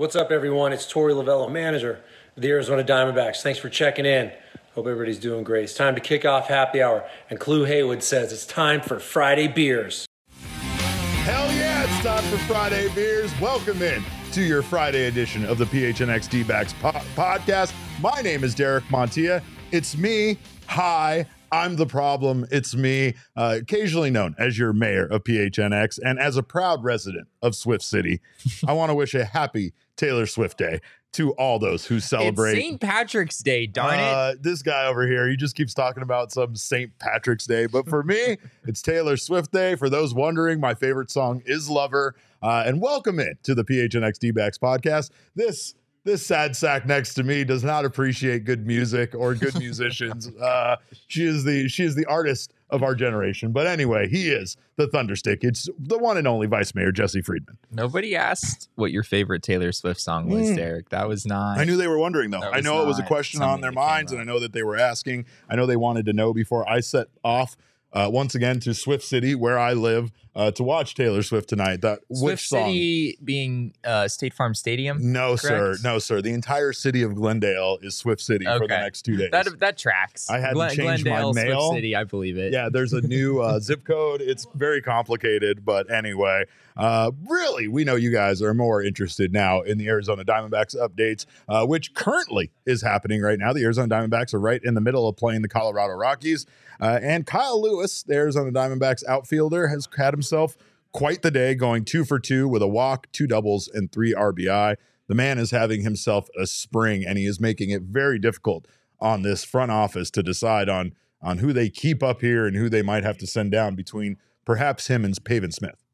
What's 0.00 0.16
up, 0.16 0.30
everyone? 0.30 0.72
It's 0.72 0.90
Torey 0.90 1.12
Lovullo, 1.12 1.52
manager 1.52 2.00
of 2.34 2.42
the 2.42 2.48
Arizona 2.48 2.82
Diamondbacks. 2.82 3.42
Thanks 3.42 3.58
for 3.58 3.68
checking 3.68 4.06
in. 4.06 4.32
Hope 4.74 4.86
everybody's 4.86 5.18
doing 5.18 5.44
great. 5.44 5.64
It's 5.64 5.74
time 5.74 5.94
to 5.94 6.00
kick 6.00 6.24
off 6.24 6.48
happy 6.48 6.80
hour, 6.80 7.06
and 7.28 7.38
Clu 7.38 7.64
Haywood 7.64 8.02
says 8.02 8.32
it's 8.32 8.46
time 8.46 8.80
for 8.80 8.98
Friday 8.98 9.46
beers. 9.46 10.06
Hell 10.38 11.52
yeah, 11.52 11.84
it's 11.84 12.02
time 12.02 12.24
for 12.30 12.38
Friday 12.50 12.88
beers. 12.94 13.30
Welcome 13.42 13.82
in 13.82 14.02
to 14.32 14.40
your 14.40 14.62
Friday 14.62 15.06
edition 15.06 15.44
of 15.44 15.58
the 15.58 15.66
PHNX 15.66 16.30
D-backs 16.30 16.72
po- 16.80 16.92
podcast. 17.14 17.74
My 18.00 18.22
name 18.22 18.42
is 18.42 18.54
Derek 18.54 18.84
Montilla. 18.84 19.42
It's 19.70 19.98
me. 19.98 20.38
Hi. 20.68 21.26
I'm 21.52 21.76
the 21.76 21.86
problem. 21.86 22.46
It's 22.50 22.74
me, 22.74 23.14
uh, 23.36 23.58
occasionally 23.60 24.10
known 24.10 24.34
as 24.38 24.58
your 24.58 24.72
mayor 24.72 25.06
of 25.06 25.24
PHNX. 25.24 25.98
And 26.04 26.18
as 26.18 26.36
a 26.36 26.42
proud 26.42 26.84
resident 26.84 27.28
of 27.42 27.54
Swift 27.54 27.84
City, 27.84 28.20
I 28.66 28.72
want 28.72 28.90
to 28.90 28.94
wish 28.94 29.14
a 29.14 29.24
happy 29.24 29.72
Taylor 29.96 30.26
Swift 30.26 30.58
Day 30.58 30.80
to 31.12 31.32
all 31.32 31.58
those 31.58 31.86
who 31.86 31.98
celebrate. 31.98 32.54
St. 32.54 32.80
Patrick's 32.80 33.38
Day, 33.38 33.66
darn 33.66 33.98
it. 33.98 34.02
Uh, 34.02 34.34
this 34.40 34.62
guy 34.62 34.86
over 34.86 35.06
here, 35.06 35.28
he 35.28 35.36
just 35.36 35.56
keeps 35.56 35.74
talking 35.74 36.02
about 36.02 36.30
some 36.30 36.54
St. 36.54 36.96
Patrick's 36.98 37.46
Day. 37.46 37.66
But 37.66 37.88
for 37.88 38.02
me, 38.02 38.38
it's 38.66 38.80
Taylor 38.80 39.16
Swift 39.16 39.50
Day. 39.50 39.74
For 39.74 39.90
those 39.90 40.14
wondering, 40.14 40.60
my 40.60 40.74
favorite 40.74 41.10
song 41.10 41.42
is 41.44 41.68
Lover. 41.68 42.14
Uh, 42.42 42.62
and 42.64 42.80
welcome 42.80 43.18
in 43.18 43.34
to 43.42 43.54
the 43.54 43.64
PHNX 43.64 44.18
D-backs 44.18 44.56
podcast. 44.56 45.10
This 45.34 45.74
this 46.04 46.26
sad 46.26 46.56
sack 46.56 46.86
next 46.86 47.14
to 47.14 47.22
me 47.22 47.44
does 47.44 47.62
not 47.62 47.84
appreciate 47.84 48.44
good 48.44 48.66
music 48.66 49.14
or 49.14 49.34
good 49.34 49.54
musicians. 49.58 50.28
uh, 50.40 50.76
she 51.08 51.24
is 51.24 51.44
the 51.44 51.68
she 51.68 51.84
is 51.84 51.94
the 51.94 52.06
artist 52.06 52.54
of 52.70 52.82
our 52.82 52.94
generation. 52.94 53.52
But 53.52 53.66
anyway, 53.66 54.08
he 54.08 54.28
is 54.30 54.56
the 54.76 54.86
Thunderstick. 54.86 55.42
It's 55.42 55.68
the 55.78 55.98
one 55.98 56.16
and 56.16 56.26
only 56.28 56.46
Vice 56.46 56.74
Mayor 56.74 56.92
Jesse 56.92 57.20
Friedman. 57.20 57.58
Nobody 57.70 58.14
asked 58.16 58.68
what 58.76 58.92
your 58.92 59.02
favorite 59.02 59.42
Taylor 59.42 59.72
Swift 59.72 60.00
song 60.00 60.28
was, 60.28 60.50
Mm. 60.50 60.56
Derek. 60.56 60.88
That 60.90 61.08
was 61.08 61.26
not. 61.26 61.58
I 61.58 61.64
knew 61.64 61.76
they 61.76 61.88
were 61.88 61.98
wondering 61.98 62.30
though. 62.30 62.40
I 62.40 62.60
know 62.60 62.80
it 62.82 62.86
was 62.86 62.98
a 62.98 63.02
question 63.04 63.42
on 63.42 63.60
their 63.60 63.72
minds, 63.72 64.12
and 64.12 64.20
I 64.20 64.24
know 64.24 64.38
that 64.40 64.52
they 64.52 64.62
were 64.62 64.76
asking. 64.76 65.26
I 65.48 65.56
know 65.56 65.66
they 65.66 65.76
wanted 65.76 66.06
to 66.06 66.12
know 66.12 66.32
before 66.32 66.68
I 66.68 66.80
set 66.80 67.08
off 67.24 67.56
uh, 67.92 68.08
once 68.10 68.34
again 68.36 68.60
to 68.60 68.72
Swift 68.72 69.04
City, 69.04 69.34
where 69.34 69.58
I 69.58 69.72
live, 69.72 70.12
uh, 70.34 70.50
to 70.52 70.62
watch 70.62 70.94
Taylor 70.94 71.22
Swift 71.22 71.48
tonight. 71.48 71.80
That 71.80 72.00
Swift 72.12 72.22
which 72.22 72.48
song? 72.48 72.68
City 72.68 73.18
being 73.22 73.74
uh, 73.84 74.08
State 74.08 74.34
Farm 74.34 74.54
Stadium. 74.54 75.12
No, 75.12 75.36
sir. 75.36 75.76
No, 75.82 75.98
sir. 75.98 76.22
The 76.22 76.32
entire 76.32 76.72
city 76.72 77.02
of 77.02 77.14
Glendale 77.14 77.78
is 77.82 77.96
Swift 77.96 78.20
City 78.20 78.44
for 78.44 78.60
the 78.60 78.68
next 78.68 79.02
two 79.02 79.16
days. 79.16 79.30
That 79.32 79.58
that 79.60 79.78
tracks. 79.78 80.30
I 80.30 80.38
had 80.38 80.54
to 80.54 80.68
change 80.68 81.04
my 81.04 81.20
Glendale, 81.20 81.32
mail. 81.32 81.60
Swift 81.68 81.78
City, 81.78 81.96
I 81.96 82.04
believe 82.04 82.36
it. 82.38 82.52
yeah, 82.52 82.68
there's 82.70 82.92
a 82.92 83.00
new 83.00 83.40
uh, 83.40 83.58
zip 83.60 83.84
code. 83.84 84.20
It's 84.20 84.46
very 84.54 84.80
complicated, 84.80 85.64
but 85.64 85.90
anyway, 85.90 86.44
uh, 86.76 87.10
really, 87.28 87.68
we 87.68 87.84
know 87.84 87.96
you 87.96 88.12
guys 88.12 88.40
are 88.40 88.54
more 88.54 88.82
interested 88.82 89.32
now 89.32 89.60
in 89.60 89.78
the 89.78 89.88
Arizona 89.88 90.24
Diamondbacks 90.24 90.76
updates, 90.76 91.26
uh, 91.48 91.66
which 91.66 91.94
currently 91.94 92.50
is 92.66 92.82
happening 92.82 93.20
right 93.20 93.38
now. 93.38 93.52
The 93.52 93.64
Arizona 93.64 93.88
Diamondbacks 93.88 94.32
are 94.32 94.40
right 94.40 94.62
in 94.62 94.74
the 94.74 94.80
middle 94.80 95.08
of 95.08 95.16
playing 95.16 95.42
the 95.42 95.48
Colorado 95.48 95.94
Rockies, 95.94 96.46
uh, 96.80 96.98
and 97.02 97.26
Kyle 97.26 97.60
Lewis, 97.60 98.02
the 98.02 98.14
Arizona 98.14 98.50
Diamondbacks 98.50 99.04
outfielder, 99.06 99.68
has 99.68 99.86
had 99.96 100.14
himself 100.20 100.56
quite 100.92 101.22
the 101.22 101.30
day, 101.30 101.54
going 101.54 101.84
two 101.84 102.04
for 102.04 102.18
two 102.18 102.48
with 102.48 102.62
a 102.62 102.68
walk, 102.68 103.10
two 103.12 103.26
doubles, 103.26 103.68
and 103.68 103.90
three 103.90 104.14
RBI. 104.14 104.76
The 105.08 105.14
man 105.14 105.38
is 105.38 105.50
having 105.50 105.82
himself 105.82 106.28
a 106.40 106.46
spring, 106.46 107.04
and 107.06 107.18
he 107.18 107.26
is 107.26 107.40
making 107.40 107.70
it 107.70 107.82
very 107.82 108.18
difficult 108.18 108.66
on 109.00 109.22
this 109.22 109.44
front 109.44 109.70
office 109.70 110.10
to 110.12 110.22
decide 110.22 110.68
on 110.68 110.92
on 111.22 111.38
who 111.38 111.52
they 111.52 111.68
keep 111.68 112.02
up 112.02 112.22
here 112.22 112.46
and 112.46 112.56
who 112.56 112.70
they 112.70 112.80
might 112.80 113.04
have 113.04 113.18
to 113.18 113.26
send 113.26 113.52
down 113.52 113.74
between 113.74 114.16
perhaps 114.46 114.86
him 114.86 115.04
and 115.04 115.22
Pavin 115.24 115.52
Smith. 115.52 115.84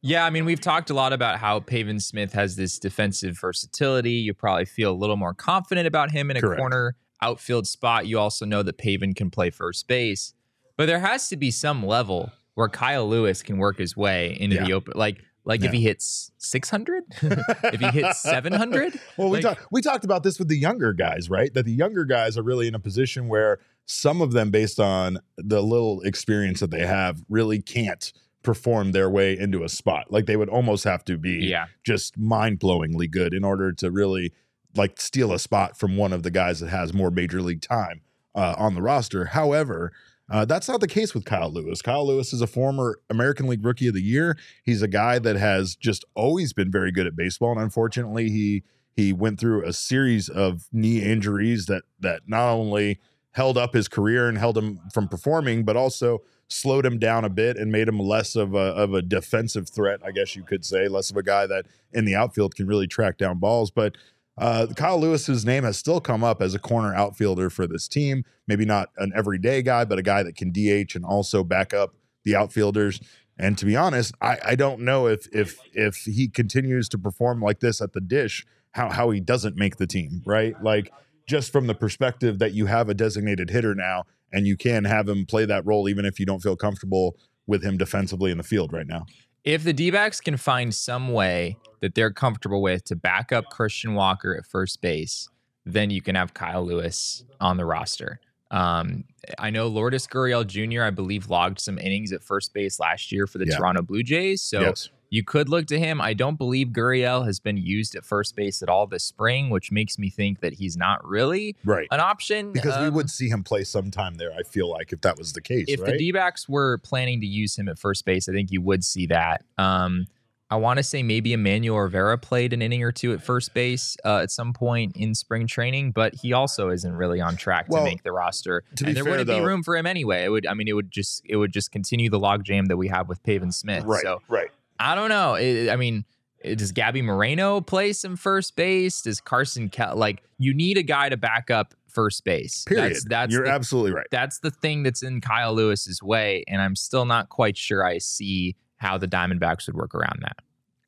Yeah, 0.00 0.24
I 0.24 0.30
mean, 0.30 0.46
we've 0.46 0.60
talked 0.60 0.88
a 0.88 0.94
lot 0.94 1.12
about 1.12 1.38
how 1.38 1.60
Pavin 1.60 2.00
Smith 2.00 2.32
has 2.32 2.56
this 2.56 2.78
defensive 2.78 3.38
versatility. 3.38 4.12
You 4.12 4.32
probably 4.32 4.64
feel 4.64 4.92
a 4.92 4.96
little 4.96 5.18
more 5.18 5.34
confident 5.34 5.86
about 5.86 6.10
him 6.12 6.30
in 6.30 6.38
a 6.38 6.40
Correct. 6.40 6.58
corner 6.58 6.96
outfield 7.20 7.66
spot. 7.66 8.06
You 8.06 8.18
also 8.18 8.46
know 8.46 8.62
that 8.62 8.78
Pavin 8.78 9.12
can 9.12 9.30
play 9.30 9.50
first 9.50 9.86
base, 9.86 10.32
but 10.78 10.86
there 10.86 11.00
has 11.00 11.28
to 11.28 11.36
be 11.36 11.50
some 11.50 11.84
level 11.84 12.32
where 12.54 12.68
Kyle 12.68 13.08
Lewis 13.08 13.42
can 13.42 13.58
work 13.58 13.78
his 13.78 13.96
way 13.96 14.36
into 14.38 14.56
the 14.58 14.72
open. 14.72 14.94
Like, 14.96 15.22
like 15.44 15.60
Yeah. 15.60 15.66
if 15.68 15.72
he 15.72 15.82
hits 15.82 16.30
600, 16.38 17.04
if 17.22 17.80
he 17.80 17.86
hits 17.86 18.20
700. 18.22 18.98
Well, 19.16 19.30
we 19.30 19.38
Like- 19.40 19.42
talked 19.58 19.72
we 19.72 19.80
talked 19.82 20.04
about 20.04 20.22
this 20.22 20.38
with 20.38 20.48
the 20.48 20.58
younger 20.58 20.92
guys, 20.92 21.30
right? 21.30 21.52
That 21.54 21.64
the 21.64 21.72
younger 21.72 22.04
guys 22.04 22.36
are 22.36 22.42
really 22.42 22.66
in 22.68 22.74
a 22.74 22.78
position 22.80 23.28
where 23.28 23.58
some 23.86 24.20
of 24.20 24.32
them, 24.32 24.50
based 24.50 24.78
on 24.78 25.18
the 25.36 25.62
little 25.62 26.00
experience 26.02 26.60
that 26.60 26.70
they 26.70 26.86
have, 26.86 27.22
really 27.28 27.60
can't 27.60 28.12
perform 28.42 28.92
their 28.92 29.10
way 29.10 29.36
into 29.38 29.64
a 29.64 29.68
spot. 29.68 30.10
Like 30.10 30.26
they 30.26 30.36
would 30.36 30.48
almost 30.48 30.84
have 30.84 31.04
to 31.06 31.18
be 31.18 31.46
Yeah. 31.46 31.66
just 31.84 32.16
mind-blowingly 32.18 33.10
good 33.10 33.34
in 33.34 33.44
order 33.44 33.72
to 33.72 33.90
really 33.90 34.32
like 34.76 35.00
steal 35.00 35.32
a 35.32 35.38
spot 35.38 35.76
from 35.78 35.96
one 35.96 36.12
of 36.12 36.22
the 36.22 36.30
guys 36.30 36.60
that 36.60 36.68
has 36.70 36.94
more 36.94 37.10
major 37.10 37.42
league 37.42 37.60
time 37.60 38.00
uh, 38.34 38.54
on 38.56 38.74
the 38.74 38.80
roster. 38.82 39.26
However, 39.26 39.92
uh, 40.30 40.44
that's 40.44 40.68
not 40.68 40.80
the 40.80 40.88
case 40.88 41.12
with 41.12 41.24
Kyle 41.24 41.50
Lewis. 41.50 41.82
Kyle 41.82 42.06
Lewis 42.06 42.32
is 42.32 42.40
a 42.40 42.46
former 42.46 43.00
American 43.10 43.46
League 43.46 43.64
Rookie 43.64 43.88
of 43.88 43.94
the 43.94 44.02
Year. 44.02 44.36
He's 44.64 44.80
a 44.80 44.88
guy 44.88 45.18
that 45.18 45.36
has 45.36 45.74
just 45.74 46.04
always 46.14 46.52
been 46.52 46.70
very 46.70 46.92
good 46.92 47.06
at 47.06 47.16
baseball, 47.16 47.52
and 47.52 47.60
unfortunately, 47.60 48.30
he 48.30 48.62
he 48.94 49.12
went 49.12 49.40
through 49.40 49.66
a 49.66 49.72
series 49.72 50.28
of 50.28 50.68
knee 50.72 51.02
injuries 51.02 51.66
that 51.66 51.82
that 51.98 52.22
not 52.26 52.48
only 52.50 53.00
held 53.32 53.58
up 53.58 53.74
his 53.74 53.88
career 53.88 54.28
and 54.28 54.38
held 54.38 54.56
him 54.56 54.80
from 54.92 55.08
performing, 55.08 55.64
but 55.64 55.76
also 55.76 56.22
slowed 56.48 56.84
him 56.84 56.98
down 56.98 57.24
a 57.24 57.28
bit 57.28 57.56
and 57.56 57.70
made 57.70 57.88
him 57.88 57.98
less 57.98 58.36
of 58.36 58.54
a 58.54 58.58
of 58.58 58.94
a 58.94 59.02
defensive 59.02 59.68
threat, 59.68 60.00
I 60.04 60.12
guess 60.12 60.36
you 60.36 60.42
could 60.42 60.64
say, 60.64 60.88
less 60.88 61.10
of 61.10 61.16
a 61.16 61.22
guy 61.22 61.46
that 61.46 61.66
in 61.92 62.04
the 62.04 62.14
outfield 62.14 62.54
can 62.54 62.66
really 62.66 62.86
track 62.86 63.18
down 63.18 63.38
balls. 63.38 63.70
But 63.70 63.96
uh, 64.38 64.66
Kyle 64.74 64.98
Lewis's 64.98 65.44
name 65.44 65.64
has 65.64 65.76
still 65.76 66.00
come 66.00 66.24
up 66.24 66.40
as 66.40 66.54
a 66.54 66.58
corner 66.58 66.94
outfielder 66.94 67.50
for 67.50 67.66
this 67.66 67.88
team. 67.88 68.24
Maybe 68.46 68.64
not 68.64 68.90
an 68.96 69.12
everyday 69.14 69.62
guy, 69.62 69.84
but 69.84 69.98
a 69.98 70.02
guy 70.02 70.22
that 70.22 70.36
can 70.36 70.50
DH 70.50 70.94
and 70.94 71.04
also 71.04 71.44
back 71.44 71.74
up 71.74 71.94
the 72.24 72.36
outfielders. 72.36 73.00
And 73.38 73.56
to 73.58 73.64
be 73.64 73.76
honest, 73.76 74.14
I, 74.20 74.38
I 74.44 74.54
don't 74.54 74.80
know 74.80 75.06
if 75.06 75.26
if 75.32 75.58
if 75.72 75.96
he 75.96 76.28
continues 76.28 76.88
to 76.90 76.98
perform 76.98 77.40
like 77.40 77.60
this 77.60 77.80
at 77.80 77.92
the 77.92 78.00
dish, 78.00 78.46
how 78.72 78.90
how 78.90 79.10
he 79.10 79.20
doesn't 79.20 79.56
make 79.56 79.76
the 79.76 79.86
team, 79.86 80.22
right? 80.26 80.54
Like 80.62 80.92
just 81.26 81.52
from 81.52 81.66
the 81.66 81.74
perspective 81.74 82.38
that 82.38 82.52
you 82.52 82.66
have 82.66 82.88
a 82.88 82.94
designated 82.94 83.50
hitter 83.50 83.74
now 83.74 84.04
and 84.32 84.46
you 84.46 84.56
can 84.56 84.84
have 84.84 85.08
him 85.08 85.26
play 85.26 85.44
that 85.44 85.64
role 85.64 85.88
even 85.88 86.04
if 86.04 86.18
you 86.18 86.26
don't 86.26 86.42
feel 86.42 86.56
comfortable 86.56 87.16
with 87.46 87.62
him 87.62 87.76
defensively 87.76 88.30
in 88.30 88.38
the 88.38 88.44
field 88.44 88.72
right 88.72 88.86
now. 88.86 89.06
If 89.44 89.64
the 89.64 89.72
D 89.72 89.90
backs 89.90 90.20
can 90.20 90.36
find 90.36 90.74
some 90.74 91.08
way 91.12 91.56
that 91.80 91.94
they're 91.94 92.12
comfortable 92.12 92.60
with 92.62 92.84
to 92.84 92.96
back 92.96 93.32
up 93.32 93.46
Christian 93.50 93.94
Walker 93.94 94.36
at 94.36 94.44
first 94.46 94.80
base, 94.82 95.28
then 95.64 95.90
you 95.90 96.02
can 96.02 96.14
have 96.14 96.34
Kyle 96.34 96.64
Lewis 96.64 97.24
on 97.40 97.56
the 97.56 97.64
roster. 97.64 98.20
Um, 98.50 99.04
I 99.38 99.50
know 99.50 99.68
Lourdes 99.68 100.06
Gurriel 100.06 100.46
Jr., 100.46 100.82
I 100.82 100.90
believe, 100.90 101.30
logged 101.30 101.60
some 101.60 101.78
innings 101.78 102.12
at 102.12 102.22
first 102.22 102.52
base 102.52 102.80
last 102.80 103.12
year 103.12 103.26
for 103.26 103.38
the 103.38 103.46
Yeah. 103.46 103.56
Toronto 103.56 103.82
Blue 103.82 104.02
Jays. 104.02 104.42
So 104.42 104.60
yes. 104.60 104.88
You 105.10 105.24
could 105.24 105.48
look 105.48 105.66
to 105.66 105.78
him. 105.78 106.00
I 106.00 106.14
don't 106.14 106.36
believe 106.38 106.68
Gurriel 106.68 107.26
has 107.26 107.40
been 107.40 107.56
used 107.56 107.94
at 107.96 108.04
first 108.04 108.36
base 108.36 108.62
at 108.62 108.68
all 108.68 108.86
this 108.86 109.02
spring, 109.04 109.50
which 109.50 109.72
makes 109.72 109.98
me 109.98 110.08
think 110.08 110.40
that 110.40 110.54
he's 110.54 110.76
not 110.76 111.04
really 111.04 111.56
Right. 111.64 111.88
an 111.90 111.98
option. 112.00 112.52
Because 112.52 112.78
we 112.80 112.86
Um, 112.86 112.94
would 112.94 113.10
see 113.10 113.28
him 113.28 113.42
play 113.42 113.64
sometime 113.64 114.14
there, 114.14 114.32
I 114.32 114.42
feel 114.44 114.70
like, 114.70 114.92
if 114.92 115.00
that 115.00 115.18
was 115.18 115.32
the 115.32 115.40
case. 115.40 115.66
if 115.68 115.80
right? 115.80 115.92
the 115.92 115.98
D 115.98 116.12
backs 116.12 116.48
were 116.48 116.78
planning 116.78 117.20
to 117.20 117.26
use 117.26 117.56
him 117.58 117.68
at 117.68 117.78
first 117.78 118.04
base, 118.04 118.28
I 118.28 118.32
think 118.32 118.52
you 118.52 118.60
would 118.62 118.84
see 118.84 119.06
that. 119.06 119.44
Um, 119.58 120.06
I 120.52 120.56
want 120.56 120.78
to 120.78 120.82
say 120.82 121.04
maybe 121.04 121.32
Emmanuel 121.32 121.78
Rivera 121.78 122.18
played 122.18 122.52
an 122.52 122.60
inning 122.60 122.82
or 122.82 122.90
two 122.90 123.12
at 123.12 123.22
first 123.22 123.54
base 123.54 123.96
uh, 124.04 124.18
at 124.18 124.32
some 124.32 124.52
point 124.52 124.96
in 124.96 125.14
spring 125.14 125.46
training, 125.46 125.92
but 125.92 126.14
he 126.22 126.32
also 126.32 126.70
isn't 126.70 126.92
really 126.92 127.20
on 127.20 127.36
track 127.36 127.66
Well, 127.68 127.84
to 127.84 127.88
make 127.90 128.02
the 128.02 128.10
roster. 128.10 128.64
to 128.74 128.84
and 128.86 128.96
there 128.96 129.04
fair, 129.04 129.12
wouldn't 129.12 129.26
though- 129.28 129.38
be 129.38 129.44
room 129.44 129.62
for 129.62 129.76
him 129.76 129.86
anyway. 129.86 130.24
It 130.24 130.28
would, 130.28 130.46
I 130.46 130.54
mean, 130.54 130.66
it 130.66 130.72
would 130.72 130.90
just 130.90 131.22
it 131.24 131.36
would 131.36 131.52
just 131.52 131.70
continue 131.70 132.10
the 132.10 132.18
logjam 132.18 132.66
that 132.66 132.76
we 132.76 132.88
have 132.88 133.08
with 133.08 133.22
Pavin 133.22 133.52
Smith. 133.52 133.84
right, 133.84 134.02
So 134.02 134.22
right. 134.28 134.50
I 134.80 134.94
don't 134.94 135.10
know. 135.10 135.34
It, 135.34 135.68
I 135.70 135.76
mean, 135.76 136.04
eh, 136.42 136.54
does 136.54 136.72
Gabby 136.72 137.02
Moreno 137.02 137.60
play 137.60 137.92
some 137.92 138.16
first 138.16 138.56
base? 138.56 139.02
Does 139.02 139.20
Carson 139.20 139.70
like 139.94 140.22
you 140.38 140.54
need 140.54 140.78
a 140.78 140.82
guy 140.82 141.08
to 141.10 141.16
back 141.16 141.50
up 141.50 141.74
first 141.88 142.24
base? 142.24 142.64
Period. 142.64 142.92
That's 142.92 143.04
that's 143.04 143.32
You're 143.32 143.44
the 143.44 143.52
absolutely 143.52 143.92
right. 143.92 144.06
that's 144.10 144.40
the 144.40 144.50
thing 144.50 144.82
that's 144.82 145.02
in 145.02 145.20
Kyle 145.20 145.54
Lewis's 145.54 146.02
way, 146.02 146.42
and 146.48 146.62
I'm 146.62 146.74
still 146.74 147.04
not 147.04 147.28
quite 147.28 147.56
sure 147.56 147.84
I 147.84 147.98
see 147.98 148.56
how 148.78 148.96
the 148.96 149.06
Diamondbacks 149.06 149.66
would 149.66 149.76
work 149.76 149.94
around 149.94 150.20
that. 150.22 150.38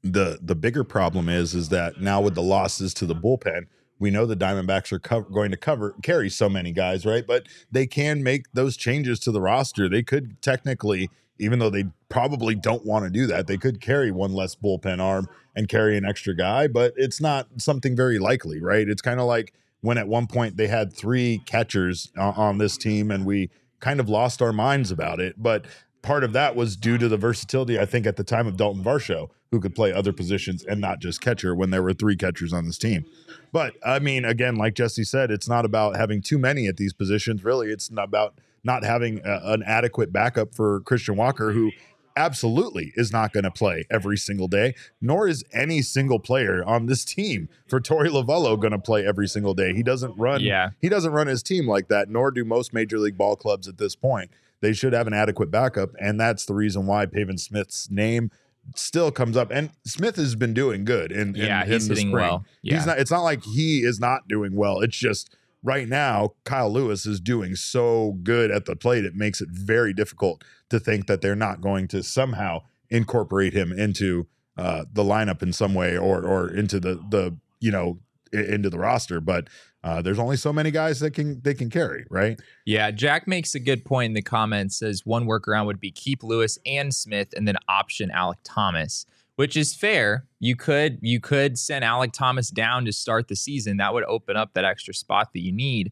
the 0.02 0.38
the 0.42 0.54
bigger 0.54 0.82
problem 0.82 1.28
is 1.28 1.54
is 1.54 1.68
that 1.68 2.00
now 2.00 2.20
with 2.20 2.34
the 2.34 2.42
losses 2.42 2.94
to 2.94 3.06
the 3.06 3.14
bullpen 3.14 3.66
we 4.02 4.10
know 4.10 4.26
the 4.26 4.36
diamondbacks 4.36 4.90
are 4.90 4.98
co- 4.98 5.22
going 5.22 5.52
to 5.52 5.56
cover 5.56 5.94
carry 6.02 6.28
so 6.28 6.48
many 6.48 6.72
guys 6.72 7.06
right? 7.06 7.24
But 7.24 7.46
they 7.70 7.86
can 7.86 8.22
make 8.22 8.52
those 8.52 8.76
changes 8.76 9.20
to 9.20 9.30
the 9.30 9.40
roster. 9.40 9.88
They 9.88 10.02
could 10.02 10.42
technically 10.42 11.08
even 11.38 11.60
though 11.60 11.70
they 11.70 11.84
probably 12.08 12.54
don't 12.54 12.84
want 12.84 13.04
to 13.04 13.10
do 13.10 13.26
that 13.26 13.46
they 13.46 13.56
could 13.56 13.80
carry 13.80 14.10
one 14.10 14.32
less 14.32 14.54
bullpen 14.54 15.00
arm 15.00 15.28
and 15.56 15.68
carry 15.68 15.96
an 15.96 16.04
extra 16.04 16.34
guy 16.36 16.66
but 16.66 16.92
it's 16.96 17.20
not 17.20 17.46
something 17.58 17.94
very 17.96 18.18
likely 18.18 18.60
right? 18.60 18.88
It's 18.88 19.02
kind 19.02 19.20
of 19.20 19.26
like 19.26 19.54
when 19.82 19.98
at 19.98 20.08
one 20.08 20.26
point 20.26 20.56
they 20.56 20.66
had 20.66 20.92
three 20.92 21.40
catchers 21.46 22.10
on 22.18 22.58
this 22.58 22.76
team 22.76 23.10
and 23.10 23.24
we 23.24 23.50
kind 23.78 24.00
of 24.00 24.08
lost 24.08 24.42
our 24.42 24.52
minds 24.52 24.90
about 24.90 25.20
it 25.20 25.40
but 25.40 25.64
part 26.02 26.24
of 26.24 26.32
that 26.32 26.56
was 26.56 26.76
due 26.76 26.98
to 26.98 27.08
the 27.08 27.16
versatility, 27.16 27.78
I 27.78 27.86
think, 27.86 28.06
at 28.06 28.16
the 28.16 28.24
time 28.24 28.46
of 28.46 28.56
Dalton 28.56 28.82
Varsho, 28.82 29.30
who 29.52 29.60
could 29.60 29.74
play 29.74 29.92
other 29.92 30.12
positions 30.12 30.64
and 30.64 30.80
not 30.80 30.98
just 30.98 31.20
catcher 31.20 31.54
when 31.54 31.70
there 31.70 31.82
were 31.82 31.92
three 31.92 32.16
catchers 32.16 32.52
on 32.52 32.64
this 32.64 32.78
team. 32.78 33.04
But 33.52 33.74
I 33.86 33.98
mean, 34.00 34.24
again, 34.24 34.56
like 34.56 34.74
Jesse 34.74 35.04
said, 35.04 35.30
it's 35.30 35.48
not 35.48 35.64
about 35.64 35.94
having 35.94 36.22
too 36.22 36.38
many 36.38 36.66
at 36.66 36.78
these 36.78 36.94
positions. 36.94 37.44
Really, 37.44 37.68
it's 37.68 37.90
not 37.90 38.04
about 38.04 38.34
not 38.64 38.82
having 38.82 39.20
a, 39.24 39.40
an 39.52 39.62
adequate 39.64 40.10
backup 40.12 40.54
for 40.54 40.80
Christian 40.80 41.16
Walker, 41.16 41.52
who 41.52 41.70
absolutely 42.16 42.92
is 42.96 43.12
not 43.12 43.32
going 43.32 43.44
to 43.44 43.50
play 43.50 43.84
every 43.90 44.16
single 44.16 44.48
day, 44.48 44.74
nor 45.00 45.28
is 45.28 45.44
any 45.52 45.82
single 45.82 46.18
player 46.18 46.64
on 46.64 46.86
this 46.86 47.04
team 47.04 47.48
for 47.66 47.80
Torey 47.80 48.08
Lovullo 48.08 48.58
going 48.58 48.72
to 48.72 48.78
play 48.78 49.06
every 49.06 49.26
single 49.28 49.54
day. 49.54 49.74
He 49.74 49.82
doesn't 49.82 50.16
run 50.18 50.40
Yeah. 50.40 50.70
he 50.80 50.88
doesn't 50.88 51.12
run 51.12 51.26
his 51.26 51.42
team 51.42 51.66
like 51.68 51.88
that, 51.88 52.08
nor 52.08 52.30
do 52.30 52.44
most 52.44 52.72
major 52.72 52.98
league 52.98 53.18
ball 53.18 53.36
clubs 53.36 53.68
at 53.68 53.78
this 53.78 53.94
point. 53.96 54.30
They 54.60 54.72
should 54.72 54.92
have 54.92 55.06
an 55.08 55.14
adequate 55.14 55.50
backup, 55.50 55.90
and 55.98 56.20
that's 56.20 56.44
the 56.46 56.54
reason 56.54 56.86
why 56.86 57.04
Pavin 57.06 57.36
Smith's 57.36 57.90
name 57.90 58.30
still 58.76 59.10
comes 59.10 59.36
up. 59.36 59.50
And 59.50 59.70
Smith 59.84 60.16
has 60.16 60.34
been 60.34 60.54
doing 60.54 60.84
good 60.84 61.12
in, 61.12 61.34
Yeah, 61.34 61.64
he's 61.64 61.86
hitting 61.88 62.08
spring. 62.08 62.10
well. 62.12 62.44
Yeah. 62.62 62.76
He's 62.76 62.86
not. 62.86 62.98
It's 62.98 63.10
not 63.10 63.22
like 63.22 63.42
he 63.44 63.80
is 63.80 63.98
not 64.00 64.28
doing 64.28 64.54
well. 64.56 64.80
It's 64.80 64.96
just 64.96 65.34
right 65.62 65.88
now 65.88 66.34
Kyle 66.44 66.70
Lewis 66.72 67.06
is 67.06 67.20
doing 67.20 67.54
so 67.54 68.18
good 68.22 68.50
at 68.50 68.64
the 68.64 68.74
plate. 68.76 69.04
It 69.04 69.14
makes 69.14 69.40
it 69.40 69.48
very 69.50 69.92
difficult 69.92 70.42
to 70.70 70.80
think 70.80 71.06
that 71.06 71.20
they're 71.20 71.36
not 71.36 71.60
going 71.60 71.88
to 71.88 72.02
somehow 72.02 72.62
incorporate 72.90 73.52
him 73.52 73.72
into 73.72 74.26
uh, 74.56 74.84
the 74.92 75.02
lineup 75.02 75.42
in 75.42 75.52
some 75.52 75.74
way 75.74 75.96
or 75.96 76.22
or 76.24 76.48
into 76.48 76.78
the 76.78 76.94
the 77.10 77.36
you 77.60 77.70
know 77.70 77.98
into 78.32 78.70
the 78.70 78.78
roster. 78.78 79.20
But 79.20 79.48
uh, 79.84 80.00
there's 80.00 80.18
only 80.18 80.36
so 80.36 80.52
many 80.52 80.70
guys 80.70 81.00
that 81.00 81.10
can 81.12 81.40
they 81.42 81.54
can 81.54 81.68
carry, 81.70 82.04
right? 82.10 82.40
Yeah, 82.64 82.90
Jack 82.90 83.26
makes 83.26 83.54
a 83.54 83.60
good 83.60 83.84
point 83.84 84.10
in 84.10 84.14
the 84.14 84.22
comments. 84.22 84.78
Says 84.78 85.04
one 85.04 85.26
workaround 85.26 85.66
would 85.66 85.80
be 85.80 85.90
keep 85.90 86.22
Lewis 86.22 86.58
and 86.64 86.94
Smith, 86.94 87.28
and 87.36 87.48
then 87.48 87.56
option 87.68 88.10
Alec 88.10 88.38
Thomas, 88.44 89.06
which 89.36 89.56
is 89.56 89.74
fair. 89.74 90.26
You 90.38 90.54
could 90.56 90.98
you 91.02 91.18
could 91.20 91.58
send 91.58 91.84
Alec 91.84 92.12
Thomas 92.12 92.48
down 92.50 92.84
to 92.84 92.92
start 92.92 93.28
the 93.28 93.36
season. 93.36 93.78
That 93.78 93.92
would 93.92 94.04
open 94.04 94.36
up 94.36 94.54
that 94.54 94.64
extra 94.64 94.94
spot 94.94 95.32
that 95.32 95.40
you 95.40 95.52
need. 95.52 95.90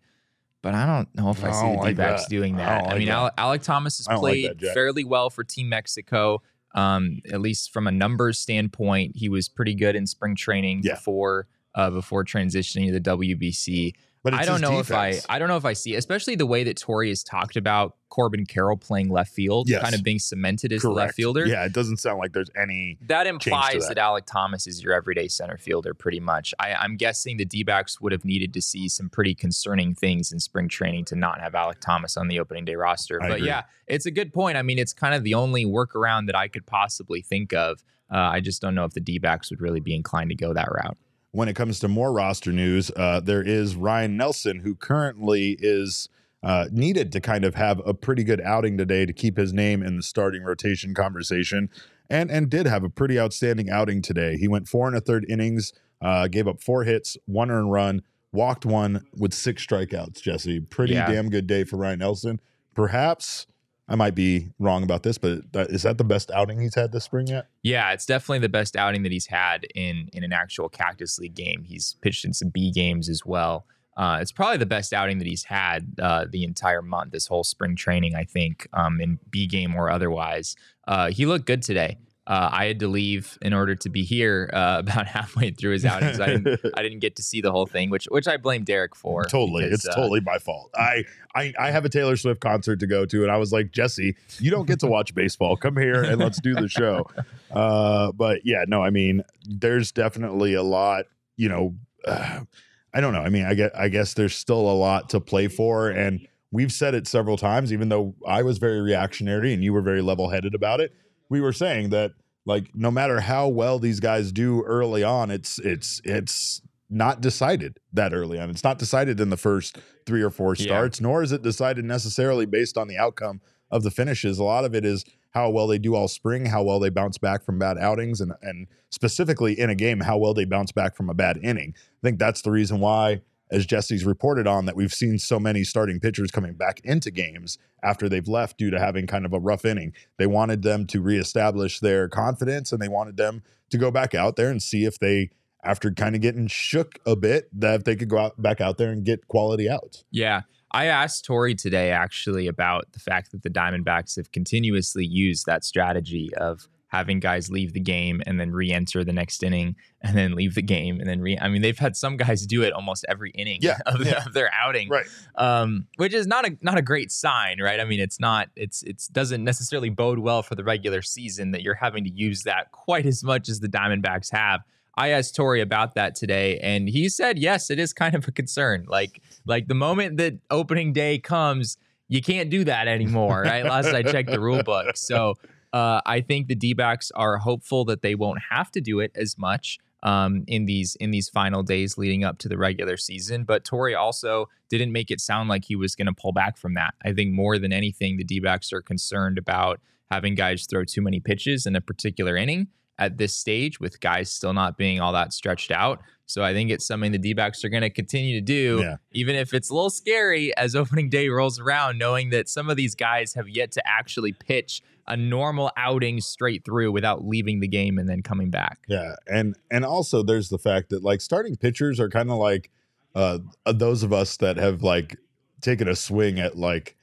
But 0.62 0.74
I 0.74 0.84
don't 0.84 1.12
know 1.14 1.30
if 1.30 1.42
I, 1.42 1.48
I 1.48 1.52
see 1.52 1.70
the 1.72 1.78
like 1.78 1.96
D-backs 1.96 2.24
that. 2.24 2.30
doing 2.30 2.56
that. 2.56 2.82
don't 2.82 2.92
I, 2.92 2.98
mean, 2.98 3.08
that. 3.08 3.32
Alec, 3.38 3.62
Thomas 3.62 3.96
has 3.96 4.06
I 4.06 4.14
like 4.16 4.20
played 4.20 4.60
that, 4.60 4.74
fairly 4.74 5.04
well 5.04 5.30
for 5.30 5.42
Team 5.42 5.70
Mexico. 5.70 6.42
Um, 6.74 7.22
at 7.32 7.40
least 7.40 7.72
from 7.72 7.86
a 7.86 7.90
numbers 7.90 8.38
standpoint, 8.38 9.16
he 9.16 9.28
was 9.28 9.48
pretty 9.48 9.74
good 9.74 9.96
in 9.96 10.06
spring 10.06 10.36
training 10.36 10.82
Yeah. 10.84 10.94
before 10.94 11.46
uh, 11.74 11.90
before 11.90 12.24
transitioning 12.24 12.86
to 12.92 12.98
the 12.98 13.16
WBC. 13.34 13.92
But 14.22 14.34
I 14.34 14.44
don't 14.44 14.60
know 14.60 14.80
if 14.80 14.92
I. 14.92 15.18
I 15.30 15.38
don't 15.38 15.48
know 15.48 15.56
if 15.56 15.64
I 15.64 15.72
see, 15.72 15.94
especially 15.94 16.34
the 16.34 16.44
way 16.44 16.62
that 16.64 16.76
Torey 16.78 17.08
has 17.08 17.24
talked 17.24 17.56
about 17.56 17.96
Corbin 18.10 18.44
Carroll 18.44 18.76
playing 18.76 19.08
left 19.08 19.32
field, 19.32 19.66
Yes. 19.66 19.80
kind 19.80 19.94
of 19.94 20.02
being 20.02 20.18
cemented 20.18 20.74
as 20.74 20.82
the 20.82 20.90
left 20.90 21.14
fielder. 21.14 21.46
Yeah, 21.46 21.64
it 21.64 21.72
doesn't 21.72 21.96
sound 21.96 22.18
like 22.18 22.34
there's 22.34 22.50
any. 22.54 22.98
That 23.00 23.26
implies 23.26 23.88
that. 23.88 23.94
that. 23.94 23.98
Alec 23.98 24.26
Thomas 24.26 24.66
is 24.66 24.82
your 24.82 24.92
everyday 24.92 25.26
center 25.28 25.56
fielder, 25.56 25.94
pretty 25.94 26.20
much. 26.20 26.52
I, 26.60 26.74
I'm 26.74 26.98
guessing 26.98 27.38
the 27.38 27.46
D 27.46 27.62
backs 27.62 27.98
would 28.02 28.12
have 28.12 28.26
needed 28.26 28.52
to 28.52 28.60
see 28.60 28.90
some 28.90 29.08
pretty 29.08 29.34
concerning 29.34 29.94
things 29.94 30.32
in 30.32 30.38
spring 30.38 30.68
training 30.68 31.06
to 31.06 31.16
not 31.16 31.40
have 31.40 31.54
Alec 31.54 31.80
Thomas 31.80 32.18
on 32.18 32.28
the 32.28 32.40
opening 32.40 32.66
day 32.66 32.74
roster. 32.74 33.22
I 33.22 33.28
but 33.28 33.36
agree. 33.36 33.46
yeah, 33.48 33.62
it's 33.86 34.04
a 34.04 34.10
good 34.10 34.34
point. 34.34 34.58
I 34.58 34.62
mean, 34.62 34.78
it's 34.78 34.92
kind 34.92 35.14
of 35.14 35.24
the 35.24 35.32
only 35.32 35.64
workaround 35.64 36.26
that 36.26 36.36
I 36.36 36.48
could 36.48 36.66
possibly 36.66 37.22
think 37.22 37.54
of. 37.54 37.82
Uh, 38.12 38.18
I 38.18 38.40
just 38.40 38.60
don't 38.60 38.74
know 38.74 38.84
if 38.84 38.92
the 38.92 39.00
D 39.00 39.18
backs 39.18 39.48
would 39.50 39.62
really 39.62 39.80
be 39.80 39.94
inclined 39.94 40.28
to 40.28 40.36
go 40.36 40.52
that 40.52 40.68
route. 40.70 40.98
When 41.32 41.48
it 41.48 41.54
comes 41.54 41.78
to 41.80 41.88
more 41.88 42.12
roster 42.12 42.50
news, 42.52 42.90
uh, 42.96 43.20
there 43.20 43.42
is 43.42 43.76
Ryne 43.76 44.16
Nelson, 44.16 44.60
who 44.60 44.74
currently 44.74 45.56
is 45.60 46.08
uh, 46.42 46.66
needed 46.72 47.12
to 47.12 47.20
kind 47.20 47.44
of 47.44 47.54
have 47.54 47.80
a 47.86 47.94
pretty 47.94 48.24
good 48.24 48.40
outing 48.40 48.76
today 48.76 49.06
to 49.06 49.12
keep 49.12 49.36
his 49.36 49.52
name 49.52 49.82
in 49.82 49.96
the 49.96 50.02
starting 50.02 50.42
rotation 50.42 50.92
conversation, 50.92 51.68
and 52.08 52.30
and 52.30 52.50
did 52.50 52.66
have 52.66 52.82
a 52.82 52.88
pretty 52.88 53.18
outstanding 53.20 53.70
outing 53.70 54.02
today. 54.02 54.36
He 54.38 54.48
went 54.48 54.66
four 54.66 54.88
and 54.88 54.96
a 54.96 55.00
third 55.00 55.24
innings, 55.28 55.72
uh, 56.02 56.26
gave 56.26 56.48
up 56.48 56.60
four 56.60 56.82
hits, 56.82 57.16
one 57.26 57.50
earned 57.50 57.70
run, 57.70 58.02
walked 58.32 58.66
one 58.66 59.04
with 59.16 59.32
six 59.32 59.64
strikeouts. 59.64 60.20
Jesse, 60.20 60.58
pretty 60.60 60.94
Yeah. 60.94 61.06
damn 61.10 61.30
good 61.30 61.46
day 61.46 61.62
for 61.62 61.76
Ryne 61.76 62.00
Nelson. 62.00 62.40
Perhaps 62.74 63.46
I 63.90 63.96
might 63.96 64.14
be 64.14 64.52
wrong 64.60 64.84
about 64.84 65.02
this, 65.02 65.18
but 65.18 65.52
that, 65.52 65.70
is 65.70 65.82
that 65.82 65.98
the 65.98 66.04
best 66.04 66.30
outing 66.30 66.60
he's 66.60 66.76
had 66.76 66.92
this 66.92 67.04
spring 67.04 67.26
yet? 67.26 67.48
Yeah, 67.64 67.92
it's 67.92 68.06
definitely 68.06 68.38
the 68.38 68.48
best 68.48 68.76
outing 68.76 69.02
that 69.02 69.10
he's 69.10 69.26
had 69.26 69.66
in 69.74 70.08
in 70.12 70.22
an 70.22 70.32
actual 70.32 70.68
Cactus 70.68 71.18
League 71.18 71.34
game. 71.34 71.64
He's 71.64 71.96
pitched 72.00 72.24
in 72.24 72.32
some 72.32 72.50
B 72.50 72.70
games 72.70 73.08
as 73.08 73.26
well. 73.26 73.66
Uh, 73.96 74.18
it's 74.20 74.30
probably 74.30 74.56
the 74.58 74.64
best 74.64 74.94
outing 74.94 75.18
that 75.18 75.26
he's 75.26 75.42
had 75.42 75.92
uh, 76.00 76.24
the 76.30 76.44
entire 76.44 76.82
month, 76.82 77.10
this 77.10 77.26
whole 77.26 77.42
spring 77.42 77.74
training. 77.74 78.14
I 78.14 78.24
think 78.24 78.68
um, 78.72 79.00
in 79.00 79.18
B 79.28 79.48
game 79.48 79.74
or 79.74 79.90
otherwise, 79.90 80.54
uh, 80.86 81.10
he 81.10 81.26
looked 81.26 81.46
good 81.46 81.62
today. 81.62 81.98
Uh, 82.26 82.48
I 82.52 82.66
had 82.66 82.78
to 82.80 82.88
leave 82.88 83.38
in 83.42 83.52
order 83.52 83.74
to 83.74 83.88
be 83.88 84.04
here 84.04 84.50
uh, 84.52 84.76
about 84.80 85.06
halfway 85.06 85.50
through 85.50 85.72
his 85.72 85.84
outings. 85.84 86.20
I 86.20 86.26
didn't, 86.26 86.60
I 86.76 86.82
didn't 86.82 87.00
get 87.00 87.16
to 87.16 87.22
see 87.22 87.40
the 87.40 87.50
whole 87.50 87.66
thing, 87.66 87.90
which 87.90 88.06
which 88.10 88.28
I 88.28 88.36
blame 88.36 88.64
Derek 88.64 88.94
for. 88.94 89.24
Totally, 89.24 89.64
because, 89.64 89.84
it's 89.84 89.88
uh, 89.88 89.96
totally 89.96 90.20
my 90.20 90.38
fault. 90.38 90.70
I, 90.74 91.04
I 91.34 91.52
I 91.58 91.70
have 91.70 91.84
a 91.84 91.88
Taylor 91.88 92.16
Swift 92.16 92.40
concert 92.40 92.80
to 92.80 92.86
go 92.86 93.04
to, 93.06 93.22
and 93.22 93.32
I 93.32 93.36
was 93.36 93.52
like, 93.52 93.72
Jesse, 93.72 94.16
you 94.38 94.50
don't 94.50 94.66
get 94.66 94.80
to 94.80 94.86
watch 94.86 95.14
baseball. 95.14 95.56
Come 95.56 95.76
here 95.76 96.02
and 96.02 96.18
let's 96.18 96.40
do 96.40 96.54
the 96.54 96.68
show. 96.68 97.06
Uh, 97.50 98.12
but 98.12 98.42
yeah, 98.44 98.64
no, 98.68 98.80
I 98.80 98.90
mean, 98.90 99.24
there's 99.44 99.90
definitely 99.90 100.54
a 100.54 100.62
lot. 100.62 101.06
You 101.36 101.48
know, 101.48 101.74
uh, 102.06 102.40
I 102.94 103.00
don't 103.00 103.12
know. 103.12 103.22
I 103.22 103.28
mean, 103.28 103.44
I 103.44 103.54
get, 103.54 103.72
I 103.76 103.88
guess 103.88 104.14
there's 104.14 104.36
still 104.36 104.60
a 104.60 104.72
lot 104.72 105.10
to 105.10 105.20
play 105.20 105.48
for, 105.48 105.90
and 105.90 106.28
we've 106.52 106.70
said 106.70 106.94
it 106.94 107.08
several 107.08 107.36
times. 107.36 107.72
Even 107.72 107.88
though 107.88 108.14
I 108.24 108.44
was 108.44 108.58
very 108.58 108.80
reactionary 108.80 109.52
and 109.52 109.64
you 109.64 109.72
were 109.72 109.82
very 109.82 110.00
level 110.00 110.30
headed 110.30 110.54
about 110.54 110.78
it, 110.78 110.94
we 111.30 111.40
were 111.40 111.52
saying 111.54 111.88
that 111.90 112.12
like 112.44 112.74
no 112.74 112.90
matter 112.90 113.20
how 113.20 113.48
well 113.48 113.78
these 113.78 114.00
guys 114.00 114.32
do 114.32 114.62
early 114.64 115.02
on, 115.02 115.30
it's 115.30 115.58
it's 115.60 116.00
it's 116.04 116.60
not 116.90 117.20
decided 117.20 117.78
that 117.92 118.12
early 118.12 118.38
on. 118.38 118.50
It's 118.50 118.64
not 118.64 118.78
decided 118.78 119.20
in 119.20 119.30
the 119.30 119.36
first 119.36 119.78
three 120.06 120.22
or 120.22 120.30
four 120.30 120.54
Yeah. 120.58 120.64
starts, 120.66 121.00
nor 121.00 121.22
is 121.22 121.30
it 121.32 121.42
decided 121.42 121.84
necessarily 121.84 122.44
based 122.46 122.76
on 122.76 122.88
the 122.88 122.98
outcome 122.98 123.40
of 123.70 123.84
the 123.84 123.90
finishes. 123.92 124.38
A 124.40 124.44
lot 124.44 124.64
of 124.64 124.74
it 124.74 124.84
is 124.84 125.04
how 125.30 125.48
well 125.48 125.68
they 125.68 125.78
do 125.78 125.94
all 125.94 126.08
spring, 126.08 126.46
how 126.46 126.64
well 126.64 126.80
they 126.80 126.88
bounce 126.90 127.16
back 127.16 127.44
from 127.44 127.58
bad 127.58 127.78
outings, 127.78 128.20
and 128.20 128.32
and 128.42 128.66
specifically 128.90 129.58
in 129.58 129.70
a 129.70 129.76
game, 129.76 130.00
how 130.00 130.18
well 130.18 130.34
they 130.34 130.44
bounce 130.44 130.72
back 130.72 130.96
from 130.96 131.08
a 131.08 131.14
bad 131.14 131.38
inning. 131.42 131.72
I 131.76 132.00
think 132.02 132.18
that's 132.18 132.42
the 132.42 132.50
reason 132.50 132.80
why, 132.80 133.20
as 133.50 133.66
Jesse's 133.66 134.04
reported 134.04 134.46
on, 134.46 134.66
that 134.66 134.76
we've 134.76 134.92
seen 134.92 135.18
so 135.18 135.38
many 135.40 135.64
starting 135.64 136.00
pitchers 136.00 136.30
coming 136.30 136.54
back 136.54 136.80
into 136.84 137.10
games 137.10 137.58
after 137.82 138.08
they've 138.08 138.28
left 138.28 138.58
due 138.58 138.70
to 138.70 138.78
having 138.78 139.06
kind 139.06 139.26
of 139.26 139.32
a 139.32 139.38
rough 139.38 139.64
inning. 139.64 139.92
They 140.18 140.26
wanted 140.26 140.62
them 140.62 140.86
to 140.88 141.00
reestablish 141.00 141.80
their 141.80 142.08
confidence 142.08 142.72
and 142.72 142.80
they 142.80 142.88
wanted 142.88 143.16
them 143.16 143.42
to 143.70 143.78
go 143.78 143.90
back 143.90 144.14
out 144.14 144.36
there 144.36 144.50
and 144.50 144.62
see 144.62 144.84
if 144.84 144.98
they, 144.98 145.30
after 145.64 145.90
kind 145.90 146.14
of 146.14 146.20
getting 146.20 146.46
shook 146.46 146.98
a 147.06 147.16
bit, 147.16 147.48
that 147.58 147.84
they 147.84 147.96
could 147.96 148.08
go 148.08 148.18
out 148.18 148.40
back 148.40 148.60
out 148.60 148.78
there 148.78 148.90
and 148.90 149.04
get 149.04 149.28
quality 149.28 149.68
outs. 149.68 150.04
Yeah. 150.10 150.42
I 150.72 150.86
asked 150.86 151.26
Torey 151.26 151.60
today 151.60 151.90
actually 151.90 152.46
about 152.46 152.92
the 152.92 153.00
fact 153.00 153.32
that 153.32 153.42
the 153.42 153.50
Diamondbacks 153.50 154.16
have 154.16 154.30
continuously 154.30 155.04
used 155.04 155.46
that 155.46 155.64
strategy 155.64 156.30
of 156.36 156.68
having 156.90 157.20
guys 157.20 157.50
leave 157.50 157.72
the 157.72 157.80
game 157.80 158.20
and 158.26 158.38
then 158.38 158.50
re-enter 158.52 159.02
the 159.04 159.12
next 159.12 159.42
inning 159.42 159.76
and 160.02 160.16
then 160.16 160.34
leave 160.34 160.54
the 160.54 160.62
game 160.62 161.00
and 161.00 161.08
then 161.08 161.20
re 161.20 161.38
I 161.40 161.48
mean 161.48 161.62
they've 161.62 161.78
had 161.78 161.96
some 161.96 162.16
guys 162.16 162.44
do 162.46 162.62
it 162.62 162.72
almost 162.72 163.04
every 163.08 163.30
inning 163.30 163.58
Yeah, 163.62 163.78
of, 163.86 164.04
yeah. 164.04 164.24
of 164.26 164.32
their 164.34 164.50
outing 164.52 164.88
Right. 164.88 165.06
um, 165.36 165.86
which 165.96 166.12
is 166.14 166.26
not 166.26 166.46
a 166.46 166.56
not 166.60 166.76
a 166.78 166.82
great 166.82 167.10
sign, 167.12 167.60
right? 167.60 167.80
I 167.80 167.84
mean, 167.84 168.00
it's 168.00 168.20
not 168.20 168.48
it's 168.56 168.82
it's 168.82 169.08
doesn't 169.08 169.42
necessarily 169.44 169.88
bode 169.90 170.18
well 170.18 170.42
for 170.42 170.54
the 170.54 170.64
regular 170.64 171.00
season 171.02 171.52
that 171.52 171.62
you're 171.62 171.74
having 171.74 172.04
to 172.04 172.10
use 172.10 172.42
that 172.42 172.70
quite 172.72 173.06
as 173.06 173.22
much 173.24 173.48
as 173.48 173.60
the 173.60 173.68
Diamondbacks 173.68 174.30
have. 174.32 174.60
I 174.96 175.10
asked 175.10 175.36
Torey 175.36 175.62
about 175.62 175.94
that 175.94 176.14
today, 176.16 176.58
and 176.58 176.88
he 176.88 177.08
said 177.08 177.38
yes, 177.38 177.70
it 177.70 177.78
is 177.78 177.92
kind 177.92 178.14
of 178.14 178.26
a 178.28 178.32
concern. 178.32 178.84
Like 178.88 179.22
like 179.46 179.68
the 179.68 179.74
moment 179.74 180.16
that 180.16 180.38
opening 180.50 180.92
day 180.92 181.18
comes, 181.18 181.76
you 182.08 182.20
can't 182.20 182.50
do 182.50 182.64
that 182.64 182.88
anymore. 182.88 183.42
Right? 183.42 183.64
Last 183.64 183.94
I 183.94 184.02
checked 184.02 184.30
the 184.30 184.40
rule 184.40 184.62
book, 184.64 184.96
so. 184.96 185.34
Uh, 185.72 186.00
I 186.06 186.20
think 186.20 186.48
the 186.48 186.54
D-backs 186.54 187.10
are 187.14 187.38
hopeful 187.38 187.84
that 187.86 188.02
they 188.02 188.14
won't 188.14 188.40
have 188.50 188.70
to 188.72 188.80
do 188.80 189.00
it 189.00 189.12
as 189.14 189.38
much 189.38 189.78
um, 190.02 190.44
in 190.48 190.64
these 190.66 190.96
in 190.96 191.10
these 191.10 191.28
final 191.28 191.62
days 191.62 191.96
leading 191.98 192.24
up 192.24 192.38
to 192.38 192.48
the 192.48 192.56
regular 192.58 192.96
season. 192.96 193.44
But 193.44 193.64
Torey 193.64 193.96
also 193.96 194.48
didn't 194.68 194.92
make 194.92 195.10
it 195.10 195.20
sound 195.20 195.48
like 195.48 195.64
he 195.66 195.76
was 195.76 195.94
going 195.94 196.06
to 196.06 196.12
pull 196.14 196.32
back 196.32 196.56
from 196.56 196.74
that. 196.74 196.94
I 197.04 197.12
think 197.12 197.32
more 197.32 197.58
than 197.58 197.72
anything, 197.72 198.16
the 198.16 198.24
D-backs 198.24 198.72
are 198.72 198.82
concerned 198.82 199.38
about 199.38 199.80
having 200.10 200.34
guys 200.34 200.66
throw 200.68 200.84
too 200.84 201.02
many 201.02 201.20
pitches 201.20 201.66
in 201.66 201.76
a 201.76 201.80
particular 201.80 202.36
inning 202.36 202.68
at 202.98 203.16
this 203.16 203.34
stage, 203.34 203.78
with 203.80 204.00
guys 204.00 204.30
still 204.30 204.52
not 204.52 204.76
being 204.76 205.00
all 205.00 205.12
that 205.12 205.32
stretched 205.32 205.70
out. 205.70 206.00
So 206.26 206.42
I 206.44 206.52
think 206.52 206.70
it's 206.70 206.86
something 206.86 207.12
the 207.12 207.18
D-backs 207.18 207.64
are 207.64 207.68
going 207.68 207.82
to 207.82 207.90
continue 207.90 208.38
to 208.38 208.44
do, 208.44 208.80
Yeah. 208.82 208.96
even 209.12 209.36
if 209.36 209.54
it's 209.54 209.70
a 209.70 209.74
little 209.74 209.88
scary 209.90 210.54
as 210.56 210.74
opening 210.76 211.08
day 211.08 211.28
rolls 211.28 211.58
around, 211.58 211.98
knowing 211.98 212.30
that 212.30 212.48
some 212.48 212.68
of 212.68 212.76
these 212.76 212.94
guys 212.94 213.34
have 213.34 213.48
yet 213.48 213.72
to 213.72 213.82
actually 213.86 214.32
pitch 214.32 214.82
a 215.10 215.16
normal 215.16 215.70
outing 215.76 216.20
straight 216.20 216.64
through 216.64 216.92
without 216.92 217.26
leaving 217.26 217.60
the 217.60 217.68
game 217.68 217.98
and 217.98 218.08
then 218.08 218.22
coming 218.22 218.48
back. 218.48 218.78
Yeah, 218.88 219.16
and 219.26 219.56
and 219.70 219.84
also 219.84 220.22
there's 220.22 220.48
the 220.48 220.58
fact 220.58 220.90
that 220.90 221.02
like 221.02 221.20
starting 221.20 221.56
pitchers 221.56 221.98
are 222.00 222.08
kind 222.08 222.30
of 222.30 222.38
like 222.38 222.70
uh 223.14 223.40
those 223.66 224.04
of 224.04 224.12
us 224.12 224.36
that 224.38 224.56
have 224.56 224.82
like 224.82 225.16
taken 225.60 225.88
a 225.88 225.96
swing 225.96 226.38
at 226.38 226.56
like 226.56 226.96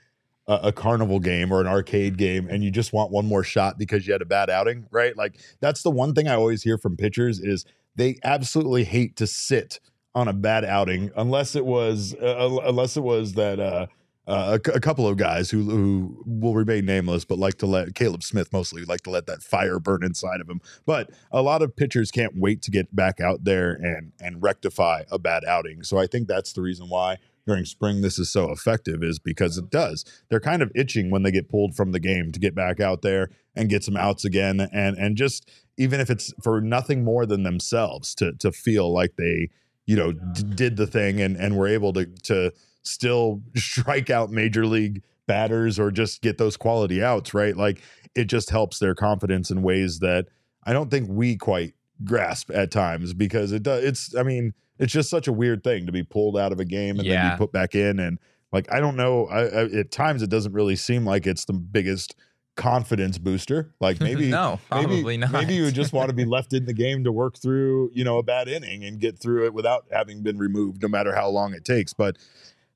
a, 0.48 0.60
a 0.64 0.72
carnival 0.72 1.20
game 1.20 1.52
or 1.52 1.60
an 1.60 1.68
arcade 1.68 2.18
game 2.18 2.48
and 2.50 2.64
you 2.64 2.72
just 2.72 2.94
want 2.94 3.12
one 3.12 3.26
more 3.26 3.44
shot 3.44 3.78
because 3.78 4.08
you 4.08 4.14
had 4.14 4.22
a 4.22 4.26
bad 4.26 4.50
outing, 4.50 4.88
right? 4.90 5.16
Like 5.18 5.38
that's 5.60 5.84
the 5.84 5.92
one 5.92 6.14
thing 6.14 6.30
I 6.30 6.36
always 6.36 6.64
hear 6.64 6.78
from 6.78 6.96
pitchers 6.96 7.40
is 7.40 7.66
they 7.96 8.18
absolutely 8.24 8.86
hate 8.86 9.18
to 9.18 9.28
sit 9.28 9.82
on 10.16 10.30
a 10.30 10.34
bad 10.34 10.64
outing 10.64 11.12
unless 11.18 11.56
it 11.56 11.66
was 11.66 12.16
uh, 12.16 12.58
unless 12.64 12.96
it 12.96 13.04
was 13.04 13.34
that 13.34 13.60
uh 13.60 13.88
uh, 14.28 14.60
a, 14.74 14.80
couple 14.80 15.08
of 15.08 15.16
guys 15.16 15.50
who 15.50 15.64
who 15.64 16.24
will 16.26 16.54
remain 16.54 16.86
nameless, 16.86 17.24
but 17.24 17.38
like 17.38 17.58
to 17.60 17.66
let 17.66 17.96
Caleb 17.96 18.24
Smith 18.24 18.52
mostly 18.52 18.84
like 18.84 19.02
to 19.02 19.10
let 19.10 19.26
that 19.28 19.42
fire 19.42 19.80
burn 19.80 20.04
inside 20.04 20.42
of 20.42 20.50
him. 20.50 20.60
But 20.86 21.12
a 21.32 21.42
lot 21.42 21.62
of 21.62 21.76
pitchers 21.76 22.12
can't 22.12 22.34
wait 22.36 22.62
to 22.64 22.72
get 22.72 22.94
back 22.94 23.22
out 23.22 23.46
there 23.46 23.72
and 23.72 24.12
and 24.20 24.44
rectify 24.44 25.04
a 25.10 25.18
bad 25.18 25.46
outing. 25.46 25.84
So 25.84 25.98
I 25.98 26.08
think 26.08 26.28
that's 26.28 26.52
the 26.52 26.62
reason 26.62 26.90
why 26.90 27.18
during 27.46 27.64
spring 27.64 28.02
this 28.02 28.20
is 28.20 28.30
so 28.30 28.52
effective 28.52 29.02
is 29.02 29.18
because 29.18 29.58
it 29.58 29.70
does. 29.70 30.04
They're 30.30 30.42
kind 30.42 30.62
of 30.62 30.74
itching 30.76 31.10
when 31.10 31.24
they 31.24 31.32
get 31.32 31.48
pulled 31.48 31.76
from 31.76 31.94
the 31.94 32.00
game 32.00 32.34
to 32.34 32.40
get 32.40 32.54
back 32.54 32.82
out 32.82 33.04
there 33.04 33.30
and 33.56 33.70
get 33.70 33.86
some 33.86 33.96
outs 33.96 34.26
again 34.26 34.60
and 34.60 34.98
and 34.98 35.16
just 35.16 35.50
even 35.78 36.02
if 36.02 36.10
it's 36.10 36.34
for 36.44 36.60
nothing 36.60 37.06
more 37.06 37.26
than 37.26 37.44
themselves 37.44 38.14
to 38.16 38.34
to 38.34 38.52
feel 38.52 38.92
like 38.92 39.16
they 39.16 39.50
you 39.86 39.96
know 39.96 40.12
d- 40.12 40.44
did 40.54 40.76
the 40.76 40.86
thing 40.86 41.22
and 41.22 41.38
and 41.38 41.56
were 41.56 41.68
able 41.68 41.94
to 41.94 42.06
to 42.24 42.52
still 42.88 43.42
strike 43.56 44.10
out 44.10 44.32
major 44.32 44.66
league 44.66 45.04
batters 45.28 45.78
or 45.78 45.92
just 45.92 46.22
get 46.22 46.38
those 46.38 46.56
quality 46.56 47.04
outs 47.04 47.34
right 47.34 47.58
like 47.58 47.82
it 48.16 48.26
just 48.26 48.50
helps 48.50 48.80
their 48.80 48.96
confidence 48.96 49.52
in 49.52 49.62
ways 49.62 50.00
that 50.00 50.28
I 50.64 50.74
don't 50.74 50.90
think 50.90 51.10
we 51.10 51.36
quite 51.36 51.74
grasp 52.04 52.50
at 52.52 52.72
times 52.72 53.14
because 53.14 53.52
it 53.52 53.64
does 53.64 53.84
it's 53.84 54.16
I 54.16 54.24
mean 54.24 54.54
it's 54.80 54.94
just 54.94 55.10
such 55.10 55.28
a 55.28 55.34
weird 55.34 55.64
thing 55.64 55.86
to 55.86 55.92
be 55.92 56.04
pulled 56.04 56.38
out 56.38 56.52
of 56.52 56.60
a 56.60 56.66
game 56.66 57.00
and 57.00 57.10
then 57.10 57.32
be 57.32 57.38
put 57.38 57.52
back 57.52 57.76
in 57.76 58.00
and 58.00 58.20
like 58.52 58.72
I 58.72 58.80
don't 58.80 58.96
know 58.96 59.28
I, 59.28 59.42
I, 59.42 59.64
at 59.80 59.92
times 59.92 60.22
it 60.22 60.30
doesn't 60.30 60.54
really 60.54 60.76
seem 60.76 61.06
like 61.06 61.28
it's 61.28 61.46
the 61.46 61.54
biggest 61.54 62.16
confidence 62.58 63.18
booster 63.18 63.72
like 63.80 64.02
maybe 64.02 64.28
no, 64.30 64.60
probably 64.70 65.04
maybe, 65.04 65.18
not. 65.18 65.32
Maybe 65.32 65.54
you 65.54 65.72
just 65.72 65.94
want 65.94 66.10
to 66.10 66.16
be 66.16 66.26
left 66.38 66.52
in 66.52 66.66
the 66.66 66.74
game 66.74 67.06
to 67.06 67.12
work 67.12 67.38
through, 67.38 67.92
you 67.94 68.04
know, 68.04 68.18
a 68.18 68.24
bad 68.24 68.50
inning 68.50 68.84
and 68.84 69.00
get 69.00 69.18
through 69.18 69.46
it 69.46 69.54
without 69.54 69.86
having 69.92 70.24
been 70.24 70.38
removed, 70.38 70.82
no 70.82 70.90
matter 70.90 71.16
how 71.16 71.30
long 71.30 71.54
it 71.54 71.64
takes. 71.64 71.94
But 71.94 72.18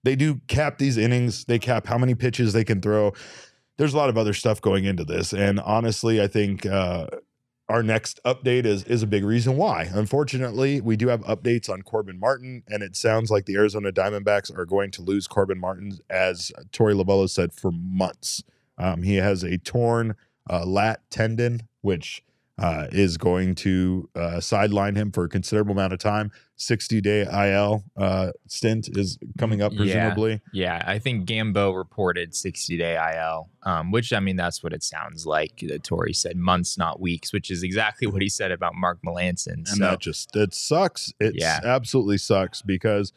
they 0.03 0.15
do 0.15 0.41
cap 0.48 0.77
these 0.77 0.98
innings. 0.98 1.46
They 1.46 1.60
cap 1.60 1.88
how 1.88 1.98
many 1.98 2.15
pitches 2.15 2.53
they 2.53 2.63
can 2.63 2.81
throw. 2.81 3.13
There's 3.77 3.93
a 3.93 3.98
lot 3.98 4.10
of 4.10 4.17
other 4.17 4.34
stuff 4.34 4.62
going 4.62 4.86
into 4.86 5.03
this, 5.03 5.34
and 5.34 5.60
honestly, 5.60 6.22
I 6.22 6.27
think 6.27 6.65
uh, 6.65 7.08
our 7.70 7.81
next 7.81 8.20
update 8.25 8.65
is 8.65 8.84
is 8.84 9.01
a 9.01 9.08
big 9.08 9.24
reason 9.24 9.58
why. 9.58 9.89
Unfortunately, 9.93 10.81
we 10.81 10.96
do 10.96 11.08
have 11.08 11.22
updates 11.22 11.70
on 11.70 11.81
Corbin 11.81 12.20
Martin, 12.20 12.63
and 12.67 12.84
it 12.84 12.96
sounds 12.96 13.31
like 13.31 13.46
the 13.46 13.55
Arizona 13.55 13.91
Diamondbacks 13.91 14.55
are 14.55 14.65
going 14.65 14.91
to 14.91 15.01
lose 15.01 15.25
Corbin 15.25 15.60
Martin, 15.60 15.98
as 16.10 16.51
Torey 16.72 16.93
Lovullo 16.93 17.29
said, 17.29 17.53
for 17.53 17.72
months. 17.72 18.43
Um, 18.77 19.03
he 19.03 19.15
has 19.15 19.43
a 19.43 19.58
torn 19.58 20.15
uh, 20.50 20.65
lat 20.65 21.01
tendon, 21.10 21.62
which 21.81 22.24
uh, 22.58 22.88
is 22.91 23.17
going 23.17 23.55
to 23.55 24.10
uh, 24.15 24.39
sideline 24.39 24.96
him 24.96 25.12
for 25.12 25.24
a 25.24 25.29
considerable 25.29 25.72
amount 25.72 25.93
of 25.93 26.00
time. 26.00 26.31
60 26.58 27.01
day 27.01 27.22
IL 27.22 27.84
uh, 27.98 28.31
stint 28.48 28.89
is 28.96 29.17
coming 29.39 29.62
up, 29.63 29.75
presumably. 29.75 30.41
Yeah, 30.53 30.84
I 30.86 31.00
think 31.00 31.27
Gambo 31.27 31.75
reported 31.75 32.36
60 32.36 32.77
day 32.77 32.96
IL, 33.15 33.50
um, 33.63 33.89
which 33.91 34.13
I 34.13 34.20
mean, 34.20 34.36
that's 34.36 34.62
what 34.62 34.74
it 34.74 34.84
sounds 34.84 35.25
like. 35.25 35.63
That 35.67 35.84
Tori 35.84 36.13
said 36.13 36.38
months, 36.38 36.77
not 36.77 37.00
weeks, 37.00 37.34
which 37.34 37.50
is 37.50 37.63
exactly 37.63 38.05
what 38.05 38.22
he 38.22 38.29
said 38.29 38.51
about 38.51 38.75
Mark 38.75 39.00
Melancon. 39.03 39.48
And 39.53 39.67
So, 39.67 39.84
that 39.84 40.00
just, 40.00 40.36
it 40.36 40.53
sucks. 40.53 41.12
It 41.20 41.34
Yeah. 41.36 41.60
absolutely 41.63 42.20
sucks 42.20 42.62
because 42.62 43.12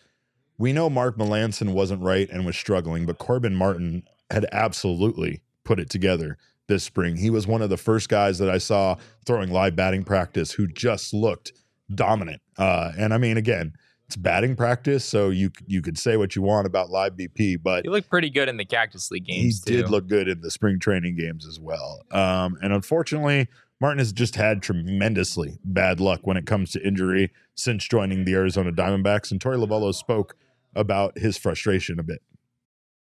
we 0.57 0.73
know 0.73 0.89
Mark 0.89 1.19
Melancon 1.19 1.75
wasn't 1.75 2.01
right 2.01 2.31
and 2.31 2.47
was 2.47 2.57
struggling, 2.57 3.05
but 3.05 3.19
Corbin 3.19 3.55
Martin 3.55 4.05
had 4.31 4.47
absolutely 4.53 5.43
put 5.65 5.79
it 5.79 5.91
together 5.91 6.39
this 6.67 6.85
spring. 6.85 7.17
He 7.17 7.31
was 7.31 7.47
one 7.47 7.63
of 7.63 7.71
the 7.71 7.77
first 7.77 8.09
guys 8.09 8.39
that 8.39 8.51
I 8.51 8.59
saw 8.59 8.97
throwing 9.27 9.51
live 9.51 9.77
batting 9.77 10.05
practice 10.05 10.53
who 10.53 10.67
just 10.67 11.13
looked 11.13 11.53
dominant. 11.95 12.41
Uh, 12.57 12.93
and 12.97 13.13
I 13.13 13.19
mean, 13.19 13.37
again, 13.37 13.75
it's 14.07 14.17
batting 14.17 14.55
practice, 14.55 15.05
so 15.05 15.31
you 15.31 15.51
you 15.67 15.81
could 15.81 15.99
say 15.99 16.17
what 16.17 16.37
you 16.37 16.43
want 16.43 16.67
about 16.67 16.91
live 16.91 17.15
BP, 17.15 17.63
but 17.63 17.85
he 17.85 17.91
looked 17.91 18.11
pretty 18.11 18.29
good 18.29 18.49
in 18.51 18.59
the 18.59 18.65
Cactus 18.65 19.11
League 19.11 19.25
games. 19.25 19.39
he 19.39 19.45
games, 19.45 19.61
did 19.61 19.91
look 19.91 20.09
good 20.09 20.29
in 20.29 20.43
the 20.43 20.51
spring 20.51 20.79
training 20.79 21.17
games 21.17 21.47
as 21.47 21.59
well. 21.59 22.03
Um, 22.11 22.59
and 22.63 22.73
unfortunately, 22.73 23.49
Martin 23.81 23.99
has 23.99 24.13
just 24.13 24.37
had 24.37 24.63
tremendously 24.63 25.59
bad 25.65 26.01
luck 26.01 26.21
when 26.23 26.37
it 26.37 26.47
comes 26.47 26.71
to 26.73 26.87
injury 26.87 27.33
since 27.55 27.89
joining 27.89 28.25
the 28.25 28.35
Arizona 28.35 28.73
Diamondbacks. 28.73 29.31
And 29.31 29.41
Torey 29.41 29.57
Lovullo 29.57 29.95
spoke 29.95 30.37
about 30.75 31.19
his 31.19 31.37
frustration 31.39 31.99
a 31.99 32.03
bit. 32.03 32.23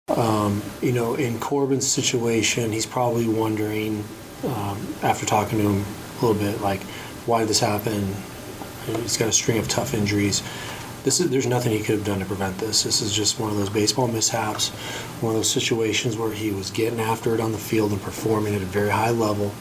Um, 0.10 0.62
you 0.82 0.92
know, 0.92 1.16
in 1.16 1.40
Corbin's 1.40 1.88
situation, 1.88 2.72
he's 2.72 2.86
probably 2.86 3.28
wondering, 3.28 4.04
um, 4.44 4.96
after 5.04 5.26
talking 5.26 5.60
to 5.60 5.70
him 5.70 5.86
a 6.20 6.26
little 6.26 6.40
bit, 6.40 6.62
like, 6.62 6.82
why 7.26 7.40
did 7.40 7.50
this 7.50 7.60
happen? 7.60 8.14
He's 8.86 9.16
got 9.16 9.30
a 9.30 9.32
string 9.32 9.58
of 9.58 9.70
tough 9.70 9.94
injuries. 9.94 10.44
This 11.04 11.20
is, 11.20 11.30
there's 11.30 11.48
nothing 11.48 11.72
he 11.72 11.80
could 11.80 11.96
have 11.96 12.06
done 12.06 12.20
to 12.20 12.26
prevent 12.26 12.58
this. 12.58 12.84
This 12.84 13.02
is 13.02 13.14
just 13.14 13.40
one 13.40 13.52
of 13.52 13.58
those 13.58 13.70
baseball 13.70 14.08
mishaps, 14.08 14.70
one 15.22 15.34
of 15.34 15.40
those 15.40 15.50
situations 15.50 16.18
where 16.18 16.32
he 16.32 16.52
was 16.52 16.72
getting 16.72 17.00
after 17.00 17.34
it 17.34 17.40
on 17.40 17.52
the 17.52 17.58
field 17.58 17.92
and 17.92 18.02
performing 18.02 18.54
at 18.54 18.62
a 18.62 18.66
very 18.66 18.90
high 18.90 19.12
level, 19.12 19.52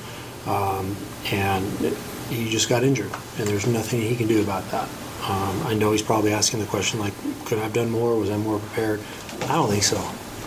um, 0.46 0.96
and 1.30 1.64
he 2.28 2.50
just 2.50 2.68
got 2.68 2.82
injured, 2.82 3.12
and 3.38 3.46
there's 3.46 3.66
nothing 3.66 4.00
he 4.00 4.16
can 4.16 4.26
do 4.26 4.42
about 4.42 4.68
that. 4.70 4.88
Um, 5.28 5.66
I 5.66 5.74
know 5.74 5.92
he's 5.92 6.02
probably 6.02 6.32
asking 6.32 6.60
the 6.60 6.66
question 6.66 6.98
like, 6.98 7.14
could 7.44 7.58
I 7.58 7.62
have 7.62 7.72
done 7.72 7.90
more? 7.90 8.18
Was 8.18 8.30
I 8.30 8.36
more 8.36 8.58
prepared? 8.58 9.00
I 9.42 9.54
don't 9.54 9.68
think 9.68 9.82
so. 9.82 9.96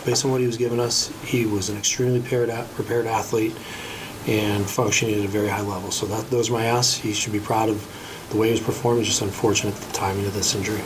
Based 0.06 0.26
on 0.26 0.32
what 0.32 0.42
he 0.42 0.48
was 0.48 0.58
giving 0.58 0.80
us, 0.80 1.08
he 1.24 1.46
was 1.46 1.70
an 1.70 1.78
extremely 1.78 2.20
prepared, 2.20 2.50
prepared 2.76 3.08
athlete 3.08 3.56
and 4.28 4.66
functioning 4.70 5.20
at 5.20 5.26
a 5.26 5.28
very 5.30 5.48
high 5.48 5.62
level. 5.62 5.92
So 5.92 6.06
that 6.08 6.30
those 6.30 6.50
are 6.50 6.54
my 6.54 6.66
asks. 6.66 6.96
He 6.98 7.14
should 7.14 7.34
be 7.34 7.40
proud 7.40 7.70
of 7.70 7.86
the 8.30 8.38
way 8.38 8.48
he 8.48 8.52
was 8.52 8.62
performing. 8.62 9.02
It's 9.02 9.10
just 9.10 9.22
unfortunate 9.22 9.76
the 9.76 9.94
timing 9.94 10.26
of 10.26 10.34
this 10.34 10.56
injury. 10.56 10.82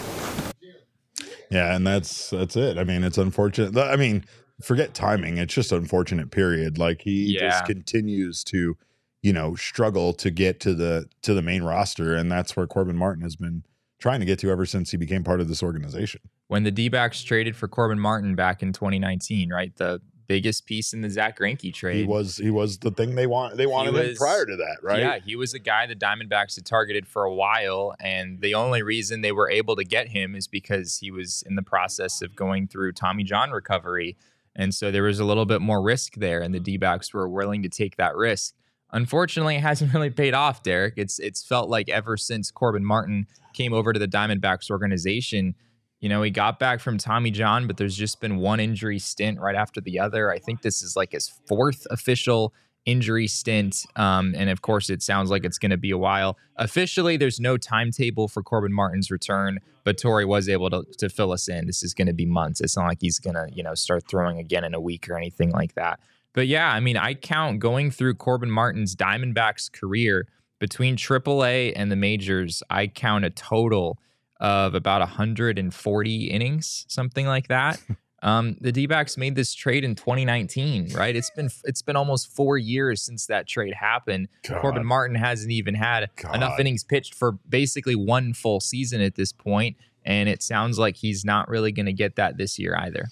Yeah, 1.50 1.76
and 1.76 1.86
that's 1.88 2.30
that's 2.30 2.56
it. 2.56 2.78
I 2.78 2.84
mean, 2.84 3.04
it's 3.04 3.18
unfortunate. 3.18 3.78
I 3.78 3.96
mean, 3.96 4.26
forget 4.62 4.94
timing. 4.94 5.38
It's 5.38 5.54
just 5.54 5.72
unfortunate. 5.72 6.30
Period. 6.32 6.78
Like 6.78 7.02
he 7.02 7.36
Yeah. 7.36 7.50
just 7.50 7.66
continues 7.66 8.44
to, 8.46 8.78
you 9.22 9.34
know, 9.34 9.56
struggle 9.56 10.14
to 10.14 10.30
get 10.30 10.60
to 10.62 10.74
the 10.74 11.08
to 11.22 11.34
the 11.34 11.42
main 11.42 11.64
roster, 11.64 12.16
and 12.16 12.32
that's 12.32 12.56
where 12.56 12.68
Corbin 12.68 12.98
Martin 12.98 13.24
has 13.24 13.36
been 13.36 13.64
trying 14.00 14.20
to 14.20 14.26
get 14.26 14.40
to 14.40 14.52
ever 14.52 14.66
since 14.66 14.92
he 14.92 14.98
became 14.98 15.24
part 15.24 15.42
of 15.42 15.48
this 15.48 15.64
organization. 15.64 16.22
When 16.48 16.64
the 16.64 16.72
D 16.72 16.90
backs 16.90 17.24
traded 17.24 17.56
for 17.56 17.68
Corbin 17.68 18.00
Martin 18.00 18.36
back 18.36 18.64
in 18.64 18.72
2019, 18.74 19.52
right? 19.52 19.76
The 19.76 20.02
biggest 20.28 20.66
piece 20.66 20.94
in 20.94 21.02
the 21.02 21.10
Zack 21.10 21.40
Greinke 21.40 21.74
trade. 21.74 21.98
He 21.98 22.04
was 22.06 22.38
he 22.38 22.50
was 22.50 22.78
the 22.80 22.92
thing 22.92 23.16
they 23.16 23.28
want 23.28 23.56
they 23.58 23.66
wanted 23.66 23.96
him 23.96 24.16
prior 24.16 24.46
to 24.46 24.56
that, 24.58 24.78
right? 24.82 25.00
Yeah, 25.00 25.20
he 25.20 25.36
was 25.36 25.54
a 25.54 25.60
guy 25.60 25.86
the 25.86 25.96
Diamondbacks 25.96 26.56
had 26.56 26.66
targeted 26.66 27.08
for 27.08 27.24
a 27.24 27.34
while, 27.34 27.96
and 28.00 28.42
the 28.42 28.54
only 28.54 28.82
reason 28.84 29.22
they 29.22 29.32
were 29.32 29.50
able 29.50 29.76
to 29.78 29.84
get 29.84 30.10
him 30.10 30.36
is 30.36 30.48
because 30.48 30.98
he 30.98 31.12
was 31.12 31.44
in 31.48 31.56
the 31.56 31.64
process 31.64 32.22
of 32.22 32.36
going 32.36 32.68
through 32.68 32.94
Tommy 32.94 33.24
John 33.24 33.52
recovery, 33.52 34.18
and 34.56 34.74
so 34.74 34.92
there 34.92 35.04
was 35.04 35.20
a 35.20 35.26
little 35.26 35.46
bit 35.46 35.62
more 35.62 35.82
risk 35.82 36.16
there, 36.16 36.42
and 36.42 36.54
the 36.54 36.60
D-backs 36.60 37.14
were 37.14 37.30
willing 37.30 37.64
to 37.64 37.70
take 37.70 37.96
that 37.98 38.16
risk. 38.16 38.54
unfortunately, 38.92 39.56
it 39.56 39.62
hasn't 39.62 39.94
really 39.94 40.10
paid 40.10 40.34
off, 40.34 40.64
Derek. 40.64 40.96
It's 40.98 41.20
it's 41.20 41.44
felt 41.44 41.70
like 41.70 41.90
ever 41.90 42.18
since 42.18 42.52
Corbin 42.52 42.86
Martin 42.86 43.28
came 43.54 43.74
over 43.74 43.94
to 43.94 44.00
the 44.00 44.08
Diamondbacks 44.08 44.70
organization, 44.70 45.56
you 46.00 46.10
know, 46.10 46.22
he 46.22 46.30
got 46.30 46.60
back 46.60 46.80
from 46.80 46.98
Tommy 46.98 47.32
John, 47.32 47.68
but 47.68 47.78
there's 47.78 47.96
just 47.96 48.22
been 48.22 48.38
one 48.38 48.60
injury 48.60 49.00
stint 49.00 49.40
right 49.40 49.56
after 49.56 49.82
the 49.82 50.00
other. 50.00 50.32
I 50.32 50.40
think 50.40 50.62
this 50.62 50.82
is 50.82 50.96
like 50.96 51.12
his 51.12 51.30
fourth 51.48 51.88
official 51.90 52.54
injury 52.86 53.28
stint. 53.28 53.86
Um, 53.96 54.34
and 54.38 54.50
of 54.50 54.62
course, 54.62 54.90
it 54.90 55.02
sounds 55.02 55.30
like 55.30 55.44
it's 55.44 55.58
going 55.58 55.72
to 55.72 55.78
be 55.78 55.92
a 55.92 55.98
while. 55.98 56.38
Officially, 56.56 57.18
there's 57.18 57.40
no 57.40 57.58
timetable 57.58 58.28
for 58.28 58.42
Corbin 58.42 58.72
Martin's 58.72 59.12
return, 59.12 59.60
but 59.84 59.98
Torey 59.98 60.26
was 60.26 60.48
able 60.48 60.70
to, 60.70 60.84
to 61.00 61.10
fill 61.10 61.34
us 61.34 61.50
in. 61.50 61.66
This 61.66 61.84
is 61.84 61.94
going 61.94 62.08
to 62.08 62.14
be 62.14 62.26
months. 62.26 62.62
It's 62.62 62.78
not 62.78 62.88
like 62.88 63.00
he's 63.02 63.20
going 63.20 63.36
to, 63.36 63.48
you 63.52 63.64
know, 63.64 63.74
start 63.74 64.04
throwing 64.08 64.40
again 64.40 64.64
in 64.64 64.74
a 64.74 64.80
week 64.80 65.10
or 65.10 65.18
anything 65.18 65.52
like 65.52 65.76
that. 65.76 66.00
But 66.34 66.48
yeah, 66.48 66.72
I 66.72 66.80
mean, 66.80 66.96
I 66.96 67.16
count 67.16 67.60
going 67.60 67.92
through 67.92 68.16
Corbin 68.16 68.52
Martin's 68.52 68.96
Diamondbacks 68.96 69.72
career 69.72 70.28
between 70.60 70.96
AAA 70.96 71.74
and 71.76 71.92
the 71.92 71.96
majors, 71.96 72.64
I 72.70 72.88
count 72.88 73.26
a 73.26 73.30
total 73.30 74.00
of 74.40 74.76
about 74.76 75.02
140 75.02 76.26
innings, 76.26 76.86
something 76.88 77.26
like 77.26 77.48
that. 77.48 77.80
Um, 78.24 78.58
the 78.60 78.72
D-backs 78.72 79.16
made 79.16 79.36
this 79.36 79.54
trade 79.54 79.84
in 79.84 79.94
2019, 79.94 80.94
right? 80.94 81.16
It's 81.16 81.30
been 81.30 81.50
it's 81.66 81.84
been 81.84 81.96
almost 81.96 82.36
four 82.36 82.58
years 82.58 83.02
since 83.02 83.28
that 83.28 83.48
trade 83.48 83.76
happened. 83.76 84.28
God. 84.42 84.60
Corbin 84.60 84.86
Martin 84.86 85.16
hasn't 85.16 85.52
even 85.52 85.76
had 85.76 86.10
God. 86.16 86.36
enough 86.36 86.60
innings 86.60 86.84
pitched 86.84 87.14
for 87.14 87.34
basically 87.48 87.96
one 87.96 88.34
full 88.34 88.60
season 88.60 89.02
at 89.02 89.16
this 89.16 89.32
point, 89.32 89.78
and 90.04 90.28
it 90.30 90.42
sounds 90.42 90.80
like 90.80 90.96
he's 90.98 91.24
not 91.24 91.48
really 91.48 91.72
going 91.72 91.86
to 91.86 91.94
get 91.94 92.16
that 92.16 92.38
this 92.38 92.58
year 92.58 92.76
either. 92.80 93.06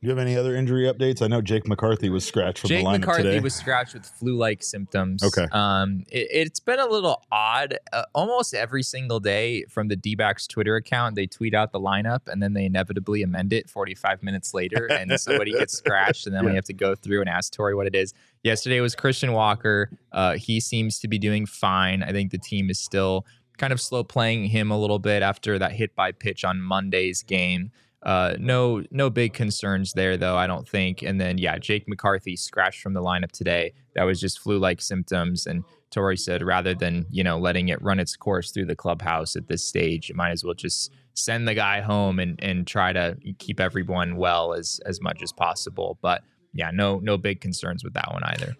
Do 0.00 0.06
you 0.06 0.16
have 0.16 0.18
any 0.18 0.34
other 0.34 0.56
injury 0.56 0.84
updates? 0.90 1.20
I 1.20 1.26
know 1.26 1.42
Jake 1.42 1.68
McCarthy 1.68 2.08
was 2.08 2.24
scratched 2.24 2.60
from 2.60 2.68
Jake 2.68 2.84
the 2.84 2.88
lineup 2.88 2.92
Jake 2.92 3.00
McCarthy 3.00 3.22
today. 3.24 3.40
was 3.40 3.54
scratched 3.54 3.92
with 3.92 4.06
flu-like 4.06 4.62
symptoms. 4.62 5.22
Okay. 5.22 5.46
Um, 5.52 6.04
it, 6.08 6.48
has 6.48 6.58
been 6.58 6.78
a 6.78 6.86
little 6.86 7.22
odd. 7.30 7.76
Uh, 7.92 8.04
almost 8.14 8.54
every 8.54 8.82
single 8.82 9.20
day 9.20 9.64
from 9.64 9.88
the 9.88 9.96
D-backs 9.96 10.46
Twitter 10.46 10.76
account, 10.76 11.16
they 11.16 11.26
tweet 11.26 11.52
out 11.52 11.72
the 11.72 11.80
lineup 11.80 12.28
and 12.28 12.42
then 12.42 12.54
they 12.54 12.64
inevitably 12.64 13.22
amend 13.22 13.52
it 13.52 13.68
45 13.68 14.22
minutes 14.22 14.54
later, 14.54 14.86
and 14.90 15.12
somebody 15.20 15.52
gets 15.52 15.76
scratched, 15.78 16.26
and 16.26 16.34
then 16.34 16.44
Yeah. 16.44 16.50
we 16.50 16.56
have 16.56 16.64
to 16.64 16.72
go 16.72 16.94
through 16.94 17.20
and 17.20 17.28
ask 17.28 17.52
Torey 17.52 17.76
what 17.76 17.86
it 17.86 17.94
is. 17.94 18.14
Yesterday 18.42 18.80
was 18.80 18.94
Christian 18.94 19.34
Walker. 19.34 19.90
Uh, 20.12 20.36
he 20.36 20.60
seems 20.60 20.98
to 21.00 21.08
be 21.08 21.18
doing 21.18 21.44
fine. 21.44 22.02
I 22.02 22.12
think 22.12 22.30
the 22.30 22.38
team 22.38 22.70
is 22.70 22.78
still 22.78 23.26
kind 23.58 23.70
of 23.70 23.78
slow 23.82 24.02
playing 24.02 24.46
him 24.46 24.70
a 24.70 24.78
little 24.80 24.98
bit 24.98 25.22
after 25.22 25.58
that 25.58 25.72
hit 25.72 25.94
by 25.94 26.12
pitch 26.12 26.42
on 26.42 26.58
Monday's 26.62 27.22
game. 27.22 27.70
Uh, 28.02 28.34
no, 28.38 28.82
no 28.90 29.10
big 29.10 29.34
concerns 29.34 29.92
there 29.92 30.16
though. 30.16 30.36
I 30.36 30.46
don't 30.46 30.66
think. 30.66 31.02
And 31.02 31.20
then 31.20 31.36
yeah, 31.38 31.58
Jake 31.58 31.86
McCarthy 31.86 32.36
scratched 32.36 32.80
from 32.80 32.94
the 32.94 33.02
lineup 33.02 33.30
today. 33.30 33.74
That 33.94 34.04
was 34.04 34.20
just 34.20 34.38
flu-like 34.38 34.80
symptoms. 34.80 35.46
And 35.46 35.64
Torey 35.94 36.18
said 36.18 36.42
rather 36.42 36.74
than 36.74 37.06
you 37.10 37.22
know 37.22 37.38
letting 37.38 37.68
it 37.68 37.82
run 37.82 38.00
its 38.00 38.16
course 38.16 38.52
through 38.52 38.66
the 38.66 38.76
clubhouse 38.76 39.36
at 39.36 39.48
this 39.48 39.64
stage, 39.64 40.08
you 40.08 40.14
might 40.14 40.30
as 40.30 40.44
well 40.44 40.54
just 40.54 40.92
send 41.14 41.46
the 41.46 41.54
guy 41.54 41.80
home 41.80 42.18
and 42.18 42.42
and 42.42 42.66
try 42.66 42.92
to 42.92 43.16
keep 43.38 43.60
everyone 43.60 44.16
well 44.16 44.54
as 44.54 44.80
as 44.86 45.00
much 45.00 45.22
as 45.22 45.32
possible. 45.32 45.98
But 46.00 46.22
yeah, 46.54 46.70
no 46.72 47.00
no 47.00 47.18
big 47.18 47.40
concerns 47.40 47.84
with 47.84 47.92
that 47.94 48.10
one 48.12 48.22
either. 48.24 48.56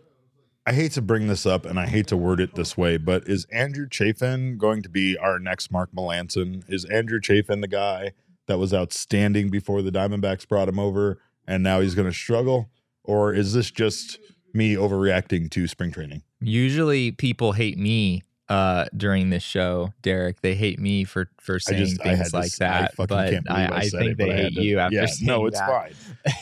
I 0.67 0.73
hate 0.75 0.93
to 0.93 1.03
bring 1.03 1.29
this 1.29 1.47
up 1.47 1.65
and 1.65 1.81
I 1.81 1.87
hate 1.87 2.09
to 2.09 2.17
word 2.17 2.39
it 2.39 2.55
this 2.55 2.77
way, 2.77 2.99
but 2.99 3.27
is 3.27 3.47
Andrew 3.51 3.89
Chafin 3.91 4.59
going 4.59 4.83
to 4.83 4.91
be 4.91 5.17
our 5.17 5.39
next 5.39 5.73
Mark 5.73 5.91
Melancon? 5.97 6.63
Is 6.69 6.85
Andrew 6.85 7.19
Chafin 7.21 7.63
the 7.63 7.67
guy 7.67 8.13
that 8.51 8.59
was 8.59 8.75
outstanding 8.75 9.49
before 9.49 9.81
the 9.81 9.91
Diamondbacks 9.91 10.47
brought 10.47 10.69
him 10.69 10.79
over 10.79 11.19
and 11.47 11.63
now 11.63 11.81
he's 11.81 11.95
going 11.95 12.09
to 12.09 12.15
struggle? 12.15 12.69
Or 13.05 13.33
is 13.33 13.55
this 13.55 13.71
just 13.71 14.19
me 14.53 14.75
overreacting 14.75 15.51
to 15.53 15.67
spring 15.67 15.91
training? 15.93 16.23
Usually 16.41 17.13
people 17.13 17.53
hate 17.53 17.79
me 17.79 18.23
uh, 18.49 18.87
during 18.97 19.31
this 19.31 19.43
show, 19.45 19.95
Derek. 20.03 20.41
They 20.43 20.55
hate 20.57 20.79
me 20.81 21.05
for 21.05 21.31
for 21.41 21.59
saying 21.61 21.99
I 22.05 22.09
had 22.09 22.19
things 22.19 22.31
to 22.33 22.37
like 22.37 22.53
I 22.61 22.65
that. 22.83 22.95
fucking 22.97 23.17
but 23.17 23.31
can't 23.31 23.51
I, 23.51 23.65
I 23.67 23.77
I 23.77 23.89
think 23.89 24.11
it, 24.13 24.19
they 24.19 24.33
I 24.33 24.37
hate 24.37 24.55
to- 24.55 24.63
you 24.63 24.79
after 24.81 24.97
yeah, 24.97 25.07
no, 25.23 25.47
it's 25.47 25.59
that. 25.59 25.93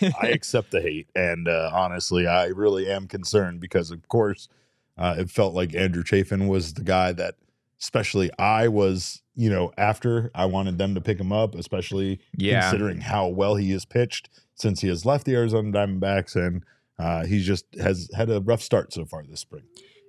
fine. 0.01 0.13
I 0.21 0.29
accept 0.33 0.71
the 0.71 0.81
hate, 0.81 1.09
and 1.15 1.47
uh, 1.49 1.71
honestly, 1.73 2.27
I 2.27 2.47
really 2.47 2.91
am 2.91 3.07
concerned 3.09 3.61
because, 3.61 3.91
of 3.91 4.09
course, 4.09 4.49
uh, 4.97 5.17
it 5.19 5.31
felt 5.31 5.53
like 5.55 5.75
Andrew 5.75 6.03
Chafin 6.03 6.49
was 6.49 6.73
the 6.75 6.83
guy 6.83 7.13
that, 7.13 7.35
especially 7.81 8.31
I 8.39 8.69
was, 8.69 9.23
you 9.35 9.51
know, 9.51 9.73
after 9.79 10.31
I 10.35 10.47
wanted 10.47 10.79
them 10.79 10.95
to 10.95 11.01
pick 11.01 11.19
him 11.21 11.33
up, 11.33 11.55
especially 11.55 12.21
Yeah. 12.37 12.63
considering 12.63 13.01
how 13.01 13.29
well 13.29 13.57
he 13.57 13.71
has 13.73 13.85
pitched 13.85 14.29
since 14.55 14.81
he 14.81 14.89
has 14.89 15.05
left 15.07 15.25
the 15.25 15.35
Arizona 15.35 15.71
Diamondbacks, 15.71 16.35
and 16.35 16.65
uh, 16.99 17.25
he 17.25 17.41
just 17.41 17.65
has 17.81 18.11
had 18.17 18.29
a 18.31 18.41
rough 18.41 18.61
start 18.63 18.93
so 18.93 19.05
far 19.05 19.23
this 19.29 19.41
spring. 19.41 19.63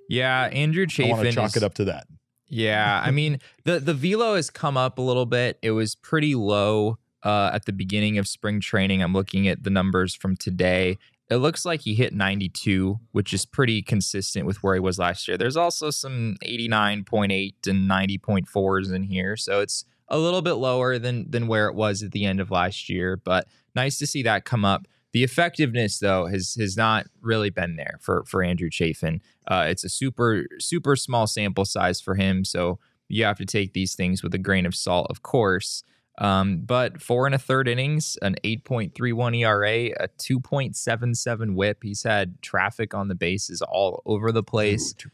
Yeah, 0.10 0.45
Andrew 0.51 0.88
I 0.97 1.03
want 1.03 1.21
to 1.21 1.25
Chafin 1.27 1.34
chalk 1.36 1.49
is, 1.49 1.58
it 1.58 1.63
up 1.63 1.75
to 1.75 1.86
that. 1.86 2.08
Yeah, 2.47 2.99
I 3.05 3.12
mean 3.12 3.39
the 3.65 3.79
the 3.79 3.93
velo 3.93 4.36
has 4.36 4.49
come 4.49 4.75
up 4.75 4.97
a 4.97 5.01
little 5.03 5.27
bit. 5.27 5.60
It 5.62 5.71
was 5.71 5.93
pretty 5.93 6.34
low 6.34 6.97
uh, 7.21 7.51
at 7.53 7.65
the 7.65 7.73
beginning 7.73 8.17
of 8.17 8.27
spring 8.27 8.60
training. 8.60 9.03
I'm 9.03 9.13
looking 9.13 9.47
at 9.47 9.63
the 9.63 9.69
numbers 9.69 10.15
from 10.15 10.36
today. 10.36 10.97
It 11.29 11.37
looks 11.37 11.63
like 11.63 11.81
he 11.81 11.93
hit 11.93 12.13
92, 12.13 12.99
which 13.11 13.33
is 13.33 13.45
pretty 13.45 13.83
consistent 13.83 14.47
with 14.47 14.63
where 14.63 14.73
he 14.73 14.79
was 14.79 14.97
last 14.97 15.27
year. 15.27 15.37
There's 15.37 15.57
also 15.57 15.91
some 15.91 16.37
89.8 16.43 17.67
and 17.67 17.89
90.4s 17.89 18.93
in 18.93 19.03
here, 19.03 19.37
so 19.37 19.61
it's 19.61 19.85
a 20.07 20.17
little 20.17 20.41
bit 20.41 20.53
lower 20.53 20.97
than 20.97 21.29
than 21.29 21.47
where 21.47 21.67
it 21.67 21.75
was 21.75 22.01
at 22.01 22.13
the 22.13 22.25
end 22.25 22.39
of 22.39 22.49
last 22.49 22.89
year. 22.89 23.15
But 23.15 23.47
nice 23.75 23.99
to 23.99 24.07
see 24.07 24.23
that 24.23 24.43
come 24.43 24.65
up. 24.65 24.87
The 25.11 25.23
effectiveness, 25.23 25.99
though, 25.99 26.25
has 26.25 26.55
has 26.59 26.75
not 26.75 27.05
really 27.21 27.51
been 27.51 27.75
there 27.75 27.99
for 28.01 28.23
for 28.25 28.43
Andrew 28.43 28.69
Chafin. 28.71 29.21
Uh, 29.47 29.67
it's 29.69 29.83
a 29.83 29.89
super 29.89 30.45
super 30.59 30.95
small 30.95 31.27
sample 31.27 31.65
size 31.65 32.01
for 32.01 32.15
him, 32.15 32.43
so 32.43 32.79
you 33.07 33.23
have 33.23 33.37
to 33.37 33.45
take 33.45 33.73
these 33.73 33.95
things 33.95 34.23
with 34.23 34.33
a 34.33 34.39
grain 34.39 34.65
of 34.65 34.75
salt, 34.75 35.07
of 35.09 35.21
course. 35.21 35.83
Um, 36.19 36.58
but 36.58 37.01
four 37.01 37.25
and 37.25 37.34
a 37.34 37.39
third 37.39 37.67
innings, 37.67 38.17
an 38.21 38.36
8.31 38.43 39.38
ERA, 39.39 39.95
a 40.03 40.10
2.77 40.10 41.55
WHIP. 41.55 41.77
He's 41.82 42.03
had 42.03 42.41
traffic 42.41 42.93
on 42.93 43.08
the 43.08 43.15
bases 43.15 43.62
all 43.62 44.03
over 44.05 44.32
the 44.32 44.43
place. 44.43 44.93
Ooh, 44.93 45.10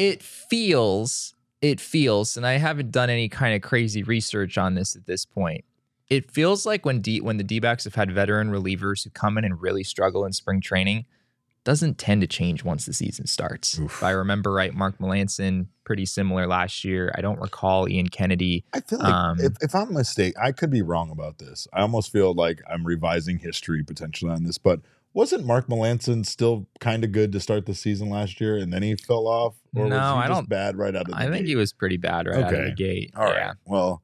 it 0.00 0.22
feels 0.22 1.34
it 1.60 1.78
feels 1.78 2.38
and 2.38 2.46
i 2.46 2.52
haven't 2.52 2.90
done 2.90 3.10
any 3.10 3.28
kind 3.28 3.54
of 3.54 3.60
crazy 3.60 4.02
research 4.02 4.56
on 4.56 4.74
this 4.74 4.96
at 4.96 5.06
this 5.06 5.26
point. 5.26 5.62
It 6.08 6.30
feels 6.30 6.66
like 6.66 6.86
when 6.86 7.02
D, 7.02 7.20
when 7.20 7.36
the 7.36 7.44
d-backs 7.44 7.84
have 7.84 7.94
had 7.94 8.10
veteran 8.10 8.50
relievers 8.50 9.04
who 9.04 9.10
come 9.10 9.36
in 9.38 9.44
and 9.44 9.60
really 9.60 9.84
struggle 9.84 10.24
in 10.24 10.32
spring 10.32 10.60
training 10.60 11.04
doesn't 11.70 11.98
tend 11.98 12.20
to 12.20 12.26
change 12.26 12.64
once 12.64 12.84
the 12.86 12.92
season 12.92 13.26
starts 13.26 13.78
Oof. 13.78 13.92
if 13.98 14.02
i 14.02 14.10
remember 14.10 14.52
right 14.52 14.74
mark 14.74 14.98
melancon 14.98 15.66
pretty 15.84 16.04
similar 16.04 16.46
last 16.46 16.84
year 16.84 17.12
i 17.16 17.20
don't 17.20 17.40
recall 17.40 17.88
ian 17.88 18.08
kennedy 18.08 18.64
I 18.74 18.80
feel 18.80 18.98
like 18.98 19.12
Um, 19.12 19.38
if, 19.40 19.52
if 19.60 19.74
I'm 19.74 19.92
mistaken, 19.92 20.40
I 20.42 20.52
could 20.52 20.70
be 20.70 20.82
wrong 20.82 21.10
about 21.10 21.38
this. 21.38 21.66
I 21.72 21.80
almost 21.82 22.10
feel 22.12 22.32
like 22.34 22.60
I'm 22.70 22.84
revising 22.86 23.38
history 23.38 23.82
potentially 23.82 24.30
on 24.32 24.42
this, 24.44 24.58
but 24.58 24.80
wasn't 25.12 25.44
Mark 25.44 25.66
Melancon 25.66 26.24
still 26.24 26.66
kind 26.78 27.02
of 27.04 27.10
good 27.10 27.32
to 27.32 27.40
start 27.40 27.66
the 27.66 27.74
season 27.74 28.08
last 28.10 28.40
year 28.40 28.56
and 28.56 28.72
then 28.72 28.82
he 28.84 28.94
fell 28.94 29.26
off? 29.26 29.54
Or 29.74 29.84
was 29.84 29.90
No, 29.90 29.96
he 29.98 30.02
I 30.02 30.26
just 30.28 30.30
don't- 30.38 30.48
bad 30.48 30.76
right 30.76 30.94
out 30.94 31.02
of 31.02 31.08
the 31.08 31.16
i 31.16 31.28
think 31.30 31.46
he 31.46 31.56
was 31.56 31.72
pretty 31.72 31.96
bad 31.96 32.26
right 32.28 32.44
out 32.44 32.54
of 32.54 32.64
the 32.64 32.70
gate 32.72 33.10
All 33.16 33.24
right. 33.24 33.34
yeah 33.36 33.52
Well, 33.66 34.02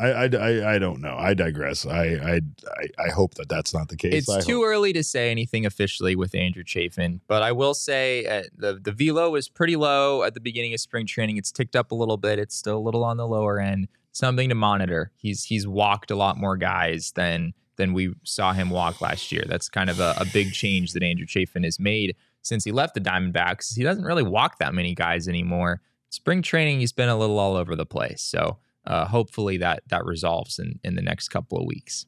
I, 0.00 0.08
I, 0.08 0.24
I, 0.24 0.74
I 0.74 0.78
don't 0.78 1.00
know. 1.00 1.14
I 1.18 1.34
digress. 1.34 1.84
I, 1.84 2.04
I, 2.04 2.40
I, 2.66 3.06
I 3.06 3.10
hope 3.10 3.34
that 3.34 3.48
that's 3.48 3.74
not 3.74 3.88
the 3.88 3.96
case. 3.96 4.14
It's 4.14 4.28
I 4.30 4.40
too 4.40 4.60
hope. 4.60 4.66
early 4.66 4.92
to 4.94 5.04
say 5.04 5.30
anything 5.30 5.66
officially 5.66 6.16
with 6.16 6.34
Andrew 6.34 6.64
Chafin, 6.64 7.20
but 7.28 7.42
I 7.42 7.52
will 7.52 7.74
say 7.74 8.24
uh, 8.24 8.44
the 8.56 8.80
the 8.82 8.92
velo 8.92 9.34
is 9.34 9.48
pretty 9.48 9.76
low 9.76 10.22
at 10.22 10.34
the 10.34 10.40
beginning 10.40 10.72
of 10.72 10.80
spring 10.80 11.06
training. 11.06 11.36
It's 11.36 11.52
ticked 11.52 11.76
up 11.76 11.90
a 11.90 11.94
little 11.94 12.16
bit. 12.16 12.38
It's 12.38 12.56
still 12.56 12.78
a 12.78 12.80
little 12.80 13.04
on 13.04 13.16
the 13.18 13.26
lower 13.26 13.60
end. 13.60 13.88
Something 14.12 14.48
to 14.48 14.54
monitor. 14.54 15.12
He's 15.16 15.44
he's 15.44 15.66
walked 15.66 16.10
a 16.10 16.16
lot 16.16 16.36
more 16.36 16.56
guys 16.56 17.12
than 17.14 17.52
than 17.76 17.92
we 17.92 18.14
saw 18.24 18.52
him 18.52 18.70
walk 18.70 19.00
last 19.00 19.30
year. 19.32 19.44
That's 19.46 19.68
kind 19.68 19.90
of 19.90 20.00
a, 20.00 20.14
a 20.18 20.24
big 20.32 20.52
change 20.52 20.92
that 20.92 21.02
Andrew 21.02 21.26
Chafin 21.26 21.64
has 21.64 21.78
made 21.78 22.16
since 22.42 22.64
he 22.64 22.72
left 22.72 22.94
the 22.94 23.00
Diamondbacks. 23.00 23.74
He 23.74 23.82
doesn't 23.82 24.04
really 24.04 24.22
walk 24.22 24.58
that 24.58 24.74
many 24.74 24.94
guys 24.94 25.28
anymore. 25.28 25.80
Spring 26.10 26.42
training, 26.42 26.80
he's 26.80 26.92
been 26.92 27.08
a 27.08 27.16
little 27.16 27.38
all 27.38 27.54
over 27.56 27.76
the 27.76 27.86
place. 27.86 28.20
So 28.22 28.58
uh, 28.86 29.06
hopefully 29.06 29.56
that 29.58 29.82
that 29.88 30.04
resolves 30.04 30.58
in 30.58 30.78
in 30.84 30.94
the 30.94 31.02
next 31.02 31.28
couple 31.28 31.58
of 31.58 31.66
weeks. 31.66 32.06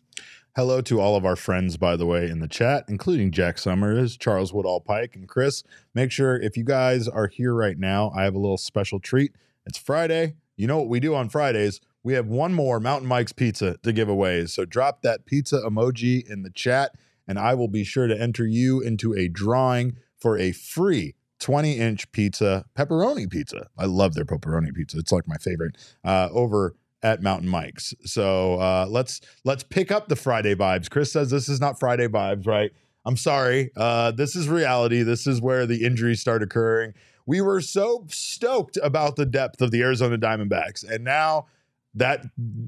Hello 0.55 0.83
to 0.83 1.01
all 1.01 1.17
of 1.17 1.25
our 1.25 1.35
friends, 1.35 1.79
by 1.79 1.97
the 1.97 2.05
way, 2.05 2.29
in 2.29 2.41
the 2.41 2.49
chat, 2.49 2.85
including 2.87 3.31
Jack 3.31 3.57
Summers, 3.57 4.19
Charles 4.19 4.53
Woodall 4.53 4.81
Pike, 4.81 5.17
and 5.17 5.27
Chris. 5.27 5.63
Make 5.95 6.13
sure 6.13 6.39
if 6.39 6.59
you 6.59 6.65
guys 6.65 7.09
are 7.09 7.29
here 7.29 7.55
right 7.55 7.79
now, 7.79 8.13
I 8.15 8.25
have 8.25 8.35
a 8.35 8.39
little 8.39 8.59
special 8.59 9.01
treat. 9.01 9.33
It's 9.65 9.79
Friday. 9.79 10.35
You 10.57 10.67
know 10.67 10.77
what 10.77 10.91
we 10.91 11.01
do 11.01 11.15
on 11.15 11.31
Fridays? 11.31 11.81
We 12.03 12.13
have 12.15 12.27
one 12.27 12.53
more 12.53 12.81
Mountain 12.81 13.09
Mike's 13.09 13.33
pizza 13.33 13.79
to 13.79 13.93
give 13.95 14.11
away. 14.11 14.45
So 14.45 14.67
drop 14.67 15.01
that 15.01 15.25
pizza 15.25 15.63
emoji 15.63 16.29
in 16.29 16.43
the 16.43 16.51
chat, 16.51 16.97
and 17.27 17.39
I 17.39 17.55
will 17.55 17.69
be 17.69 17.83
sure 17.83 18.07
to 18.07 18.21
enter 18.21 18.47
you 18.47 18.81
into 18.81 19.15
a 19.15 19.29
drawing 19.29 19.97
for 20.19 20.37
a 20.37 20.53
free 20.53 21.15
20 21.43 21.79
inch 21.79 22.11
pizza, 22.13 22.65
pepperoni 22.77 23.29
pizza. 23.29 23.67
I 23.77 23.85
love 23.87 24.15
their 24.15 24.25
pepperoni 24.25 24.73
pizza. 24.73 24.99
It's 24.99 25.13
like 25.13 25.27
my 25.27 25.37
favorite. 25.37 25.77
Uh, 26.05 26.29
over 26.33 26.77
at 27.03 27.21
Mountain 27.21 27.49
Mike's. 27.49 27.95
So 28.05 28.61
uh, 28.61 28.87
let's 28.89 29.21
let's 29.45 29.65
pick 29.65 29.91
up 29.91 30.09
the 30.09 30.17
Friday 30.17 30.55
vibes. 30.55 30.89
Chris 30.89 31.13
says 31.13 31.31
this 31.31 31.49
is 31.49 31.61
not 31.61 31.81
Friday 31.81 32.07
vibes, 32.07 32.47
right? 32.47 32.71
I'm 33.05 33.17
sorry. 33.17 33.71
Uh, 33.77 34.13
this 34.13 34.37
is 34.37 34.49
reality. 34.49 35.03
This 35.03 35.27
is 35.27 35.41
where 35.41 35.67
the 35.67 35.85
injuries 35.85 36.21
start 36.21 36.43
occurring. 36.43 36.95
We 37.27 37.41
were 37.41 37.61
so 37.61 38.07
stoked 38.09 38.79
about 38.81 39.17
the 39.17 39.27
depth 39.27 39.61
of 39.61 39.73
the 39.73 39.83
Arizona 39.83 40.19
Diamondbacks, 40.19 40.89
and 40.89 41.03
now 41.03 41.47
that 41.95 42.25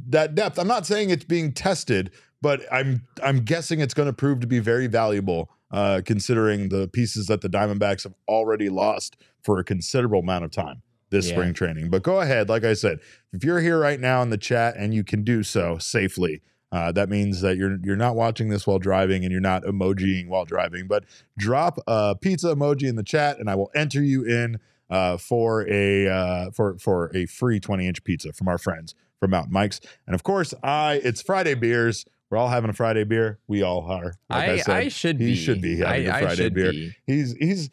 that 0.09 0.35
depth. 0.35 0.59
I'm 0.59 0.69
not 0.69 0.87
saying 0.87 1.11
it's 1.11 1.25
being 1.25 1.53
tested, 1.53 2.11
but 2.45 2.61
I'm 2.71 3.07
I'm 3.23 3.41
guessing 3.41 3.81
it's 3.81 3.95
going 3.95 4.07
to 4.07 4.13
prove 4.13 4.41
to 4.41 4.47
be 4.47 4.59
very 4.59 4.87
valuable, 4.87 5.49
uh, 5.71 6.03
considering 6.05 6.69
the 6.69 6.87
pieces 6.89 7.27
that 7.29 7.41
the 7.41 7.49
Diamondbacks 7.49 8.05
have 8.05 8.13
already 8.29 8.69
lost 8.69 9.17
for 9.43 9.59
a 9.59 9.65
considerable 9.65 10.21
amount 10.21 10.45
of 10.45 10.51
time 10.51 10.83
this 11.09 11.27
Yeah. 11.27 11.37
spring 11.37 11.55
training. 11.55 11.89
But 11.89 12.03
go 12.03 12.21
ahead, 12.21 12.51
like 12.51 12.63
I 12.63 12.75
said, 12.75 12.99
if 13.33 13.43
you're 13.45 13.61
here 13.61 13.79
right 13.79 13.99
now 13.99 14.21
in 14.21 14.29
the 14.29 14.37
chat 14.37 14.75
and 14.77 14.93
you 14.93 15.03
can 15.05 15.25
do 15.25 15.43
so 15.43 15.79
safely. 15.79 16.43
Uh, 16.71 16.93
that 16.93 17.09
means 17.09 17.41
that 17.41 17.57
you're 17.57 17.79
you're 17.83 17.97
not 17.97 18.15
watching 18.15 18.51
this 18.51 18.67
while 18.67 18.79
driving 18.79 19.23
and 19.25 19.33
you're 19.33 19.41
not 19.41 19.63
emojiing 19.63 20.29
while 20.29 20.45
driving. 20.45 20.87
But 20.87 21.05
drop 21.39 21.79
a 21.87 22.15
pizza 22.21 22.49
emoji 22.55 22.89
in 22.89 22.97
the 22.97 23.03
chat, 23.05 23.39
and 23.39 23.49
I 23.49 23.55
will 23.55 23.71
enter 23.75 24.03
you 24.03 24.23
in 24.25 24.59
uh, 24.91 25.17
for 25.17 25.67
a 25.67 26.09
uh, 26.09 26.51
for 26.51 26.77
for 26.79 27.11
a 27.17 27.25
free 27.25 27.59
20 27.59 27.87
inch 27.89 28.05
pizza 28.05 28.35
from 28.35 28.49
our 28.49 28.59
friends 28.59 28.95
from 29.19 29.31
Mountain 29.31 29.53
Mike's. 29.53 29.81
And 30.07 30.15
of 30.15 30.23
course, 30.25 30.53
I 30.63 31.01
it's 31.03 31.23
Friday 31.23 31.55
beers. 31.55 32.05
We're 32.35 32.41
all 32.41 32.49
having 32.49 32.69
a 32.69 32.73
Friday 32.73 33.05
beer. 33.05 33.39
We 33.47 33.63
all 33.63 33.83
are. 33.83 34.17
Like 34.29 34.49
I, 34.49 34.53
I, 34.55 34.57
said, 34.59 34.77
I 34.77 34.89
should 34.89 35.21
he 35.21 35.27
be. 35.27 35.35
should 35.37 35.61
be 35.61 35.77
having 35.79 36.11
I, 36.11 36.19
a 36.19 36.23
Friday 36.23 36.49
beer. 36.49 36.73
Be. 36.73 36.93
He's 37.07 37.33
he's 37.37 37.71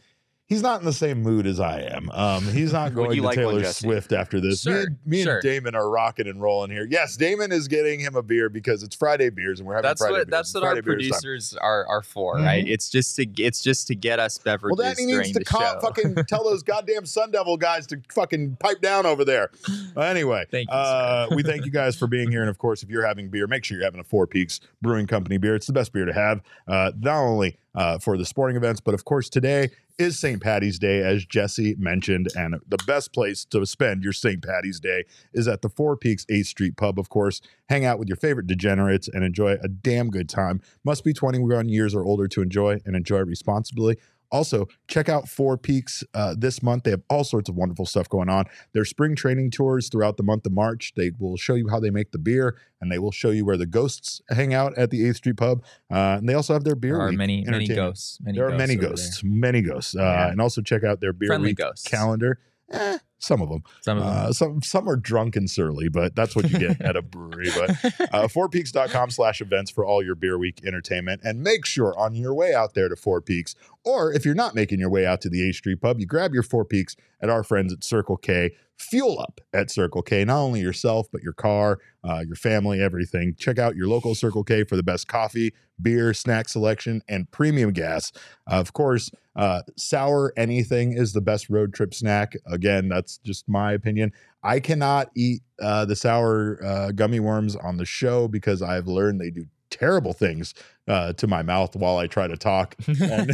he's 0.51 0.61
not 0.61 0.81
in 0.81 0.85
the 0.85 0.91
same 0.91 1.23
mood 1.23 1.47
as 1.47 1.61
I 1.61 1.79
am. 1.79 2.11
Um, 2.11 2.43
he's 2.43 2.73
not 2.73 2.83
Would 2.93 2.95
going 2.95 3.15
you 3.15 3.21
to 3.21 3.27
like 3.27 3.37
Taylor 3.37 3.61
Jesse? 3.61 3.85
Swift 3.87 4.11
after 4.11 4.41
this. 4.41 4.65
me 4.65 4.73
and, 4.73 4.97
me 5.05 5.23
sure. 5.23 5.35
and 5.35 5.41
Damon 5.41 5.75
are 5.75 5.89
rocking 5.89 6.27
and 6.27 6.41
rolling 6.41 6.71
here. 6.71 6.85
Yes, 6.91 7.15
Damon 7.15 7.53
is 7.53 7.69
getting 7.69 8.01
him 8.01 8.17
a 8.17 8.21
beer 8.21 8.49
because 8.49 8.83
it's 8.83 8.93
Friday 8.93 9.29
beers 9.29 9.59
and 9.59 9.67
we're 9.67 9.75
having 9.75 9.87
That's 9.87 10.01
Friday 10.01 10.11
what 10.11 10.27
beers. 10.27 10.31
that's 10.31 10.53
what 10.53 10.63
Friday 10.63 10.79
our 10.79 10.83
producers 10.83 11.55
are 11.61 11.87
are 11.87 12.01
for, 12.01 12.35
right? 12.35 12.67
It's 12.67 12.89
just 12.89 13.15
to 13.15 13.25
it's 13.37 13.63
just 13.63 13.87
to 13.87 13.95
get 13.95 14.19
us 14.19 14.37
Well, 14.43 14.57
beverages 14.57 14.97
then 14.97 15.07
he 15.07 15.15
needs 15.15 15.31
to 15.31 15.43
call, 15.45 15.79
fucking 15.79 16.15
tell 16.27 16.43
those 16.43 16.63
goddamn 16.63 17.05
Sun 17.05 17.31
Devil 17.31 17.55
guys 17.55 17.87
to 17.87 18.01
fucking 18.13 18.57
pipe 18.57 18.81
down 18.81 19.05
over 19.05 19.23
there. 19.23 19.51
Anyway, 19.95 20.45
Thank 20.51 20.69
you, 20.69 20.75
uh, 20.75 21.27
we 21.33 21.43
thank 21.43 21.63
you 21.63 21.71
guys 21.71 21.95
for 21.95 22.07
being 22.07 22.29
here. 22.29 22.41
And 22.41 22.49
of 22.49 22.57
course, 22.57 22.83
if 22.83 22.89
you're 22.89 23.07
having 23.07 23.29
beer, 23.29 23.47
make 23.47 23.63
sure 23.63 23.77
you're 23.77 23.85
having 23.85 24.01
a 24.01 24.03
Four 24.03 24.27
Peaks 24.27 24.59
Brewing 24.81 25.07
Company 25.07 25.37
beer. 25.37 25.55
It's 25.55 25.67
the 25.67 25.73
best 25.73 25.93
beer 25.93 26.03
to 26.05 26.13
have, 26.13 26.41
uh, 26.67 26.91
not 26.99 27.21
only 27.21 27.57
uh, 27.73 27.99
for 27.99 28.17
the 28.17 28.25
sporting 28.25 28.57
events, 28.57 28.81
but 28.81 28.93
of 28.93 29.05
course, 29.05 29.29
today 29.29 29.69
is 30.01 30.17
St. 30.19 30.41
Patty's 30.41 30.79
Day, 30.79 31.03
as 31.03 31.25
Jesse 31.25 31.75
mentioned. 31.77 32.27
And 32.35 32.55
the 32.67 32.79
best 32.87 33.13
place 33.13 33.45
to 33.45 33.63
spend 33.65 34.03
your 34.03 34.13
St. 34.13 34.41
Patty's 34.41 34.79
Day 34.79 35.03
is 35.31 35.47
at 35.47 35.61
the 35.61 35.69
Four 35.69 35.95
Peaks 35.95 36.25
8th 36.25 36.47
Street 36.47 36.75
Pub, 36.75 36.97
of 36.97 37.09
course. 37.09 37.39
Hang 37.69 37.85
out 37.85 37.99
with 37.99 38.07
your 38.07 38.17
favorite 38.17 38.47
degenerates 38.47 39.07
and 39.07 39.23
enjoy 39.23 39.57
a 39.61 39.67
damn 39.67 40.09
good 40.09 40.27
time. 40.27 40.59
Must 40.83 41.03
be 41.03 41.13
21 41.13 41.69
years 41.69 41.93
or 41.93 42.03
older 42.03 42.27
to 42.27 42.41
enjoy 42.41 42.79
and 42.83 42.95
enjoy 42.95 43.19
responsibly. 43.19 43.97
Also, 44.31 44.67
check 44.87 45.09
out 45.09 45.27
Four 45.27 45.57
Peaks 45.57 46.03
uh, 46.13 46.35
this 46.37 46.63
month. 46.63 46.83
They 46.83 46.91
have 46.91 47.01
all 47.09 47.23
sorts 47.23 47.49
of 47.49 47.55
wonderful 47.55 47.85
stuff 47.85 48.07
going 48.07 48.29
on. 48.29 48.45
Their 48.73 48.85
spring 48.85 49.15
training 49.15 49.51
tours 49.51 49.89
throughout 49.89 50.15
the 50.17 50.23
month 50.23 50.45
of 50.45 50.53
March. 50.53 50.93
They 50.95 51.11
will 51.19 51.35
show 51.37 51.55
you 51.55 51.67
how 51.69 51.79
they 51.81 51.89
make 51.89 52.11
the 52.11 52.17
beer, 52.17 52.57
and 52.79 52.91
they 52.91 52.97
will 52.99 53.11
show 53.11 53.29
you 53.31 53.43
where 53.45 53.57
the 53.57 53.65
ghosts 53.65 54.21
hang 54.29 54.53
out 54.53 54.77
at 54.77 54.89
the 54.89 55.01
8th 55.03 55.15
Street 55.17 55.37
Pub. 55.37 55.63
Uh, 55.91 56.15
and 56.19 56.29
they 56.29 56.33
also 56.33 56.53
have 56.53 56.63
their 56.63 56.75
beer 56.75 56.93
There 56.97 57.07
are 57.07 57.11
many 57.11 57.43
many 57.45 57.67
ghosts. 57.67 58.19
Many 58.21 58.37
There 58.37 58.47
are 58.47 58.57
many 58.57 58.73
over 58.75 58.81
there. 58.81 58.89
ghosts, 58.91 59.21
many 59.23 59.61
ghosts, 59.61 59.95
uh, 59.95 59.99
Yeah. 60.01 60.27
and 60.31 60.39
also 60.41 60.61
check 60.61 60.83
out 60.83 61.01
their 61.01 61.13
beer 61.13 61.27
Friendly 61.27 61.49
week 61.49 61.57
ghosts. 61.57 61.87
calendar. 61.87 62.39
Eh, 62.71 62.99
some 63.21 63.41
of 63.41 63.49
them. 63.49 63.63
Some 63.81 63.99
of 63.99 64.03
them. 64.03 64.13
Uh, 64.13 64.33
some 64.33 64.61
some 64.61 64.89
are 64.89 64.95
drunk 64.95 65.35
and 65.35 65.49
surly, 65.49 65.89
but 65.89 66.15
that's 66.15 66.35
what 66.35 66.49
you 66.49 66.57
get 66.59 66.81
at 66.81 66.95
a 66.95 67.01
brewery. 67.01 67.49
But 67.55 67.69
uh, 68.13 68.27
fourpeaks.com 68.27 69.11
slash 69.11 69.41
events 69.41 69.69
for 69.71 69.85
all 69.85 70.03
your 70.03 70.15
beer 70.15 70.37
week 70.37 70.61
entertainment. 70.65 71.21
And 71.23 71.41
make 71.41 71.65
sure 71.65 71.97
on 71.97 72.15
your 72.15 72.33
way 72.33 72.53
out 72.53 72.73
there 72.73 72.89
to 72.89 72.95
Four 72.95 73.21
Peaks, 73.21 73.55
or 73.85 74.11
if 74.11 74.25
you're 74.25 74.35
not 74.35 74.55
making 74.55 74.79
your 74.79 74.89
way 74.89 75.05
out 75.05 75.21
to 75.21 75.29
the 75.29 75.47
A 75.47 75.53
Street 75.53 75.81
Pub, 75.81 75.99
you 75.99 76.05
grab 76.05 76.33
your 76.33 76.43
Four 76.43 76.65
Peaks 76.65 76.95
at 77.21 77.29
our 77.29 77.43
friends 77.43 77.71
at 77.71 77.83
Circle 77.83 78.17
K. 78.17 78.51
Fuel 78.77 79.19
up 79.19 79.39
at 79.53 79.69
Circle 79.69 80.01
K, 80.01 80.25
not 80.25 80.39
only 80.39 80.59
yourself, 80.59 81.07
but 81.11 81.21
your 81.21 81.33
car, 81.33 81.77
uh, 82.03 82.23
your 82.25 82.35
family, 82.35 82.81
everything. 82.81 83.35
Check 83.37 83.59
out 83.59 83.75
your 83.75 83.87
local 83.87 84.15
Circle 84.15 84.43
K 84.43 84.63
for 84.63 84.75
the 84.75 84.81
best 84.81 85.07
coffee, 85.07 85.53
beer, 85.79 86.15
snack 86.15 86.49
selection, 86.49 87.03
and 87.07 87.29
premium 87.29 87.73
gas. 87.73 88.11
of 88.47 88.73
course, 88.73 89.11
uh, 89.35 89.61
sour 89.77 90.33
anything 90.35 90.93
is 90.93 91.13
the 91.13 91.21
best 91.21 91.49
road 91.49 91.73
trip 91.73 91.93
snack. 91.93 92.35
Again, 92.45 92.89
that's 92.89 93.10
just 93.17 93.47
my 93.47 93.73
opinion. 93.73 94.11
I 94.43 94.59
cannot 94.59 95.11
eat 95.15 95.41
uh, 95.61 95.85
the 95.85 95.95
sour 95.95 96.59
uh, 96.63 96.91
gummy 96.91 97.19
worms 97.19 97.55
on 97.55 97.77
the 97.77 97.85
show 97.85 98.27
because 98.27 98.61
I've 98.61 98.87
learned 98.87 99.21
they 99.21 99.31
do 99.31 99.45
terrible 99.69 100.13
things 100.13 100.53
uh, 100.87 101.13
to 101.13 101.27
my 101.27 101.41
mouth 101.41 101.75
while 101.75 101.97
I 101.97 102.07
try 102.07 102.27
to 102.27 102.37
talk 102.37 102.75
and, 102.87 103.31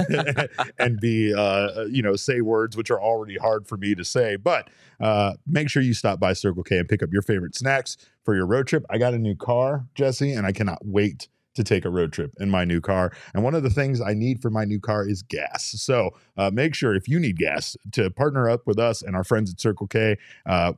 and 0.80 1.00
be, 1.00 1.34
uh, 1.34 1.86
you 1.86 2.02
know, 2.02 2.16
say 2.16 2.42
words 2.42 2.78
which 2.78 2.92
are 2.92 3.02
already 3.02 3.38
hard 3.38 3.68
for 3.68 3.76
me 3.76 3.96
to 3.96 4.06
say. 4.06 4.36
But 4.36 4.70
uh, 5.00 5.34
make 5.46 5.70
sure 5.70 5.82
you 5.82 5.94
stop 5.94 6.20
by 6.20 6.34
Circle 6.34 6.64
K 6.64 6.78
and 6.78 6.88
pick 6.88 7.04
up 7.04 7.12
your 7.12 7.24
favorite 7.24 7.56
snacks 7.56 7.98
for 8.24 8.36
your 8.36 8.46
road 8.46 8.68
trip. 8.68 8.86
I 8.90 8.98
got 8.98 9.14
a 9.14 9.18
new 9.18 9.36
car, 9.36 9.86
Jesse, 9.96 10.32
and 10.32 10.46
I 10.46 10.52
cannot 10.52 10.86
wait 10.86 11.28
to 11.58 11.64
take 11.64 11.84
a 11.84 11.90
road 11.90 12.14
trip 12.14 12.34
in 12.40 12.50
my 12.50 12.64
new 12.64 12.80
car. 12.80 13.12
And 13.34 13.44
one 13.44 13.54
of 13.54 13.64
the 13.64 13.70
things 13.70 14.00
I 14.00 14.14
need 14.14 14.42
for 14.42 14.50
my 14.50 14.64
new 14.64 14.80
car 14.80 15.08
is 15.08 15.22
gas. 15.22 15.76
So 15.78 16.12
uh, 16.38 16.50
make 16.54 16.74
sure 16.74 16.96
if 16.96 17.08
you 17.08 17.20
need 17.20 17.38
gas 17.38 17.76
to 17.92 18.10
partner 18.10 18.50
up 18.50 18.66
with 18.66 18.80
us 18.80 19.02
and 19.02 19.16
our 19.16 19.24
friends 19.24 19.52
at 19.52 19.60
Circle 19.60 19.88
K. 19.88 20.18
Uh, 20.46 20.74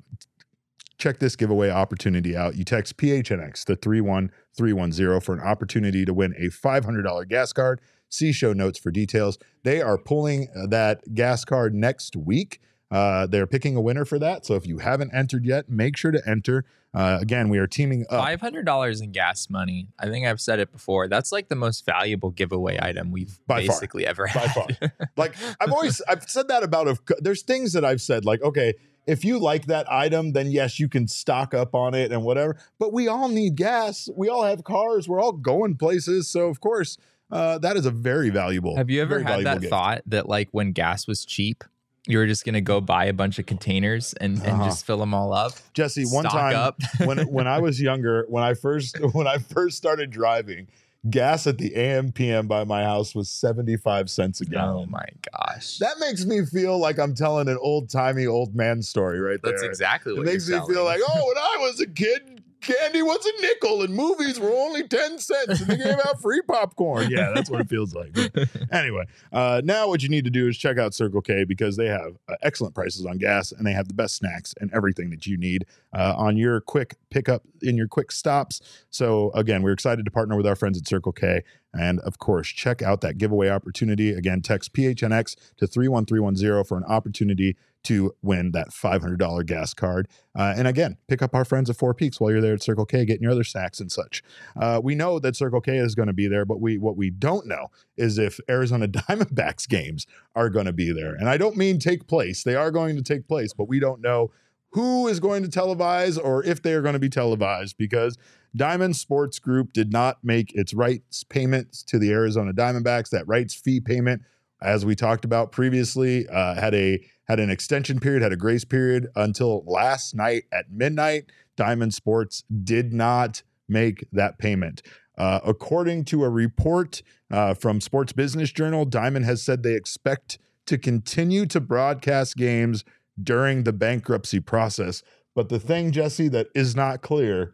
check 0.98 1.20
this 1.20 1.36
giveaway 1.36 1.70
opportunity 1.70 2.36
out. 2.36 2.56
You 2.56 2.66
text 2.66 2.98
PHNX 2.98 3.64
to 3.66 3.76
31310 3.76 5.22
for 5.22 5.34
an 5.34 5.40
opportunity 5.40 6.06
to 6.06 6.14
win 6.14 6.34
a 6.38 6.50
$500 6.50 7.28
gas 7.30 7.54
card. 7.54 7.82
See 8.10 8.32
show 8.32 8.54
notes 8.54 8.80
for 8.80 8.92
details. 8.92 9.38
They 9.64 9.82
are 9.82 9.98
pulling 9.98 10.48
uh, 10.56 10.68
that 10.68 11.14
gas 11.14 11.46
card 11.46 11.76
next 11.76 12.16
week. 12.16 12.60
Uh, 12.92 13.28
they're 13.28 13.48
picking 13.48 13.76
a 13.76 13.82
winner 13.82 14.04
for 14.06 14.18
that. 14.20 14.46
So 14.46 14.56
if 14.56 14.66
you 14.66 14.80
haven't 14.80 15.14
entered 15.14 15.46
yet, 15.46 15.70
make 15.70 15.96
sure 15.96 16.12
to 16.12 16.22
enter. 16.28 16.66
Uh, 16.92 17.20
again, 17.22 17.50
we 17.50 17.60
are 17.60 17.68
teaming 17.68 18.04
up. 18.10 18.24
Five 18.24 18.42
hundred 18.42 18.66
dollars 18.66 19.00
in 19.00 19.12
gas 19.12 19.48
money. 19.48 19.90
I 20.00 20.08
think 20.08 20.26
I've 20.26 20.42
said 20.42 20.60
it 20.60 20.72
before. 20.72 21.08
That's 21.08 21.32
like 21.32 21.48
the 21.48 21.56
most 21.56 21.86
valuable 21.86 22.32
giveaway 22.32 22.80
item 22.82 23.12
we've 23.12 23.40
By 23.46 23.66
far. 23.66 23.76
basically 23.76 24.08
ever 24.08 24.26
by 24.34 24.40
had. 24.40 24.52
far. 24.54 24.68
like 25.18 25.36
I've 25.60 25.72
always 25.72 26.02
I've 26.10 26.28
said 26.28 26.48
that 26.48 26.64
about 26.64 26.88
a, 26.88 26.98
there's 27.20 27.44
things 27.44 27.74
that 27.74 27.86
I've 27.86 28.02
said 28.02 28.26
like 28.26 28.42
okay 28.42 28.74
if 29.06 29.24
you 29.24 29.38
like 29.40 29.68
that 29.68 29.92
item 29.92 30.34
then 30.34 30.50
yes 30.52 30.80
you 30.80 30.90
can 30.90 31.08
stock 31.08 31.54
up 31.54 31.76
on 31.76 31.94
it 31.94 32.12
and 32.12 32.24
whatever 32.24 32.58
but 32.80 32.92
we 32.92 33.08
all 33.08 33.28
need 33.30 33.56
gas 33.56 34.10
we 34.16 34.28
all 34.30 34.44
have 34.44 34.64
cars 34.64 35.08
we're 35.08 35.22
all 35.22 35.32
going 35.32 35.76
places 35.76 36.28
so 36.28 36.48
of 36.48 36.60
course 36.60 36.98
uh, 37.32 37.58
that 37.60 37.78
is 37.78 37.86
a 37.86 37.92
very 37.92 38.30
valuable 38.30 38.76
Have 38.76 38.90
you 38.90 39.02
ever 39.02 39.22
had 39.22 39.46
that 39.46 39.62
gift. 39.62 39.70
thought 39.70 40.02
that 40.08 40.28
like 40.28 40.50
when 40.52 40.72
gas 40.74 41.08
was 41.08 41.24
cheap, 41.26 41.64
you 42.08 42.18
were 42.18 42.28
just 42.28 42.46
gonna 42.46 42.62
go 42.62 42.82
buy 42.82 43.06
a 43.06 43.14
bunch 43.14 43.40
of 43.40 43.46
containers 43.46 44.14
and, 44.14 44.38
and 44.40 44.48
Uh-huh. 44.48 44.66
just 44.66 44.86
fill 44.86 44.98
them 44.98 45.14
all 45.14 45.34
up? 45.34 45.54
Jesse 45.74 46.06
one 46.06 46.26
time 46.26 46.74
when 47.06 47.20
when 47.28 47.48
I 47.48 47.60
was 47.60 47.80
younger 47.90 48.26
when 48.30 48.44
I 48.44 48.54
first 48.54 48.98
when 49.14 49.28
I 49.28 49.38
first 49.38 49.78
started 49.78 50.10
driving 50.12 50.68
gas 51.10 51.48
at 51.48 51.58
the 51.58 51.74
AM 51.78 52.12
PM 52.12 52.46
by 52.48 52.66
my 52.66 52.84
house 52.84 53.16
was 53.16 53.30
75 53.30 54.10
cents 54.10 54.42
a 54.42 54.46
gallon. 54.46 54.84
Oh 54.84 54.86
my 54.92 55.06
gosh. 55.32 55.78
that 55.78 55.98
makes 56.00 56.26
me 56.26 56.44
feel 56.46 56.78
like 56.78 57.00
I'm 57.00 57.16
telling 57.16 57.48
an 57.48 57.58
old 57.62 57.90
timey 57.90 58.26
old 58.28 58.54
man 58.54 58.82
story 58.82 59.20
right 59.22 59.40
there 59.42 59.54
That's 59.54 59.64
exactly 59.64 60.12
It 60.14 60.18
what 60.18 60.26
makes 60.26 60.48
me 60.50 60.56
you're 60.56 60.66
feel 60.68 60.84
like, 60.84 61.00
oh, 61.02 61.26
when 61.28 61.38
I 61.38 61.58
was 61.62 61.80
a 61.80 61.88
kid, 61.88 62.39
candy 62.62 63.02
was 63.02 63.26
a 63.26 63.42
nickel 63.42 63.82
and 63.84 63.94
movies 63.94 64.40
were 64.40 64.52
only 64.52 64.88
10 64.88 65.20
cents 65.20 65.62
and 65.62 65.70
they 65.70 65.78
gave 65.78 66.00
out 66.06 66.22
free 66.22 66.42
popcorn. 66.42 67.10
Yeah, 67.20 67.32
that's 67.34 67.50
what 67.50 67.60
it 67.60 67.70
feels 67.70 67.96
like. 67.96 68.14
But 68.14 68.50
anyway, 68.72 69.06
uh, 69.34 69.62
now 69.64 69.88
what 69.88 70.04
you 70.04 70.10
need 70.10 70.26
to 70.26 70.30
do 70.30 70.48
is 70.48 70.58
check 70.58 70.78
out 70.78 70.94
Circle 70.94 71.22
K 71.22 71.44
because 71.44 71.76
they 71.76 71.88
have 71.88 72.18
uh, 72.28 72.36
excellent 72.44 72.76
prices 72.76 73.06
on 73.06 73.18
gas 73.18 73.52
and 73.52 73.66
they 73.66 73.72
have 73.72 73.88
the 73.88 73.94
best 73.94 74.16
snacks 74.16 74.54
and 74.60 74.72
everything 74.74 75.10
that 75.10 75.26
you 75.26 75.38
need 75.38 75.66
uh, 75.94 76.14
on 76.16 76.38
your 76.38 76.62
quick 76.62 76.98
pickup 77.10 77.44
in 77.62 77.76
your 77.76 77.88
quick 77.88 78.12
stops. 78.12 78.62
So, 78.90 79.32
again, 79.34 79.64
we're 79.64 79.72
excited 79.72 80.06
to 80.06 80.12
partner 80.12 80.36
with 80.36 80.46
our 80.46 80.56
friends 80.56 80.78
at 80.78 80.88
Circle 80.88 81.14
K. 81.14 81.44
And 81.74 82.00
of 82.02 82.20
course, 82.20 82.48
check 82.48 82.82
out 82.82 83.02
that 83.02 83.18
giveaway 83.18 83.50
opportunity. 83.50 84.12
Again, 84.12 84.42
text 84.42 84.74
PHNX 84.74 85.36
to 85.58 85.68
31310 85.68 86.64
for 86.64 86.78
an 86.78 86.84
opportunity 86.86 87.56
to 87.84 88.14
win 88.22 88.52
that 88.52 88.70
$500 88.70 89.46
gas 89.46 89.74
card. 89.74 90.08
Uh, 90.38 90.54
and 90.56 90.68
again, 90.68 90.98
pick 91.08 91.22
up 91.22 91.34
our 91.34 91.46
friends 91.46 91.70
at 91.70 91.78
Four 91.78 91.94
Peaks 91.94 92.20
while 92.20 92.32
you're 92.32 92.42
there 92.42 92.54
at 92.54 92.64
Circle 92.64 92.86
K, 92.86 93.06
getting 93.06 93.24
your 93.24 93.32
other 93.32 93.44
snacks 93.44 93.80
and 93.80 93.92
such. 93.92 94.22
Uh, 94.60 94.82
we 94.84 94.96
know 94.96 95.20
that 95.20 95.36
Circle 95.36 95.62
K 95.62 95.78
is 95.78 95.96
going 95.96 96.08
to 96.08 96.14
be 96.14 96.28
there, 96.28 96.46
but 96.46 96.60
we 96.60 96.78
what 96.78 96.98
we 96.98 97.10
don't 97.10 97.48
know 97.48 97.68
is 97.98 98.18
if 98.18 98.40
Arizona 98.50 98.88
Diamondbacks 98.88 99.68
games 99.68 100.06
are 100.36 100.50
going 100.50 100.66
to 100.66 100.74
be 100.74 100.92
there. 100.92 101.16
And 101.16 101.30
I 101.30 101.38
don't 101.38 101.58
mean 101.58 101.80
take 101.80 102.08
place; 102.08 102.44
they 102.44 102.56
are 102.56 102.72
going 102.72 102.96
to 102.96 103.02
take 103.02 103.28
place, 103.28 103.54
but 103.54 103.70
we 103.70 103.80
don't 103.80 104.02
know 104.02 104.32
who 104.72 105.08
is 105.08 105.20
going 105.20 105.44
to 105.44 105.50
televise 105.50 106.24
or 106.24 106.44
if 106.44 106.62
they 106.62 106.74
are 106.74 106.82
going 106.82 106.94
to 106.94 107.00
be 107.00 107.10
televised 107.10 107.76
because 107.78 108.18
Diamond 108.56 108.96
Sports 108.96 109.40
Group 109.40 109.74
did 109.74 109.92
not 109.92 110.18
make 110.24 110.54
its 110.56 110.74
rights 110.74 111.24
payments 111.24 111.84
to 111.84 112.00
the 112.00 112.12
Arizona 112.12 112.54
Diamondbacks. 112.54 113.10
That 113.10 113.28
rights 113.28 113.54
fee 113.54 113.80
payment, 113.80 114.24
as 114.62 114.86
we 114.86 114.96
talked 114.96 115.26
about 115.26 115.52
previously, 115.52 116.28
uh, 116.28 116.56
had 116.56 116.74
a 116.74 117.04
had 117.30 117.40
an 117.40 117.52
extension 117.52 118.00
period, 118.00 118.24
had 118.24 118.34
a 118.34 118.38
grace 118.38 118.66
period 118.66 119.08
until 119.16 119.64
last 119.66 120.16
night 120.16 120.46
at 120.52 120.72
midnight. 120.72 121.26
Diamond 121.56 121.94
Sports 121.94 122.44
did 122.64 122.92
not 122.92 123.44
make 123.68 124.04
that 124.12 124.40
payment. 124.40 124.82
Uh, 125.18 125.40
according 125.46 126.06
to 126.06 126.24
a 126.24 126.30
report 126.30 127.04
uh, 127.30 127.54
from 127.54 127.80
Sports 127.80 128.14
Business 128.14 128.52
Journal, 128.52 128.84
Diamond 128.84 129.26
has 129.26 129.44
said 129.44 129.62
they 129.62 129.76
expect 129.76 130.40
to 130.66 130.78
continue 130.78 131.46
to 131.46 131.60
broadcast 131.60 132.36
games 132.36 132.84
during 133.22 133.64
the 133.64 133.74
bankruptcy 133.74 134.40
process. 134.40 135.04
But 135.36 135.50
the 135.50 135.60
thing, 135.60 135.92
Jesse, 135.92 136.30
that 136.30 136.48
is 136.56 136.76
not 136.76 137.02
clear 137.02 137.54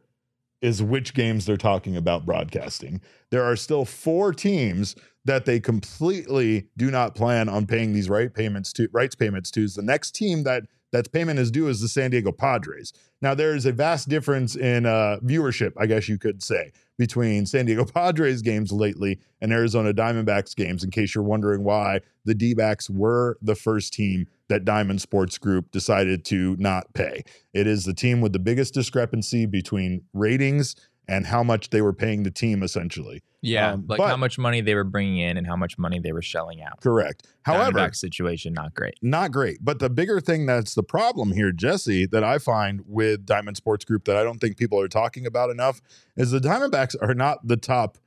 is 0.61 0.81
which 0.81 1.13
games 1.13 1.45
they're 1.45 1.57
talking 1.57 1.97
about 1.97 2.25
broadcasting. 2.25 3.01
There 3.29 3.43
are 3.43 3.55
still 3.55 3.83
four 3.83 4.31
teams 4.31 4.95
that 5.25 5.45
they 5.45 5.59
completely 5.59 6.67
do 6.77 6.89
not 6.89 7.15
plan 7.15 7.49
on 7.49 7.65
paying 7.65 7.93
these 7.93 8.09
right 8.09 8.33
payments 8.33 8.71
to 8.73 8.88
rights 8.93 9.15
payments 9.15 9.51
to. 9.51 9.63
is 9.63 9.75
The 9.75 9.81
next 9.81 10.11
team 10.11 10.43
that 10.43 10.63
that 10.91 11.11
payment 11.11 11.39
is 11.39 11.51
due 11.51 11.67
is 11.67 11.81
the 11.81 11.89
San 11.89 12.11
Diego 12.11 12.31
Padres. 12.31 12.93
Now 13.21 13.35
there 13.35 13.53
is 13.53 13.65
a 13.65 13.73
vast 13.73 14.07
difference 14.07 14.55
in 14.55 14.85
uh, 14.85 15.17
viewership, 15.21 15.73
I 15.77 15.88
guess 15.88 16.07
you 16.07 16.17
could 16.17 16.41
say, 16.41 16.71
between 16.97 17.45
San 17.45 17.65
Diego 17.65 17.83
Padres 17.93 18.41
games 18.41 18.71
lately 18.71 19.19
and 19.41 19.51
Arizona 19.51 19.93
Diamondbacks 19.93 20.55
games. 20.55 20.83
In 20.85 20.91
case 20.91 21.13
you're 21.13 21.23
wondering 21.23 21.63
why 21.65 21.99
the 22.23 22.33
D-backs 22.33 22.89
were 22.89 23.38
the 23.41 23.55
first 23.55 23.93
team 23.93 24.27
that 24.47 24.63
Diamond 24.63 25.01
Sports 25.01 25.38
Group 25.38 25.71
decided 25.71 26.23
to 26.25 26.55
not 26.59 26.93
pay. 26.93 27.23
It 27.53 27.67
is 27.67 27.83
the 27.83 27.93
team 27.93 28.21
with 28.21 28.31
the 28.31 28.39
biggest 28.39 28.73
discrepancy 28.73 29.45
between 29.45 30.03
ratings 30.13 30.75
and 31.07 31.25
how 31.25 31.43
much 31.43 31.69
they 31.69 31.81
were 31.81 31.93
paying 31.93 32.23
the 32.23 32.31
team 32.31 32.63
essentially. 32.63 33.21
Yeah, 33.41 33.73
Um, 33.73 33.85
like 33.87 33.99
but- 33.99 34.07
how 34.09 34.17
much 34.17 34.39
money 34.39 34.61
they 34.61 34.73
were 34.73 34.83
bringing 34.83 35.19
in 35.19 35.37
and 35.37 35.45
how 35.45 35.55
much 35.55 35.77
money 35.77 35.99
they 35.99 36.11
were 36.11 36.21
shelling 36.23 36.63
out. 36.63 36.81
Correct. 36.81 37.27
However, 37.43 37.91
situation 37.93 38.53
not 38.53 38.73
great. 38.73 38.95
not 39.03 39.31
great. 39.31 39.59
But 39.63 39.77
the 39.79 39.89
bigger 39.89 40.19
thing 40.19 40.47
that's 40.47 40.73
the 40.73 40.81
problem 40.81 41.31
here, 41.31 41.51
Jesse, 41.51 42.07
that 42.07 42.23
I 42.23 42.39
find 42.39 42.81
with 42.87 43.25
Diamond 43.25 43.55
Sports 43.57 43.85
Group 43.85 44.05
that 44.05 44.17
I 44.17 44.23
don't 44.23 44.39
think 44.39 44.57
people 44.57 44.79
are 44.79 44.87
talking 44.87 45.27
about 45.27 45.51
enough 45.51 45.79
is 46.17 46.31
the 46.31 46.39
Diamondbacks 46.39 46.95
are 47.01 47.13
not 47.13 47.47
the 47.47 47.57
top 47.57 47.99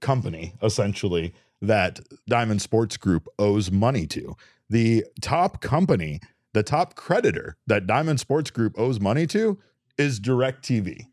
company, 0.00 0.54
essentially, 0.62 1.34
that 1.62 2.00
Diamond 2.28 2.62
Sports 2.62 2.96
Group 2.96 3.28
owes 3.38 3.70
money 3.70 4.06
to. 4.08 4.34
The 4.68 5.04
top 5.20 5.60
company, 5.60 6.20
the 6.52 6.62
top 6.62 6.94
creditor 6.96 7.56
that 7.66 7.86
Diamond 7.86 8.18
Sports 8.18 8.50
Group 8.50 8.78
owes 8.78 8.98
money 8.98 9.26
to 9.28 9.58
is 9.98 10.18
DirecTV. 10.18 11.06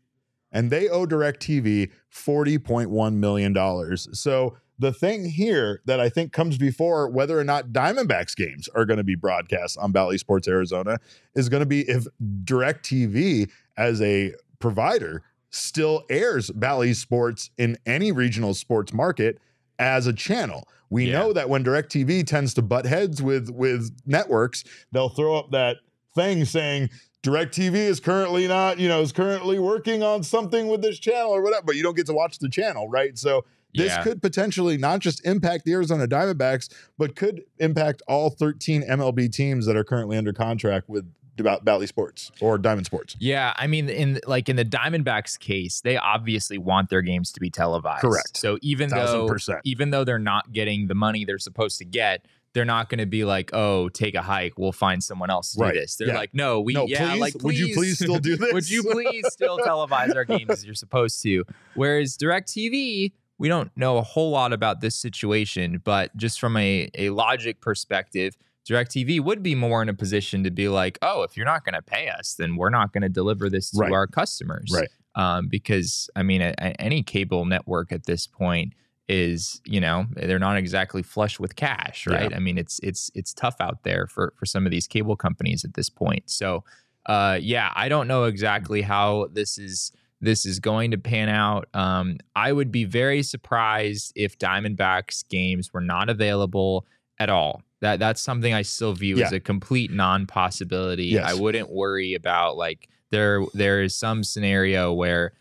And 0.52 0.70
they 0.70 0.88
owe 0.88 1.06
DirecTV 1.06 1.90
$40.1 2.14 3.14
million. 3.14 3.96
So 4.14 4.56
the 4.78 4.92
thing 4.92 5.28
here 5.28 5.82
that 5.86 5.98
I 6.00 6.08
think 6.08 6.32
comes 6.32 6.56
before 6.56 7.08
whether 7.10 7.38
or 7.38 7.44
not 7.44 7.68
Diamondbacks 7.68 8.36
games 8.36 8.68
are 8.74 8.84
going 8.84 8.96
to 8.98 9.04
be 9.04 9.16
broadcast 9.16 9.76
on 9.78 9.92
Bally 9.92 10.18
Sports 10.18 10.46
Arizona 10.48 10.98
is 11.34 11.48
going 11.48 11.60
to 11.60 11.66
be 11.66 11.80
if 11.88 12.06
DirecTV 12.44 13.50
as 13.76 14.00
a 14.00 14.34
provider 14.58 15.22
still 15.50 16.04
airs 16.10 16.50
Valley 16.50 16.92
Sports 16.94 17.50
in 17.58 17.76
any 17.86 18.12
regional 18.12 18.54
sports 18.54 18.92
market 18.92 19.38
as 19.78 20.06
a 20.06 20.12
channel. 20.12 20.68
We 20.90 21.06
Yeah. 21.06 21.18
know 21.18 21.32
that 21.32 21.48
when 21.48 21.64
DirecTV 21.64 22.26
tends 22.26 22.54
to 22.54 22.62
butt 22.62 22.84
heads 22.86 23.22
with 23.22 23.50
with 23.50 23.90
networks, 24.06 24.64
they'll 24.92 25.08
throw 25.08 25.36
up 25.36 25.50
that 25.52 25.76
thing 26.14 26.44
saying 26.44 26.90
DirecTV 27.28 27.74
is 27.74 28.00
currently 28.00 28.48
not, 28.48 28.78
you 28.78 28.88
know, 28.88 29.00
is 29.00 29.12
currently 29.12 29.58
working 29.58 30.02
on 30.02 30.22
something 30.22 30.68
with 30.68 30.82
this 30.82 30.98
channel 30.98 31.30
or 31.30 31.42
whatever, 31.42 31.64
but 31.66 31.76
you 31.76 31.82
don't 31.82 31.96
get 31.96 32.06
to 32.06 32.12
watch 32.12 32.38
the 32.38 32.48
channel, 32.48 32.88
right? 32.88 33.18
So 33.18 33.44
this 33.74 33.92
Yeah. 33.92 34.02
could 34.02 34.22
potentially 34.22 34.78
not 34.78 35.00
just 35.00 35.24
impact 35.26 35.64
the 35.64 35.72
Arizona 35.72 36.06
Diamondbacks, 36.08 36.68
but 36.96 37.14
could 37.14 37.44
impact 37.58 38.02
all 38.08 38.30
13 38.30 38.82
MLB 38.82 39.28
teams 39.28 39.66
that 39.66 39.76
are 39.76 39.84
currently 39.84 40.16
under 40.16 40.32
contract 40.32 40.88
with 40.88 41.04
about 41.38 41.64
Bally 41.64 41.86
Sports 41.86 42.32
or 42.40 42.58
Diamond 42.58 42.84
Sports. 42.86 43.14
Yeah, 43.20 43.52
I 43.56 43.68
mean, 43.68 43.88
in 43.88 44.18
like 44.26 44.48
in 44.48 44.56
the 44.56 44.64
Diamondbacks 44.64 45.38
case, 45.38 45.80
they 45.80 45.96
obviously 45.96 46.58
want 46.58 46.90
their 46.90 47.00
games 47.02 47.30
to 47.32 47.38
be 47.40 47.48
televised. 47.48 48.00
Correct. 48.00 48.36
So 48.36 48.58
even 48.60 48.90
though 48.90 49.28
even 49.64 49.90
though 49.90 50.02
they're 50.02 50.18
not 50.18 50.52
getting 50.52 50.88
the 50.88 50.96
money 50.96 51.24
they're 51.24 51.38
supposed 51.38 51.78
to 51.78 51.84
get, 51.84 52.26
they're 52.58 52.64
not 52.64 52.88
going 52.88 52.98
to 52.98 53.06
be 53.06 53.24
like, 53.24 53.50
"Oh, 53.52 53.88
take 53.88 54.16
a 54.16 54.22
hike. 54.22 54.58
We'll 54.58 54.72
find 54.72 55.00
someone 55.04 55.30
else 55.30 55.52
to 55.54 55.60
Right. 55.60 55.74
do 55.74 55.78
this." 55.80 55.94
They're 55.94 56.08
Yeah. 56.08 56.16
like, 56.16 56.34
"No, 56.34 56.60
we 56.60 56.72
No, 56.72 56.86
yeah, 56.88 57.12
please? 57.12 57.20
like 57.20 57.34
Would 57.44 57.56
you 57.56 57.72
please 57.72 57.98
still 57.98 58.18
do 58.18 58.36
this? 58.36 58.52
Would 58.52 58.68
you 58.68 58.82
please 58.82 59.24
still 59.30 59.58
televise 59.58 60.12
our 60.16 60.24
games 60.24 60.50
as 60.50 60.64
you're 60.64 60.74
supposed 60.74 61.22
to?" 61.22 61.44
Whereas 61.74 62.16
DirecTV, 62.16 63.12
we 63.38 63.48
don't 63.48 63.70
know 63.76 63.98
a 63.98 64.02
whole 64.02 64.30
lot 64.32 64.52
about 64.52 64.80
this 64.80 64.96
situation, 64.96 65.80
but 65.84 66.16
just 66.16 66.40
from 66.40 66.56
a 66.56 66.90
a 66.96 67.10
logic 67.10 67.60
perspective, 67.60 68.34
DirecTV 68.68 69.20
would 69.20 69.42
be 69.42 69.54
more 69.54 69.80
in 69.80 69.88
a 69.88 69.94
position 69.94 70.42
to 70.42 70.50
be 70.50 70.68
like, 70.68 70.98
"Oh, 71.00 71.22
if 71.22 71.36
you're 71.36 71.46
not 71.46 71.64
going 71.64 71.74
to 71.74 71.82
pay 71.82 72.08
us, 72.08 72.34
then 72.34 72.56
we're 72.56 72.70
not 72.70 72.92
going 72.92 73.02
to 73.02 73.08
deliver 73.08 73.48
this 73.48 73.70
to 73.70 73.78
Right. 73.78 73.92
our 73.92 74.08
customers." 74.08 74.72
Right. 74.74 74.88
Um, 75.14 75.46
because 75.48 76.10
I 76.16 76.22
mean, 76.24 76.42
a, 76.42 76.54
a- 76.58 76.80
any 76.80 77.02
cable 77.04 77.44
network 77.44 77.92
at 77.92 78.06
this 78.06 78.26
point 78.26 78.72
is, 79.08 79.60
you 79.64 79.80
know, 79.80 80.06
they're 80.12 80.38
not 80.38 80.56
exactly 80.56 81.02
flush 81.02 81.40
with 81.40 81.56
cash, 81.56 82.06
right? 82.06 82.34
I 82.34 82.38
mean, 82.38 82.58
it's 82.58 82.78
it's 82.82 83.10
it's 83.14 83.32
tough 83.32 83.56
out 83.60 83.82
there 83.82 84.06
for 84.06 84.34
for 84.36 84.46
some 84.46 84.66
of 84.66 84.70
these 84.70 84.86
cable 84.86 85.16
companies 85.16 85.64
at 85.64 85.74
this 85.74 85.88
point. 85.88 86.30
So, 86.30 86.64
uh, 87.06 87.38
yeah, 87.40 87.72
I 87.74 87.88
don't 87.88 88.06
know 88.06 88.24
exactly 88.24 88.82
how 88.82 89.28
this 89.32 89.58
is 89.58 89.92
this 90.20 90.44
is 90.44 90.58
going 90.58 90.90
to 90.90 90.98
pan 90.98 91.28
out. 91.28 91.68
Um, 91.74 92.18
I 92.34 92.52
would 92.52 92.70
be 92.70 92.84
very 92.84 93.22
surprised 93.22 94.12
if 94.14 94.38
Diamondbacks 94.38 95.26
games 95.28 95.72
were 95.72 95.80
not 95.80 96.10
available 96.10 96.86
at 97.18 97.30
all. 97.30 97.62
That 97.80 98.00
that's 98.00 98.20
something 98.20 98.52
I 98.52 98.62
still 98.62 98.92
view 98.92 99.22
as 99.22 99.32
a 99.32 99.40
complete 99.40 99.92
non-possibility. 99.92 101.06
Yes. 101.06 101.30
I 101.30 101.34
wouldn't 101.34 101.70
worry 101.70 102.14
about 102.14 102.56
like 102.56 102.88
there 103.10 103.42
there 103.54 103.82
is 103.82 103.94
some 103.94 104.24
scenario 104.24 104.92
where 104.92 105.32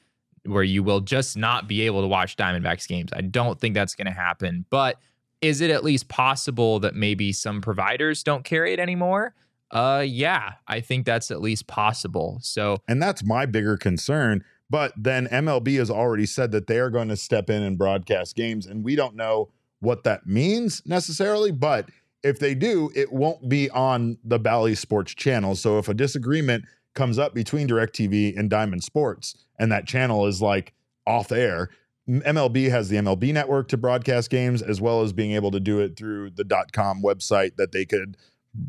where 0.48 0.64
you 0.64 0.84
will 0.84 1.02
just 1.02 1.38
not 1.38 1.68
be 1.68 1.82
able 1.82 2.02
to 2.02 2.08
watch 2.08 2.36
Diamondbacks 2.36 2.88
games. 2.88 3.12
I 3.14 3.22
don't 3.22 3.60
think 3.60 3.76
that's 3.76 3.96
going 3.96 4.08
to 4.08 4.12
happen, 4.12 4.66
but 4.70 5.00
is 5.42 5.62
it 5.62 5.70
at 5.70 5.84
least 5.84 6.08
possible 6.08 6.80
that 6.80 6.96
maybe 6.96 7.32
some 7.32 7.62
providers 7.62 8.24
don't 8.24 8.44
carry 8.44 8.74
it 8.74 8.80
anymore? 8.80 9.36
Uh 9.70 10.04
yeah, 10.08 10.54
I 10.68 10.80
think 10.80 11.06
that's 11.06 11.30
at 11.30 11.42
least 11.42 11.68
possible. 11.68 12.40
So 12.42 12.78
And 12.88 13.02
that's 13.02 13.24
my 13.24 13.46
bigger 13.46 13.76
concern. 13.76 14.44
But 14.70 14.94
then 14.98 15.28
MLB 15.28 15.78
has 15.78 15.90
already 15.90 16.26
said 16.26 16.52
that 16.52 16.68
they 16.68 16.80
are 16.80 16.90
going 16.90 17.10
to 17.10 17.18
step 17.18 17.50
in 17.50 17.62
and 17.64 17.78
broadcast 17.78 18.36
games. 18.36 18.66
And 18.66 18.84
we 18.84 18.96
don't 18.96 19.16
know 19.16 19.50
what 19.80 20.04
that 20.04 20.26
means 20.26 20.82
necessarily. 20.86 21.52
But 21.52 21.90
if 22.24 22.40
they 22.40 22.56
do, 22.56 22.92
it 22.96 23.12
won't 23.12 23.48
be 23.48 23.70
on 23.70 24.18
the 24.24 24.40
Bally 24.40 24.76
Sports 24.76 25.14
channel. 25.14 25.56
So 25.56 25.78
if 25.78 25.88
a 25.88 25.94
disagreement 25.94 26.66
comes 26.98 27.18
up 27.18 27.34
between 27.34 27.68
DirecTV 27.68 28.38
and 28.38 28.50
Diamond 28.50 28.84
Sports 28.84 29.38
and 29.58 29.72
that 29.72 29.86
channel 29.86 30.26
is 30.26 30.42
like 30.42 30.74
off 31.06 31.32
air, 31.32 31.70
MLB 32.10 32.70
has 32.70 32.90
the 32.90 32.98
MLB 32.98 33.34
network 33.34 33.68
to 33.70 33.78
broadcast 33.78 34.30
games 34.30 34.62
as 34.62 34.82
well 34.82 35.02
as 35.02 35.14
being 35.14 35.34
able 35.34 35.52
to 35.52 35.60
do 35.60 35.80
it 35.80 35.96
through 35.96 36.32
the 36.32 36.44
.dot 36.44 36.74
.com 36.74 37.02
website 37.02 37.56
that 37.58 37.72
they 37.72 37.86
could 37.86 38.18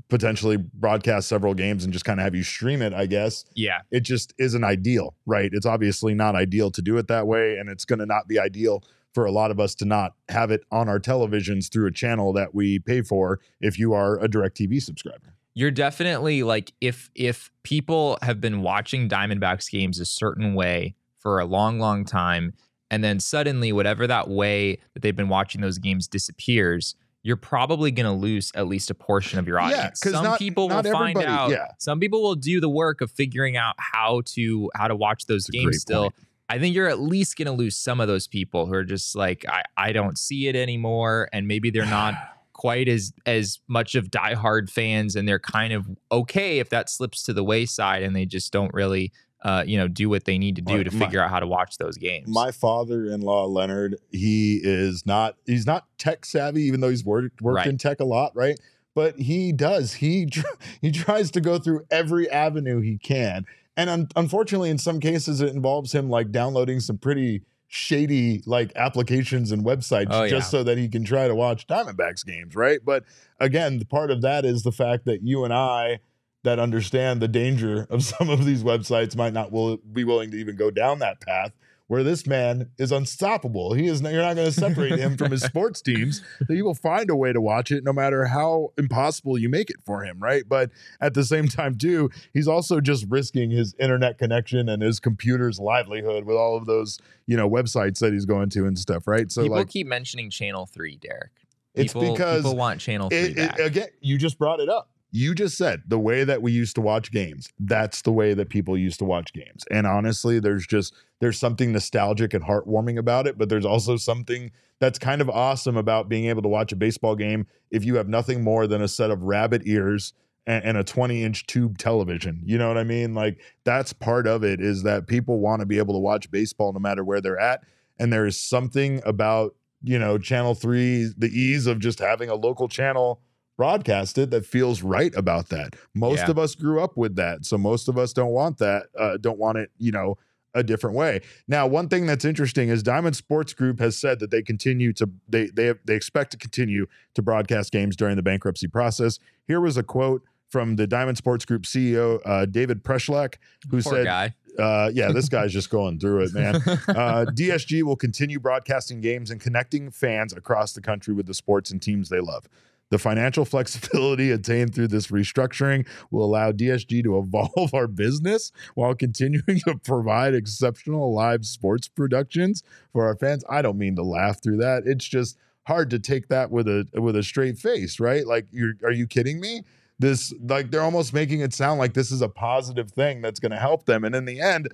potentially 0.08 0.56
broadcast 0.56 1.28
several 1.28 1.54
games 1.54 1.84
and 1.84 1.92
just 1.92 2.04
kind 2.04 2.20
of 2.20 2.24
have 2.24 2.34
you 2.34 2.42
stream 2.42 2.82
it, 2.82 2.92
I 2.92 3.06
guess 3.06 3.44
yeah, 3.54 3.80
it 3.90 4.00
just 4.00 4.34
isn't 4.38 4.64
ideal, 4.64 5.14
right? 5.24 5.50
It's 5.52 5.66
obviously 5.66 6.14
not 6.14 6.34
ideal 6.34 6.70
to 6.72 6.82
do 6.82 6.98
it 6.98 7.08
that 7.08 7.26
way, 7.26 7.56
and 7.56 7.70
it's 7.70 7.84
going 7.84 8.00
to 8.00 8.06
not 8.06 8.28
be 8.28 8.38
ideal 8.38 8.82
for 9.14 9.24
a 9.24 9.32
lot 9.32 9.50
of 9.50 9.58
us 9.58 9.74
to 9.76 9.84
not 9.84 10.14
have 10.28 10.50
it 10.50 10.60
on 10.70 10.88
our 10.88 11.00
televisions 11.00 11.72
through 11.72 11.86
a 11.86 11.92
channel 11.92 12.32
that 12.34 12.54
we 12.54 12.78
pay 12.78 13.00
for 13.00 13.40
if 13.60 13.78
you 13.78 13.94
are 13.94 14.18
a 14.18 14.28
DirecTV 14.28 14.82
subscriber. 14.82 15.37
You're 15.58 15.72
definitely 15.72 16.44
like 16.44 16.72
if 16.80 17.10
if 17.16 17.50
people 17.64 18.16
have 18.22 18.40
been 18.40 18.62
watching 18.62 19.08
Diamondbacks 19.08 19.68
games 19.70 19.98
a 19.98 20.04
certain 20.04 20.54
way 20.54 20.94
for 21.18 21.40
a 21.40 21.44
long 21.44 21.80
long 21.80 22.04
time 22.04 22.52
and 22.92 23.02
then 23.02 23.18
suddenly 23.18 23.72
whatever 23.72 24.06
that 24.06 24.28
way 24.28 24.78
that 24.94 25.02
they've 25.02 25.16
been 25.16 25.28
watching 25.28 25.60
those 25.60 25.78
games 25.78 26.06
disappears 26.06 26.94
you're 27.24 27.36
probably 27.36 27.90
going 27.90 28.06
to 28.06 28.12
lose 28.12 28.52
at 28.54 28.68
least 28.68 28.88
a 28.90 28.94
portion 28.94 29.40
of 29.40 29.48
your 29.48 29.58
Yeah, 29.58 29.66
audience 29.66 30.00
'cause 30.00 30.12
some 30.12 30.24
not- 30.24 30.38
people 30.38 30.68
not 30.68 30.84
will 30.84 30.92
find 30.92 31.18
out 31.18 31.50
yeah. 31.50 31.66
some 31.78 31.98
people 31.98 32.22
will 32.22 32.36
do 32.36 32.60
the 32.60 32.68
work 32.70 33.00
of 33.00 33.10
figuring 33.10 33.56
out 33.56 33.74
how 33.78 34.22
to 34.26 34.70
how 34.76 34.86
to 34.86 34.94
watch 34.94 35.26
those 35.26 35.46
That's 35.46 35.58
games 35.64 35.80
still 35.80 36.02
point. 36.02 36.14
I 36.48 36.58
think 36.60 36.74
you're 36.76 36.88
at 36.88 37.00
least 37.00 37.36
going 37.36 37.46
to 37.46 37.52
lose 37.52 37.76
some 37.76 38.00
of 38.00 38.06
those 38.08 38.26
people 38.28 38.66
who 38.66 38.74
are 38.74 38.84
just 38.84 39.16
like 39.16 39.44
I, 39.48 39.64
I 39.76 39.92
don't 39.92 40.16
see 40.16 40.46
it 40.46 40.54
anymore 40.54 41.28
and 41.32 41.48
maybe 41.48 41.68
they're 41.70 41.84
not 41.84 42.14
quite 42.58 42.88
as 42.88 43.12
as 43.24 43.60
much 43.68 43.94
of 43.94 44.10
diehard 44.10 44.68
fans 44.68 45.14
and 45.16 45.26
they're 45.28 45.38
kind 45.38 45.72
of 45.72 45.88
okay 46.10 46.58
if 46.58 46.68
that 46.70 46.90
slips 46.90 47.22
to 47.22 47.32
the 47.32 47.44
wayside 47.44 48.02
and 48.02 48.16
they 48.16 48.26
just 48.26 48.52
don't 48.52 48.74
really 48.74 49.12
uh 49.44 49.62
you 49.64 49.78
know 49.78 49.86
do 49.86 50.08
what 50.08 50.24
they 50.24 50.36
need 50.36 50.56
to 50.56 50.62
do 50.62 50.82
to 50.82 50.90
my- 50.90 51.06
figure 51.06 51.22
out 51.22 51.30
how 51.30 51.38
to 51.38 51.46
watch 51.46 51.78
those 51.78 51.96
games. 51.96 52.26
My 52.28 52.50
father-in-law 52.50 53.44
Leonard, 53.46 53.96
he 54.10 54.60
is 54.62 55.06
not 55.06 55.36
he's 55.46 55.66
not 55.66 55.86
tech 55.98 56.24
savvy, 56.26 56.62
even 56.64 56.80
though 56.80 56.90
he's 56.90 57.04
worked 57.04 57.40
worked 57.40 57.58
Right. 57.58 57.66
in 57.68 57.78
tech 57.78 58.00
a 58.00 58.04
lot, 58.04 58.34
right? 58.34 58.58
But 58.94 59.16
he 59.20 59.52
does. 59.52 59.94
He 59.94 60.28
he 60.82 60.90
tries 60.90 61.30
to 61.30 61.40
go 61.40 61.58
through 61.60 61.84
every 61.92 62.28
avenue 62.28 62.80
he 62.80 62.98
can, 62.98 63.46
and 63.76 63.88
un- 63.88 64.08
unfortunately, 64.16 64.70
in 64.70 64.78
some 64.78 64.98
cases, 64.98 65.40
it 65.40 65.54
involves 65.54 65.92
him 65.94 66.10
like 66.10 66.32
downloading 66.32 66.80
some 66.80 66.98
pretty 66.98 67.42
shady 67.68 68.42
like 68.46 68.72
applications 68.74 69.52
and 69.52 69.62
websites 69.64 70.08
Oh, 70.10 70.26
just 70.26 70.46
yeah. 70.52 70.58
so 70.58 70.64
that 70.64 70.78
he 70.78 70.88
can 70.88 71.04
try 71.04 71.28
to 71.28 71.34
watch 71.34 71.66
Diamondbacks 71.66 72.24
games, 72.24 72.56
right? 72.56 72.80
But 72.84 73.04
again, 73.38 73.78
the 73.78 73.84
part 73.84 74.10
of 74.10 74.22
that 74.22 74.44
is 74.44 74.62
the 74.62 74.72
fact 74.72 75.04
that 75.04 75.22
you 75.22 75.44
and 75.44 75.52
I 75.52 76.00
that 76.44 76.58
understand 76.58 77.20
the 77.20 77.28
danger 77.28 77.86
of 77.90 78.02
some 78.18 78.30
of 78.30 78.44
these 78.46 78.64
websites 78.64 79.14
might 79.14 79.34
not 79.34 79.52
will 79.52 79.76
be 79.76 80.02
willing 80.04 80.30
to 80.30 80.36
even 80.38 80.56
go 80.56 80.70
down 80.70 80.98
that 81.00 81.20
path 81.20 81.52
where 81.88 82.02
this 82.02 82.26
man 82.26 82.70
is 82.78 82.92
unstoppable. 82.92 83.72
He 83.72 83.86
is 83.86 84.02
you're 84.02 84.12
not 84.22 84.36
going 84.36 84.46
to 84.46 84.52
separate 84.52 84.98
him 84.98 85.16
from 85.16 85.32
his 85.32 85.42
sports 85.44 85.82
teams. 85.82 86.22
So 86.46 86.54
he 86.54 86.62
will 86.62 86.74
find 86.74 87.10
a 87.10 87.16
way 87.16 87.32
to 87.32 87.40
watch 87.40 87.72
it 87.72 87.82
no 87.82 87.92
matter 87.92 88.26
how 88.26 88.72
impossible 88.76 89.38
you 89.38 89.48
make 89.48 89.70
it 89.70 89.76
for 89.84 90.04
him, 90.04 90.18
right? 90.20 90.44
But 90.46 90.70
at 91.00 91.14
the 91.14 91.24
same 91.24 91.48
time 91.48 91.76
too, 91.76 92.10
he's 92.32 92.46
also 92.46 92.80
just 92.80 93.06
risking 93.08 93.50
his 93.50 93.74
internet 93.80 94.18
connection 94.18 94.68
and 94.68 94.82
his 94.82 95.00
computer's 95.00 95.58
livelihood 95.58 96.24
with 96.24 96.36
all 96.36 96.56
of 96.56 96.66
those, 96.66 96.98
you 97.26 97.36
know, 97.36 97.48
websites 97.48 97.98
that 98.00 98.12
he's 98.12 98.26
going 98.26 98.50
to 98.50 98.66
and 98.66 98.78
stuff, 98.78 99.08
right? 99.08 99.32
So 99.32 99.42
people 99.42 99.56
like, 99.56 99.70
keep 99.70 99.86
mentioning 99.86 100.28
Channel 100.30 100.66
3, 100.66 100.96
Derek. 100.96 101.30
It's 101.74 101.94
people, 101.94 102.12
because 102.12 102.42
people 102.42 102.56
want 102.56 102.80
Channel 102.80 103.08
3 103.08 103.18
it, 103.18 103.38
it, 103.38 103.60
again, 103.60 103.88
you 104.00 104.18
just 104.18 104.38
brought 104.38 104.60
it 104.60 104.68
up 104.68 104.90
you 105.10 105.34
just 105.34 105.56
said 105.56 105.82
the 105.86 105.98
way 105.98 106.24
that 106.24 106.42
we 106.42 106.52
used 106.52 106.74
to 106.74 106.80
watch 106.80 107.10
games 107.10 107.48
that's 107.60 108.02
the 108.02 108.12
way 108.12 108.34
that 108.34 108.50
people 108.50 108.76
used 108.76 108.98
to 108.98 109.04
watch 109.04 109.32
games. 109.32 109.64
And 109.70 109.86
honestly 109.86 110.38
there's 110.38 110.66
just 110.66 110.94
there's 111.20 111.38
something 111.38 111.72
nostalgic 111.72 112.34
and 112.34 112.44
heartwarming 112.44 112.98
about 112.98 113.26
it 113.26 113.38
but 113.38 113.48
there's 113.48 113.64
also 113.64 113.96
something 113.96 114.50
that's 114.80 114.98
kind 114.98 115.20
of 115.20 115.28
awesome 115.28 115.76
about 115.76 116.08
being 116.08 116.26
able 116.26 116.42
to 116.42 116.48
watch 116.48 116.72
a 116.72 116.76
baseball 116.76 117.16
game 117.16 117.46
if 117.70 117.84
you 117.84 117.96
have 117.96 118.08
nothing 118.08 118.42
more 118.42 118.66
than 118.66 118.82
a 118.82 118.88
set 118.88 119.10
of 119.10 119.22
rabbit 119.22 119.62
ears 119.64 120.12
and, 120.46 120.64
and 120.64 120.76
a 120.76 120.84
20 120.84 121.22
inch 121.22 121.46
tube 121.46 121.78
television. 121.78 122.42
You 122.44 122.58
know 122.58 122.68
what 122.68 122.78
i 122.78 122.84
mean? 122.84 123.14
Like 123.14 123.40
that's 123.64 123.92
part 123.92 124.26
of 124.26 124.44
it 124.44 124.60
is 124.60 124.82
that 124.82 125.06
people 125.06 125.40
want 125.40 125.60
to 125.60 125.66
be 125.66 125.78
able 125.78 125.94
to 125.94 126.00
watch 126.00 126.30
baseball 126.30 126.72
no 126.72 126.80
matter 126.80 127.04
where 127.04 127.20
they're 127.20 127.38
at. 127.38 127.62
And 127.98 128.12
there 128.12 128.26
is 128.26 128.38
something 128.38 129.00
about 129.04 129.54
you 129.82 129.98
know 129.98 130.18
channel 130.18 130.54
3 130.54 131.12
the 131.16 131.28
ease 131.28 131.66
of 131.66 131.78
just 131.78 132.00
having 132.00 132.28
a 132.28 132.34
local 132.34 132.66
channel 132.66 133.20
broadcasted 133.58 134.30
that 134.30 134.46
feels 134.46 134.82
right 134.82 135.14
about 135.14 135.50
that. 135.50 135.74
Most 135.92 136.20
yeah. 136.20 136.30
of 136.30 136.38
us 136.38 136.54
grew 136.54 136.80
up 136.80 136.96
with 136.96 137.16
that, 137.16 137.44
so 137.44 137.58
most 137.58 137.88
of 137.88 137.98
us 137.98 138.14
don't 138.14 138.30
want 138.30 138.56
that. 138.58 138.84
Uh, 138.96 139.18
don't 139.18 139.38
want 139.38 139.58
it, 139.58 139.70
you 139.76 139.92
know, 139.92 140.16
a 140.54 140.62
different 140.62 140.96
way. 140.96 141.20
Now, 141.48 141.66
one 141.66 141.88
thing 141.88 142.06
that's 142.06 142.24
interesting 142.24 142.70
is 142.70 142.82
Diamond 142.82 143.16
Sports 143.16 143.52
Group 143.52 143.80
has 143.80 143.98
said 143.98 144.20
that 144.20 144.30
they 144.30 144.42
continue 144.42 144.94
to 144.94 145.10
they 145.28 145.46
they 145.48 145.74
they 145.84 145.94
expect 145.94 146.30
to 146.30 146.38
continue 146.38 146.86
to 147.14 147.20
broadcast 147.20 147.72
games 147.72 147.96
during 147.96 148.16
the 148.16 148.22
bankruptcy 148.22 148.68
process. 148.68 149.18
Here 149.46 149.60
was 149.60 149.76
a 149.76 149.82
quote 149.82 150.22
from 150.48 150.76
the 150.76 150.86
Diamond 150.86 151.18
Sports 151.18 151.44
Group 151.44 151.62
CEO 151.62 152.20
uh, 152.24 152.46
David 152.46 152.82
Preschlack, 152.84 153.34
who 153.70 153.82
Poor 153.82 153.96
said, 153.96 154.04
guy. 154.04 154.34
Uh, 154.58 154.90
yeah, 154.92 155.12
this 155.12 155.28
guy's 155.28 155.52
just 155.52 155.70
going 155.70 156.00
through 156.00 156.22
it, 156.22 156.32
man. 156.32 156.54
Uh, 156.88 157.26
DSG 157.26 157.82
will 157.82 157.96
continue 157.96 158.40
broadcasting 158.40 159.00
games 159.00 159.30
and 159.30 159.40
connecting 159.40 159.90
fans 159.90 160.32
across 160.32 160.72
the 160.72 160.80
country 160.80 161.14
with 161.14 161.26
the 161.26 161.34
sports 161.34 161.70
and 161.70 161.80
teams 161.80 162.08
they 162.08 162.18
love. 162.18 162.48
The 162.90 162.98
financial 162.98 163.44
flexibility 163.44 164.30
attained 164.32 164.74
through 164.74 164.88
this 164.88 165.08
restructuring 165.08 165.86
will 166.10 166.24
allow 166.24 166.52
DSG 166.52 167.02
to 167.04 167.18
evolve 167.18 167.72
our 167.74 167.86
business 167.86 168.52
while 168.74 168.94
continuing 168.94 169.42
to 169.66 169.78
provide 169.84 170.34
exceptional 170.34 171.12
live 171.12 171.44
sports 171.44 171.88
productions 171.88 172.62
for 172.92 173.06
our 173.06 173.16
fans. 173.16 173.44
I 173.48 173.62
don't 173.62 173.78
mean 173.78 173.96
to 173.96 174.02
laugh 174.02 174.42
through 174.42 174.58
that. 174.58 174.84
It's 174.86 175.06
just 175.06 175.36
hard 175.66 175.90
to 175.90 175.98
take 175.98 176.28
that 176.28 176.50
with 176.50 176.66
a 176.66 176.88
with 176.94 177.14
a 177.14 177.22
straight 177.22 177.58
face, 177.58 178.00
right? 178.00 178.26
Like 178.26 178.46
you're 178.50 178.74
are 178.82 178.92
you 178.92 179.06
kidding 179.06 179.40
me? 179.40 179.62
This 179.98 180.32
like 180.40 180.70
they're 180.70 180.82
almost 180.82 181.12
making 181.12 181.40
it 181.40 181.52
sound 181.52 181.78
like 181.78 181.92
this 181.92 182.10
is 182.10 182.22
a 182.22 182.28
positive 182.28 182.90
thing 182.90 183.20
that's 183.20 183.40
going 183.40 183.50
to 183.50 183.58
help 183.58 183.84
them 183.84 184.04
and 184.04 184.14
in 184.14 184.24
the 184.24 184.40
end 184.40 184.68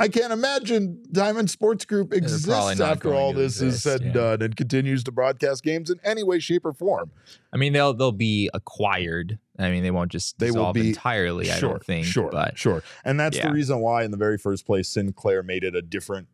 I 0.00 0.08
can't 0.08 0.32
imagine 0.32 1.02
Diamond 1.12 1.50
Sports 1.50 1.84
Group 1.84 2.14
exists 2.14 2.80
after 2.80 3.12
all 3.14 3.34
this 3.34 3.60
exist, 3.60 3.76
is 3.76 3.82
said 3.82 4.00
yeah. 4.00 4.06
and 4.06 4.14
done 4.14 4.42
and 4.42 4.56
continues 4.56 5.04
to 5.04 5.12
broadcast 5.12 5.62
games 5.62 5.90
in 5.90 6.00
any 6.02 6.22
way, 6.22 6.38
shape, 6.38 6.64
or 6.64 6.72
form. 6.72 7.10
I 7.52 7.58
mean, 7.58 7.74
they'll 7.74 7.92
they'll 7.92 8.10
be 8.10 8.48
acquired. 8.54 9.38
I 9.58 9.70
mean, 9.70 9.82
they 9.82 9.90
won't 9.90 10.10
just 10.10 10.38
they 10.38 10.50
will 10.50 10.72
be 10.72 10.88
entirely. 10.88 11.44
Sure, 11.44 11.54
I 11.54 11.60
don't 11.60 11.84
think. 11.84 12.06
Sure, 12.06 12.30
but 12.30 12.58
sure, 12.58 12.82
and 13.04 13.20
that's 13.20 13.36
yeah. 13.36 13.48
the 13.48 13.52
reason 13.52 13.80
why, 13.80 14.04
in 14.04 14.10
the 14.10 14.16
very 14.16 14.38
first 14.38 14.64
place, 14.64 14.88
Sinclair 14.88 15.42
made 15.42 15.64
it 15.64 15.74
a 15.74 15.82
different, 15.82 16.28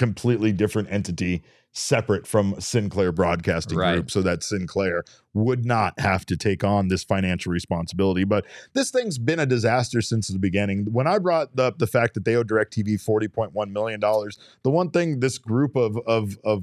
completely 0.00 0.50
different 0.50 0.90
entity 0.90 1.42
separate 1.72 2.26
from 2.26 2.58
Sinclair 2.58 3.12
Broadcasting 3.12 3.76
right. 3.76 3.92
Group 3.96 4.10
so 4.10 4.22
that 4.22 4.42
Sinclair 4.42 5.04
would 5.34 5.66
not 5.66 6.00
have 6.00 6.24
to 6.26 6.38
take 6.38 6.64
on 6.64 6.88
this 6.88 7.04
financial 7.04 7.52
responsibility. 7.52 8.24
But 8.24 8.46
this 8.72 8.90
thing's 8.90 9.18
been 9.18 9.38
a 9.38 9.44
disaster 9.44 10.00
since 10.00 10.28
the 10.28 10.38
beginning. 10.38 10.86
When 10.90 11.06
I 11.06 11.18
brought 11.18 11.60
up 11.60 11.76
the 11.76 11.86
fact 11.86 12.14
that 12.14 12.24
they 12.24 12.34
owe 12.34 12.44
DirecTV 12.44 13.06
$40.1 13.06 13.70
million, 13.72 14.00
the 14.00 14.70
one 14.70 14.90
thing 14.90 15.20
this 15.20 15.36
group 15.36 15.76
of, 15.76 15.98
of, 16.06 16.38
of 16.44 16.62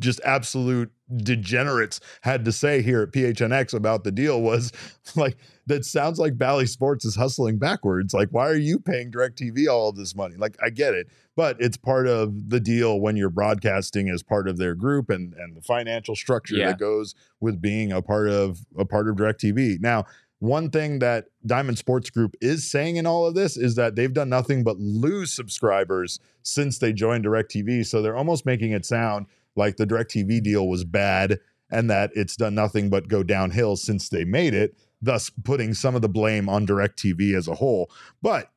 just 0.00 0.20
absolute 0.24 0.90
degenerates 1.16 2.00
had 2.22 2.44
to 2.44 2.52
say 2.52 2.82
here 2.82 3.02
at 3.02 3.12
PHNX 3.12 3.74
about 3.74 4.04
the 4.04 4.12
deal 4.12 4.40
was 4.40 4.72
like 5.16 5.36
that 5.66 5.84
sounds 5.84 6.18
like 6.18 6.36
Bally 6.36 6.66
Sports 6.66 7.04
is 7.04 7.16
hustling 7.16 7.58
backwards. 7.58 8.12
Like, 8.12 8.28
why 8.30 8.48
are 8.48 8.56
you 8.56 8.78
paying 8.78 9.10
DirecTV 9.10 9.68
all 9.68 9.88
of 9.88 9.96
this 9.96 10.14
money? 10.14 10.36
Like, 10.36 10.56
I 10.62 10.70
get 10.70 10.94
it, 10.94 11.08
but 11.36 11.56
it's 11.58 11.76
part 11.76 12.06
of 12.06 12.50
the 12.50 12.60
deal 12.60 13.00
when 13.00 13.16
you're 13.16 13.30
broadcasting 13.30 14.08
as 14.08 14.22
part 14.22 14.48
of 14.48 14.58
their 14.58 14.74
group 14.74 15.10
and 15.10 15.34
and 15.34 15.56
the 15.56 15.62
financial 15.62 16.16
structure 16.16 16.56
yeah. 16.56 16.68
that 16.68 16.78
goes 16.78 17.14
with 17.40 17.60
being 17.60 17.92
a 17.92 18.02
part 18.02 18.28
of 18.28 18.60
a 18.78 18.84
part 18.84 19.08
of 19.08 19.16
DirecTV. 19.16 19.80
Now, 19.80 20.04
one 20.44 20.68
thing 20.68 20.98
that 20.98 21.26
Diamond 21.46 21.78
Sports 21.78 22.10
Group 22.10 22.36
is 22.40 22.70
saying 22.70 22.96
in 22.96 23.06
all 23.06 23.26
of 23.26 23.34
this 23.34 23.56
is 23.56 23.76
that 23.76 23.96
they've 23.96 24.12
done 24.12 24.28
nothing 24.28 24.62
but 24.62 24.78
lose 24.78 25.32
subscribers 25.32 26.20
since 26.42 26.78
they 26.78 26.92
joined 26.92 27.24
DirecTV. 27.24 27.86
So 27.86 28.02
they're 28.02 28.16
almost 28.16 28.44
making 28.44 28.72
it 28.72 28.84
sound 28.84 29.26
like 29.56 29.76
the 29.76 29.86
DirecTV 29.86 30.42
deal 30.42 30.68
was 30.68 30.84
bad 30.84 31.38
and 31.70 31.90
that 31.90 32.10
it's 32.14 32.36
done 32.36 32.54
nothing 32.54 32.90
but 32.90 33.08
go 33.08 33.22
downhill 33.22 33.76
since 33.76 34.08
they 34.08 34.24
made 34.24 34.54
it, 34.54 34.76
thus 35.02 35.30
putting 35.30 35.74
some 35.74 35.94
of 35.94 36.02
the 36.02 36.08
blame 36.08 36.48
on 36.48 36.66
DirecTV 36.66 37.36
as 37.36 37.48
a 37.48 37.54
whole. 37.54 37.90
But 38.22 38.50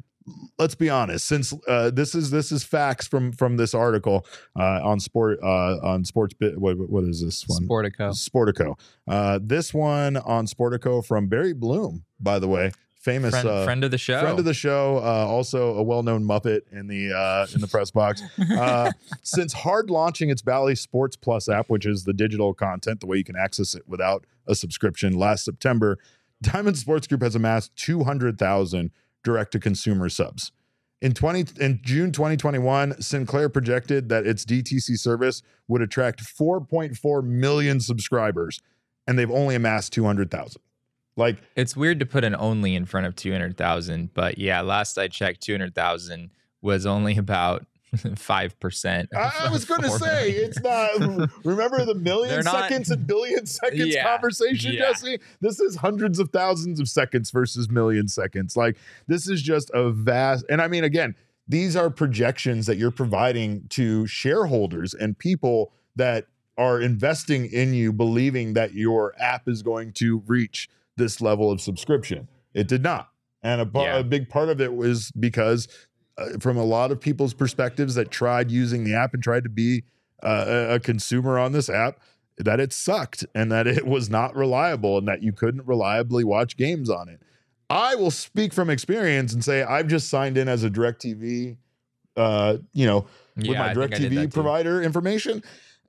let's 0.60 0.76
be 0.76 0.90
honest 0.90 1.26
since 1.26 1.54
uh, 1.68 1.90
this 1.90 2.14
is 2.14 2.32
this 2.32 2.52
is 2.52 2.64
facts 2.64 3.08
from 3.08 3.32
from 3.32 3.58
this 3.58 3.74
article 3.74 4.26
uh, 4.60 4.82
on 4.84 5.00
sport 5.00 5.40
uh, 5.42 5.78
on 5.82 6.04
sports 6.04 6.34
bit 6.34 6.60
what, 6.60 6.78
what 6.78 7.04
is 7.06 7.22
this 7.22 7.46
one? 7.48 7.66
Sportico. 7.66 8.12
Sportico. 8.12 8.80
Uh, 9.08 9.40
this 9.42 9.74
one 9.74 10.18
on 10.18 10.46
sportico 10.46 11.06
from 11.06 11.28
barry 11.28 11.54
bloom 11.54 12.04
by 12.20 12.40
the 12.40 12.48
way 12.48 12.72
famous 13.08 13.32
friend, 13.32 13.48
uh, 13.48 13.64
friend, 13.64 13.84
of 13.84 13.92
the 13.92 13.98
show. 13.98 14.20
Friend 14.20 14.38
of 14.38 14.46
the 14.46 14.54
show, 14.54 14.98
uh, 14.98 15.26
also 15.26 15.76
a 15.76 15.84
well-known 15.84 16.24
Muppet 16.24 16.62
in 16.72 16.88
the 16.88 17.14
uh, 17.14 17.48
in 17.56 17.62
the 17.62 17.68
press 17.68 17.92
box. 17.92 18.22
Uh, 18.58 18.92
since 19.24 19.54
hard 19.54 19.90
launching 19.90 20.30
its 20.30 20.42
Bally 20.42 20.74
Sports 20.74 21.16
Plus 21.16 21.48
app, 21.48 21.70
which 21.70 21.86
is 21.86 22.06
the 22.06 22.14
digital 22.14 22.54
content, 22.54 23.00
the 23.02 23.06
way 23.06 23.18
you 23.18 23.24
can 23.24 23.36
access 23.36 23.76
it 23.76 23.84
without 23.88 24.26
a 24.48 24.56
subscription, 24.56 25.14
last 25.14 25.46
September, 25.46 25.98
Diamond 26.42 26.78
Sports 26.78 27.08
Group 27.08 27.22
has 27.22 27.36
amassed 27.36 27.76
two 27.76 28.04
hundred 28.04 28.40
thousand 28.40 28.92
direct-to-consumer 29.24 30.10
subs. 30.10 30.52
In 31.02 31.14
20 31.14 31.62
in 31.62 31.80
June 31.84 32.12
2021, 32.12 33.02
Sinclair 33.02 33.50
projected 33.50 34.10
that 34.10 34.26
its 34.26 34.44
DTC 34.44 34.98
service 34.98 35.44
would 35.68 35.82
attract 35.82 36.24
4.4 36.24 37.24
million 37.24 37.80
subscribers, 37.80 38.62
and 39.06 39.20
they've 39.20 39.30
only 39.30 39.56
amassed 39.56 39.94
200,000. 39.94 40.62
Like 41.18 41.38
it's 41.56 41.76
weird 41.76 42.00
to 42.00 42.06
put 42.06 42.24
an 42.24 42.36
only 42.38 42.76
in 42.76 42.86
front 42.86 43.08
of 43.08 43.16
200,000, 43.16 44.14
but 44.14 44.38
yeah, 44.38 44.62
last 44.62 44.98
I 44.98 45.08
checked 45.08 45.42
200,000 45.42 46.32
was 46.62 46.86
only 46.86 47.18
about 47.18 47.66
5%. 47.96 49.08
I 49.16 49.50
was 49.50 49.66
going 49.66 49.82
to 49.82 49.90
say 49.92 50.32
it's 50.32 50.60
not 50.62 50.92
remember 51.44 51.86
the 51.86 51.96
million 51.96 52.44
seconds 52.44 52.92
and 52.92 53.08
billion 53.08 53.46
seconds 53.46 53.96
yeah, 53.96 54.04
conversation, 54.04 54.74
yeah. 54.74 54.80
Jesse? 54.90 55.20
This 55.42 55.60
is 55.60 55.78
hundreds 55.78 56.20
of 56.20 56.30
thousands 56.30 56.80
of 56.80 56.90
seconds 56.90 57.32
versus 57.32 57.70
million 57.70 58.08
seconds. 58.08 58.56
Like 58.56 58.78
this 59.08 59.30
is 59.30 59.42
just 59.42 59.72
a 59.74 59.90
vast 59.90 60.46
and 60.50 60.62
I 60.62 60.68
mean 60.68 60.84
again, 60.84 61.16
these 61.48 61.76
are 61.76 61.90
projections 61.90 62.66
that 62.66 62.78
you're 62.78 62.92
providing 62.92 63.68
to 63.70 64.06
shareholders 64.06 64.94
and 64.94 65.18
people 65.18 65.72
that 65.96 66.28
are 66.58 66.82
investing 66.82 67.46
in 67.46 67.74
you 67.74 67.94
believing 67.94 68.54
that 68.54 68.74
your 68.74 69.14
app 69.18 69.48
is 69.48 69.62
going 69.62 69.94
to 69.94 70.24
reach 70.28 70.70
this 70.98 71.22
level 71.22 71.52
of 71.52 71.62
subscription. 71.62 72.28
It 72.54 72.68
did 72.68 72.84
not. 72.84 73.10
And 73.44 73.62
a, 73.62 73.70
yeah. 73.76 73.98
a 74.00 74.04
big 74.04 74.30
part 74.30 74.50
of 74.50 74.60
it 74.60 74.76
was 74.76 75.12
because, 75.12 75.68
uh, 76.18 76.38
from 76.40 76.58
a 76.58 76.64
lot 76.64 76.92
of 76.92 77.00
people's 77.00 77.34
perspectives 77.34 77.96
that 77.96 78.12
tried 78.12 78.52
using 78.52 78.84
the 78.84 78.96
app 78.96 79.14
and 79.14 79.24
tried 79.24 79.44
to 79.44 79.50
be 79.50 79.84
uh, 80.24 80.46
a, 80.48 80.76
a 80.76 80.80
consumer 80.80 81.38
on 81.38 81.52
this 81.52 81.70
app, 81.70 82.00
that 82.38 82.60
it 82.60 82.74
sucked 82.74 83.26
and 83.34 83.52
that 83.52 83.68
it 83.68 83.86
was 83.86 84.10
not 84.10 84.36
reliable 84.36 84.98
and 84.98 85.08
that 85.08 85.24
you 85.24 85.32
couldn't 85.32 85.66
reliably 85.66 86.24
watch 86.24 86.58
games 86.58 86.90
on 86.90 87.10
it. 87.10 87.22
I 87.70 87.96
will 87.96 88.12
speak 88.12 88.54
from 88.54 88.70
experience 88.70 89.34
and 89.34 89.44
say 89.44 89.64
I've 89.64 89.88
just 89.88 90.10
signed 90.10 90.38
in 90.38 90.48
as 90.48 90.64
a 90.64 90.70
DirecTV, 90.70 91.58
uh, 92.16 92.58
you 92.74 92.86
know, 92.86 93.08
with 93.36 93.48
yeah, 93.48 93.60
my 93.60 93.74
DirecTV 93.74 94.34
provider 94.34 94.82
information. 94.82 95.44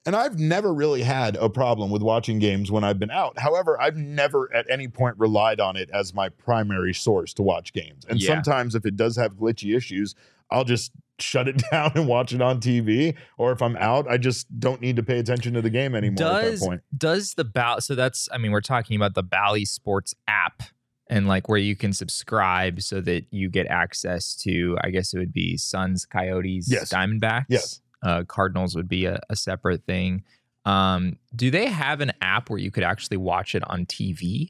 And 0.09 0.17
I've 0.17 0.39
never 0.39 0.73
really 0.73 1.03
had 1.03 1.37
a 1.37 1.51
problem 1.51 1.91
with 1.91 2.01
watching 2.01 2.39
games 2.39 2.71
when 2.71 2.83
I've 2.83 2.99
been 2.99 3.11
out. 3.11 3.39
However, 3.39 3.79
I've 3.79 3.99
never 3.99 4.51
at 4.55 4.65
any 4.71 4.89
point 4.89 5.19
relied 5.19 5.61
on 5.61 5.77
it 5.77 5.91
as 5.93 6.15
my 6.15 6.31
primary 6.31 6.95
source 6.95 7.35
to 7.35 7.43
watch 7.43 7.75
games. 7.75 8.07
And 8.09 8.19
yeah. 8.19 8.29
sometimes 8.29 8.75
if 8.75 8.87
it 8.87 8.97
does 8.97 9.17
have 9.17 9.35
glitchy 9.35 9.77
issues, 9.77 10.15
I'll 10.51 10.65
just 10.65 10.93
shut 11.19 11.47
it 11.47 11.63
down 11.71 11.93
and 11.95 12.09
watch 12.09 12.33
it 12.33 12.41
on 12.41 12.59
TV. 12.59 13.17
Or 13.37 13.53
if 13.53 13.61
I'm 13.61 13.77
out, 13.77 14.11
I 14.11 14.17
just 14.17 14.47
don't 14.59 14.81
need 14.81 14.97
to 14.97 15.03
pay 15.03 15.19
attention 15.19 15.53
to 15.53 15.61
the 15.61 15.69
game 15.69 15.95
anymore 15.95 16.17
does, 16.17 16.55
at 16.55 16.61
that 16.61 16.67
point. 16.67 16.81
Does 16.97 17.35
the 17.35 17.45
Bally, 17.45 17.83
so 17.83 17.95
that's, 17.95 18.31
I 18.33 18.39
mean, 18.39 18.51
we're 18.51 18.63
talking 18.63 18.97
about 18.97 19.13
the 19.13 19.23
Bally 19.23 19.67
Sports 19.67 20.15
app 20.27 20.63
and 21.11 21.29
like 21.29 21.51
where 21.51 21.59
you 21.59 21.77
can 21.77 21.93
subscribe 21.93 22.81
so 22.81 23.03
that 23.03 23.27
you 23.31 23.49
get 23.49 23.67
access 23.69 24.35
to 24.35 24.77
i 24.83 24.91
guess 24.91 25.15
it 25.15 25.19
would 25.19 25.33
be 25.33 25.57
suns 25.57 26.05
coyotes 26.05 26.71
Yes. 26.71 26.93
diamondbacks 26.93 27.47
Yes. 27.49 27.81
Uh, 28.03 28.25
cardinals 28.25 28.75
would 28.77 28.89
be 28.89 29.05
a, 29.07 29.21
a 29.31 29.37
separate 29.37 29.85
thing. 29.85 30.23
Um, 30.65 31.17
do 31.35 31.51
they 31.51 31.67
have 31.67 32.01
an 32.01 32.13
app 32.21 32.51
where 32.51 32.59
you 32.59 32.71
could 32.71 32.85
actually 32.85 33.17
watch 33.17 33.55
it 33.55 33.63
on 33.69 33.87
tv 33.87 34.49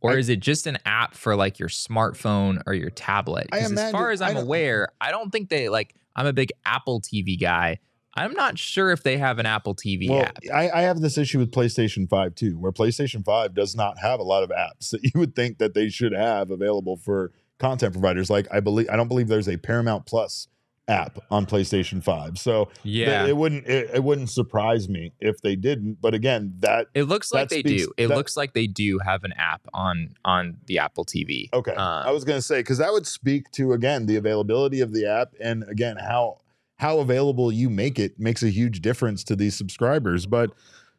or 0.00 0.12
I- 0.12 0.16
is 0.16 0.28
it 0.28 0.40
just 0.40 0.66
an 0.66 0.78
app 0.86 1.14
for 1.14 1.36
like 1.36 1.58
your 1.58 1.68
smartphone 1.68 2.62
or 2.66 2.72
your 2.74 2.90
tablet? 2.90 3.48
I 3.52 3.60
'Cause 3.60 3.72
as 3.72 3.90
far 3.92 4.10
as 4.10 4.20
I 4.22 4.28
i'm 4.28 4.34
don't- 4.34 4.44
aware 4.44 4.88
i 5.00 5.10
don't 5.10 5.30
think 5.30 5.48
they 5.50 5.68
like 5.68 5.94
i'm 6.16 6.26
a 6.26 6.32
big 6.32 6.50
apple 6.64 7.00
tv 7.00 7.38
guy. 7.40 7.78
I'm 8.16 8.32
not 8.34 8.58
sure 8.60 8.92
if 8.92 9.02
they 9.02 9.18
have 9.18 9.40
an 9.40 9.44
apple 9.46 9.74
tv 9.74 10.08
Well, 10.08 10.22
app. 10.22 10.38
I, 10.54 10.70
I 10.70 10.80
have 10.82 11.00
this 11.00 11.18
issue 11.18 11.40
with 11.40 11.50
PlayStation 11.50 12.08
5 12.08 12.36
too, 12.36 12.56
where 12.56 12.70
PlayStation 12.70 13.24
5 13.24 13.54
does 13.54 13.74
not 13.74 13.98
have 13.98 14.20
a 14.20 14.22
lot 14.22 14.44
of 14.44 14.50
apps 14.50 14.90
that 14.90 15.00
you 15.04 15.10
would 15.16 15.34
think 15.34 15.58
that 15.58 15.74
they 15.74 15.88
should 15.88 16.12
have 16.12 16.52
available 16.52 16.96
for 16.96 17.32
content 17.58 17.92
providers. 17.92 18.30
Like 18.30 18.46
I 18.52 18.60
believe 18.60 18.88
I 18.88 18.94
don't 18.96 19.08
believe 19.08 19.26
there's 19.26 19.48
a 19.48 19.56
Paramount 19.56 20.06
Plus 20.06 20.46
app 20.88 21.18
on 21.30 21.46
PlayStation 21.46 22.02
5. 22.02 22.38
So 22.38 22.66
th- 22.82 22.94
yeah 22.96 23.26
it 23.26 23.36
wouldn't 23.36 23.66
it, 23.66 23.90
it 23.94 24.04
wouldn't 24.04 24.28
surprise 24.30 24.88
me 24.88 25.12
if 25.20 25.40
they 25.40 25.56
didn't. 25.56 25.98
But 26.00 26.12
again, 26.14 26.54
that 26.60 26.88
It 26.94 27.04
looks 27.04 27.32
like 27.32 27.48
That 27.48 27.54
they 27.54 27.60
speaks- 27.60 27.86
do. 27.86 27.92
It 27.96 28.08
that- 28.08 28.16
looks 28.16 28.36
like 28.36 28.52
they 28.52 28.66
do 28.66 28.98
have 28.98 29.24
an 29.24 29.32
app 29.38 29.62
on 29.72 30.14
on 30.24 30.58
the 30.66 30.78
Apple 30.78 31.04
TV. 31.04 31.48
Okay. 31.54 31.72
Uh, 31.74 32.02
I 32.02 32.10
was 32.10 32.24
going 32.24 32.38
to 32.38 32.42
say 32.42 32.62
cuz 32.62 32.78
that 32.78 32.92
would 32.92 33.06
speak 33.06 33.50
to 33.52 33.72
again 33.72 34.06
the 34.06 34.16
availability 34.16 34.80
of 34.80 34.92
the 34.92 35.06
app 35.06 35.34
and 35.40 35.64
again 35.68 35.96
how 35.96 36.40
how 36.78 36.98
available 36.98 37.50
you 37.52 37.70
make 37.70 37.98
it 37.98 38.18
makes 38.18 38.42
a 38.42 38.50
huge 38.50 38.80
difference 38.82 39.24
to 39.24 39.36
these 39.36 39.56
subscribers. 39.56 40.26
But 40.26 40.50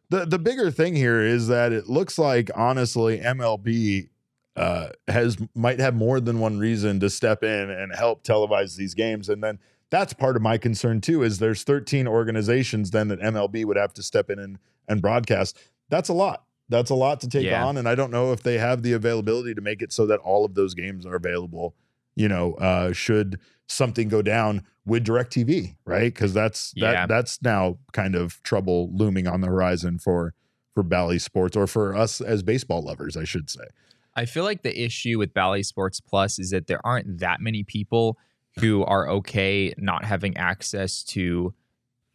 the 0.09 0.25
the 0.25 0.39
bigger 0.39 0.71
thing 0.71 0.95
here 0.95 1.21
is 1.21 1.47
that 1.47 1.71
it 1.71 1.88
looks 1.88 2.17
like 2.17 2.49
honestly 2.55 3.19
MLB 3.19 4.09
uh, 4.55 4.88
has 5.09 5.38
might 5.53 5.79
have 5.79 5.93
more 5.93 6.21
than 6.21 6.39
one 6.39 6.57
reason 6.57 6.97
to 7.01 7.09
step 7.09 7.43
in 7.43 7.69
and 7.69 7.93
help 7.93 8.23
televise 8.23 8.77
these 8.77 8.93
games 8.93 9.27
and 9.27 9.43
then 9.43 9.59
that's 9.91 10.13
part 10.13 10.36
of 10.36 10.41
my 10.41 10.57
concern 10.57 10.99
too 11.01 11.23
is 11.23 11.39
there's 11.39 11.63
13 11.63 12.07
organizations 12.07 12.91
then 12.91 13.07
that 13.09 13.19
MLB 13.21 13.65
would 13.65 13.77
have 13.77 13.93
to 13.93 14.03
step 14.03 14.29
in 14.29 14.39
and, 14.39 14.57
and 14.88 15.01
broadcast 15.01 15.57
that's 15.89 16.09
a 16.09 16.13
lot 16.13 16.43
that's 16.69 16.89
a 16.89 16.95
lot 16.95 17.21
to 17.21 17.29
take 17.29 17.45
Yeah. 17.45 17.63
on 17.65 17.77
and 17.77 17.88
I 17.88 17.95
don't 17.95 18.11
know 18.11 18.31
if 18.31 18.41
they 18.43 18.57
have 18.57 18.81
the 18.81 18.93
availability 18.93 19.53
to 19.53 19.61
make 19.61 19.81
it 19.81 19.91
so 19.93 20.05
that 20.07 20.19
all 20.19 20.43
of 20.45 20.55
those 20.55 20.73
games 20.73 21.05
are 21.05 21.15
available 21.15 21.75
you 22.15 22.27
know 22.27 22.53
uh 22.55 22.91
should 22.93 23.39
something 23.67 24.07
go 24.09 24.21
down 24.21 24.63
with 24.86 25.05
DirecTV 25.05 25.75
right 25.86 26.13
because 26.13 26.33
that's 26.33 26.71
that 26.77 26.91
Yeah. 26.93 27.05
that's 27.07 27.41
now 27.41 27.77
kind 27.93 28.15
of 28.15 28.41
trouble 28.43 28.89
looming 28.93 29.27
on 29.27 29.41
the 29.41 29.47
horizon 29.47 29.99
for 29.99 30.33
for 30.73 30.83
Bally 30.83 31.19
Sports 31.19 31.55
or 31.55 31.67
for 31.67 31.95
us 31.95 32.19
as 32.21 32.41
baseball 32.43 32.81
lovers 32.83 33.15
I 33.15 33.23
should 33.23 33.49
say 33.49 33.63
I 34.17 34.25
feel 34.25 34.43
like 34.45 34.63
the 34.63 34.81
issue 34.81 35.17
with 35.19 35.33
Bally 35.33 35.61
Sports 35.61 35.99
Plus 35.99 36.39
is 36.39 36.49
that 36.51 36.67
there 36.67 36.86
aren't 36.86 37.19
that 37.19 37.41
many 37.41 37.63
people 37.63 38.17
who 38.60 38.84
are 38.86 39.10
okay 39.10 39.74
not 39.78 40.06
having 40.06 40.36
access 40.38 41.03
to 41.03 41.53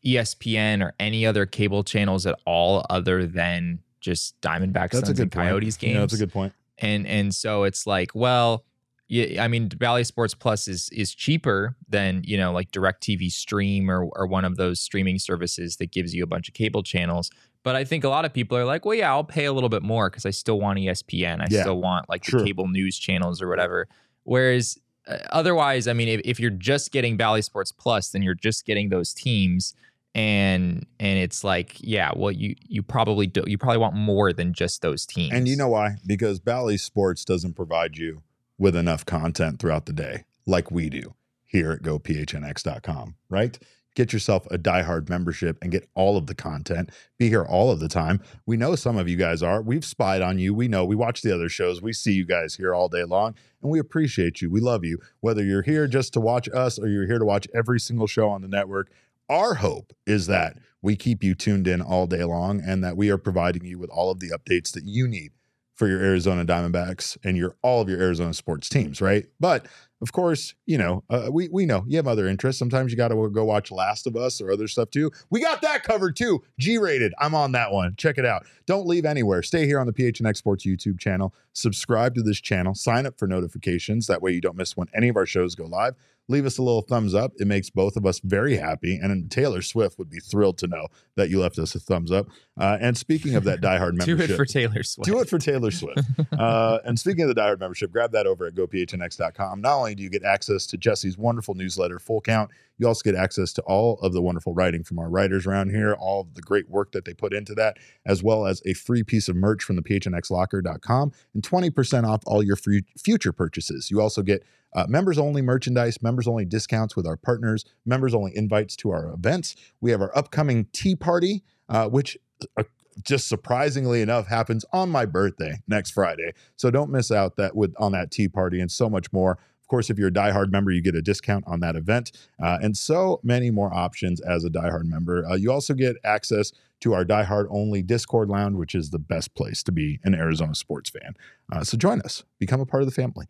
ESPN 0.05 0.83
or 0.83 0.95
any 0.99 1.27
other 1.27 1.45
cable 1.47 1.85
channels 1.85 2.27
at 2.27 2.39
all 2.47 2.85
other 2.89 3.27
than 3.27 3.81
just 4.01 4.41
Diamondback 4.41 4.91
that's 4.91 5.09
a 5.11 5.13
good 5.13 5.21
and 5.25 5.33
point. 5.33 5.61
Games. 5.61 5.83
yeah, 5.83 6.01
that's 6.01 6.15
a 6.15 6.19
good 6.19 6.33
point. 6.33 6.55
and 6.79 7.07
and 7.07 7.35
so 7.35 7.65
it's 7.65 7.87
like 7.87 8.15
well 8.15 8.65
yeah 9.09 9.45
i 9.45 9.49
mean 9.49 9.69
Bally 9.69 10.05
sports 10.05 10.33
plus 10.33 10.67
is 10.69 10.89
is 10.91 11.15
cheaper 11.15 11.77
than 11.87 12.23
you 12.25 12.39
know 12.39 12.51
like 12.53 12.71
direct 12.71 13.03
tv 13.03 13.31
stream 13.31 13.91
or, 13.91 14.05
or 14.17 14.27
one 14.27 14.47
of 14.47 14.57
those 14.57 14.81
streaming 14.81 15.19
services 15.19 15.77
that 15.77 15.93
gives 15.93 16.15
you 16.15 16.25
a 16.25 16.27
bunch 16.27 16.49
of 16.49 16.55
cable 16.55 16.83
channels 16.83 17.31
but 17.63 17.77
i 17.77 17.85
think 17.85 18.03
a 18.05 18.09
lot 18.09 18.25
of 18.25 18.33
people 18.33 18.57
are 18.57 18.65
like 18.65 18.87
well 18.87 18.95
yeah 18.95 19.11
i'll 19.11 19.23
pay 19.25 19.45
a 19.45 19.53
little 19.53 19.69
bit 19.69 19.83
more 19.83 20.09
because 20.09 20.25
i 20.25 20.31
still 20.31 20.59
want 20.59 20.79
espn 20.79 21.41
i 21.43 21.47
Yeah, 21.51 21.61
still 21.61 21.79
want 21.83 22.09
like 22.09 22.25
sure. 22.25 22.41
the 22.41 22.47
cable 22.47 22.69
news 22.69 22.99
channels 22.99 23.43
or 23.43 23.49
whatever 23.49 23.87
whereas 24.23 24.79
Uh, 25.11 25.19
otherwise 25.31 25.89
i 25.89 25.93
mean 25.93 26.09
if, 26.09 26.21
if 26.25 26.41
you're 26.41 26.51
just 26.51 26.93
getting 26.93 27.17
Bally 27.17 27.43
sports 27.43 27.73
plus 27.73 28.11
then 28.11 28.23
you're 28.23 28.35
just 28.35 28.65
getting 28.65 28.89
those 28.89 29.13
teams 29.13 29.75
and 30.15 30.87
and 30.99 31.19
it's 31.19 31.45
like 31.45 31.77
yeah 31.81 32.11
well 32.17 32.33
you 32.33 32.55
you 32.67 32.83
probably 32.83 33.27
do 33.27 33.45
you 33.47 33.57
probably 33.57 33.79
want 33.79 33.95
more 33.95 34.33
than 34.33 34.53
just 34.53 34.83
those 34.83 35.07
teams 35.07 35.33
And 35.33 35.47
you 35.47 35.57
know 35.57 35.69
why? 35.69 35.97
Because 36.07 36.41
Bally 36.41 36.77
Sports 36.77 37.25
doesn't 37.25 37.55
provide 37.55 37.97
you 37.97 38.23
with 38.59 38.75
enough 38.75 39.07
content 39.07 39.61
throughout 39.61 39.87
the 39.87 39.93
day 39.93 40.25
like 40.47 40.71
we 40.71 40.89
do 40.91 41.15
here 41.45 41.73
at 41.73 41.83
gophnx.com, 41.83 43.15
right? 43.29 43.59
Get 43.97 44.13
yourself 44.13 44.47
a 44.51 44.59
diehard 44.59 45.09
membership 45.09 45.59
and 45.61 45.73
get 45.73 45.89
all 45.95 46.17
of 46.17 46.27
the 46.27 46.35
content. 46.35 46.91
Be 47.19 47.29
here 47.29 47.45
all 47.45 47.71
of 47.71 47.81
the 47.81 47.89
time. 47.89 48.23
We 48.47 48.57
know 48.57 48.77
some 48.77 48.97
of 48.97 49.09
you 49.09 49.17
guys 49.17 49.43
are. 49.43 49.61
We've 49.61 49.85
spied 49.85 50.23
on 50.23 50.39
you. 50.39 50.55
We 50.55 50.69
know. 50.69 50.85
We 50.85 50.97
watch 50.97 51.23
the 51.23 51.35
other 51.35 51.49
shows. 51.49 51.83
We 51.83 51.93
see 51.93 52.13
you 52.13 52.25
guys 52.25 52.55
here 52.55 52.75
all 52.75 52.89
day 52.89 53.05
long 53.05 53.35
and 53.63 53.71
we 53.71 53.79
appreciate 53.79 54.41
you. 54.41 54.51
We 54.51 54.61
love 54.61 54.85
you. 54.85 54.99
Whether 55.21 55.45
you're 55.45 55.63
here 55.63 55.87
just 55.87 56.13
to 56.15 56.21
watch 56.21 56.49
us 56.49 56.79
or 56.79 56.89
you're 56.89 57.07
here 57.07 57.19
to 57.19 57.25
watch 57.25 57.49
every 57.55 57.81
single 57.81 58.07
show 58.07 58.29
on 58.29 58.43
the 58.43 58.49
network, 58.49 58.91
our 59.29 59.55
hope 59.55 59.93
is 60.07 60.27
that 60.27 60.57
we 60.83 60.97
keep 60.97 61.23
you 61.23 61.35
tuned 61.35 61.69
in 61.69 61.81
all 61.81 62.07
day 62.07 62.25
long 62.25 62.61
and 62.61 62.83
that 62.83 62.97
we 62.97 63.11
are 63.11 63.19
providing 63.19 63.65
you 63.65 63.79
with 63.79 63.91
all 63.91 64.11
of 64.11 64.21
the 64.21 64.31
updates 64.31 64.73
that 64.73 64.85
you 64.85 65.07
need 65.07 65.33
for 65.75 65.89
your 65.89 66.01
Arizona 66.01 66.45
Diamondbacks 66.45 67.17
and 67.25 67.37
your 67.37 67.57
all 67.63 67.81
of 67.81 67.89
your 67.89 68.01
Arizona 68.01 68.35
sports 68.35 68.69
teams, 68.69 69.01
right? 69.01 69.27
But 69.39 69.67
of 70.03 70.13
course, 70.13 70.55
you 70.67 70.79
know, 70.79 71.05
uh, 71.11 71.29
we 71.31 71.49
we 71.49 71.67
know 71.67 71.85
you 71.87 71.97
have 71.97 72.07
other 72.07 72.27
interests. 72.27 72.59
Sometimes 72.59 72.91
you 72.91 72.97
got 72.97 73.09
to 73.09 73.29
go 73.29 73.45
watch 73.45 73.71
Last 73.71 74.07
of 74.07 74.17
Us 74.17 74.41
or 74.41 74.51
other 74.51 74.67
stuff 74.67 74.91
too. 74.91 75.11
We 75.31 75.41
got 75.41 75.61
that 75.63 75.83
covered 75.83 76.17
too. 76.17 76.43
G 76.59 76.79
rated. 76.79 77.13
I'm 77.19 77.35
on 77.35 77.53
that 77.53 77.71
one. 77.73 77.95
Check 77.97 78.17
it 78.17 78.25
out. 78.25 78.47
Don't 78.67 78.87
leave 78.87 79.05
anywhere. 79.05 79.43
Stay 79.43 79.67
here 79.67 79.79
on 79.79 79.87
the 79.87 79.93
PHNX 79.93 80.39
Sports 80.39 80.65
YouTube 80.65 80.99
channel. 80.99 81.35
Subscribe 81.53 82.15
to 82.15 82.23
this 82.23 82.41
channel. 82.41 82.75
Sign 82.75 83.05
up 83.05 83.19
for 83.19 83.27
notifications. 83.27 84.07
That 84.07 84.23
way 84.23 84.33
you 84.33 84.41
don't 84.41 84.57
miss 84.57 84.77
when 84.77 84.89
any 84.95 85.09
of 85.09 85.17
our 85.17 85.27
shows 85.27 85.55
go 85.55 85.67
live. 85.67 85.95
Leave 86.31 86.47
us 86.47 86.59
a 86.59 86.63
little 86.63 86.83
thumbs 86.83 87.15
up. 87.15 87.33
It 87.37 87.47
makes 87.47 87.71
both 87.71 87.97
of 87.97 88.07
us 88.07 88.21
very 88.21 88.57
happy. 88.57 88.99
And 89.01 89.31
Taylor 89.31 89.63
Swift 89.63 89.99
would 89.99 90.09
be 90.09 90.21
thrilled 90.21 90.59
to 90.59 90.67
know 90.67 90.89
that 91.17 91.29
you 91.29 91.41
left 91.41 91.59
us 91.59 91.75
a 91.75 91.81
thumbs 91.81 92.11
up. 92.11 92.29
Uh, 92.59 92.79
and 92.81 92.97
speaking 92.97 93.35
of 93.35 93.45
that 93.45 93.61
diehard 93.63 93.95
membership, 93.95 94.29
Do 94.29 94.35
it 94.35 94.37
for 94.37 94.45
taylor 94.45 94.83
swift 94.83 95.11
do 95.11 95.21
it 95.21 95.29
for 95.29 95.39
Taylor 95.39 95.71
Swift. 95.71 96.01
uh, 96.39 96.79
and 96.85 96.99
speaking 96.99 97.23
of 97.23 97.29
the 97.29 97.41
Diehard 97.41 97.61
membership, 97.61 97.91
grab 97.91 98.13
that 98.13 98.27
over 98.27 98.47
at 98.47 98.55
gophnx.com. 98.55 99.61
Not 99.61 99.77
only 99.77 99.95
do 99.95 100.03
you 100.03 100.11
get 100.11 100.23
access 100.25 100.67
to 100.67 100.77
Jesse's 100.77 101.19
wonderful 101.19 101.55
newsletter, 101.55 101.99
Full 101.99 102.21
Count, 102.21 102.51
you 102.79 102.87
also 102.87 103.03
get 103.03 103.15
access 103.15 103.53
to 103.55 103.63
all 103.63 103.99
of 104.01 104.13
the 104.13 104.23
wonderful 104.23 104.55
writing 104.55 104.83
from 104.85 104.99
our 104.99 105.11
writers 105.11 105.47
around 105.47 105.71
here, 105.71 105.95
all 105.95 106.23
of 106.23 106.35
the 106.35 106.41
great 106.43 106.69
work 106.69 106.93
that 106.93 107.05
they 107.05 107.13
put 107.13 107.35
into 107.35 107.55
that, 107.55 107.77
as 108.07 108.23
well 108.23 108.47
as 108.47 108.63
a 108.65 108.73
free 108.73 109.03
piece 109.03 109.29
of 109.29 109.37
merch 109.37 109.63
from 109.63 109.77
the 109.77 109.83
phnxlocker.com 109.83 111.13
and 111.35 111.43
20% 111.43 112.05
off 112.09 112.23
all 112.27 112.43
your 112.43 112.57
free 112.57 112.85
future 112.97 113.33
purchases. 113.33 113.91
You 113.91 114.01
also 114.01 114.23
get 114.23 114.45
uh, 114.75 114.87
members 114.89 115.19
only 115.19 115.43
merchandise, 115.43 116.03
members 116.03 116.29
only 116.29 116.45
discounts 116.45 116.97
with 116.97 117.07
our 117.07 117.17
partners, 117.17 117.65
members 117.85 118.15
only 118.15 118.37
invites 118.37 118.77
to 118.77 118.91
our 118.91 119.13
events. 119.13 119.57
We 119.81 119.91
have 119.91 120.01
our 120.01 120.17
upcoming 120.17 120.67
tea 120.73 120.97
party, 120.97 121.43
uh, 121.69 121.89
which 121.89 122.17
uh, 122.57 122.65
just 123.03 123.29
surprisingly 123.29 124.03
enough 124.03 124.27
happens 124.27 124.65
on 124.73 124.91
my 124.91 125.07
birthday 125.07 125.61
next 125.69 125.91
Friday. 125.91 126.33
So 126.57 126.71
don't 126.71 126.91
miss 126.91 127.11
out 127.11 127.37
that 127.37 127.57
with 127.57 127.75
on 127.79 127.93
that 127.93 128.11
tea 128.11 128.29
party 128.29 128.61
and 128.61 128.71
so 128.71 128.89
much 128.89 129.13
more. 129.13 129.33
Of 129.61 129.69
course, 129.69 129.89
if 129.89 129.99
you're 129.99 130.09
a 130.09 130.13
diehard 130.13 130.51
member, 130.51 130.73
you 130.73 130.83
get 130.83 130.97
a 130.97 131.03
discount 131.03 131.45
on 131.47 131.61
that 131.61 131.77
event, 131.77 132.11
uh, 132.43 132.59
and 132.61 132.77
so 132.77 133.21
many 133.23 133.53
more 133.53 133.73
options 133.73 134.21
as 134.21 134.45
a 134.45 134.51
diehard 134.51 134.85
member. 134.85 135.25
Uh, 135.25 135.37
you 135.37 135.53
also 135.53 135.75
get 135.75 135.97
access 136.05 136.51
to 136.81 136.93
our 136.93 137.05
diehard 137.05 137.47
only 137.51 137.83
Discord 137.83 138.29
lounge, 138.29 138.57
which 138.57 138.75
is 138.75 138.91
the 138.91 138.99
best 138.99 139.35
place 139.35 139.63
to 139.63 139.71
be 139.71 140.01
an 140.03 140.15
Arizona 140.15 140.57
sports 140.57 140.91
fan. 140.91 141.15
Uh, 141.53 141.63
so 141.63 141.77
join 141.77 142.01
us, 142.01 142.25
become 142.41 142.61
a 142.61 142.67
part 142.67 142.83
of 142.83 142.89
the 142.89 142.95
family. 142.95 143.27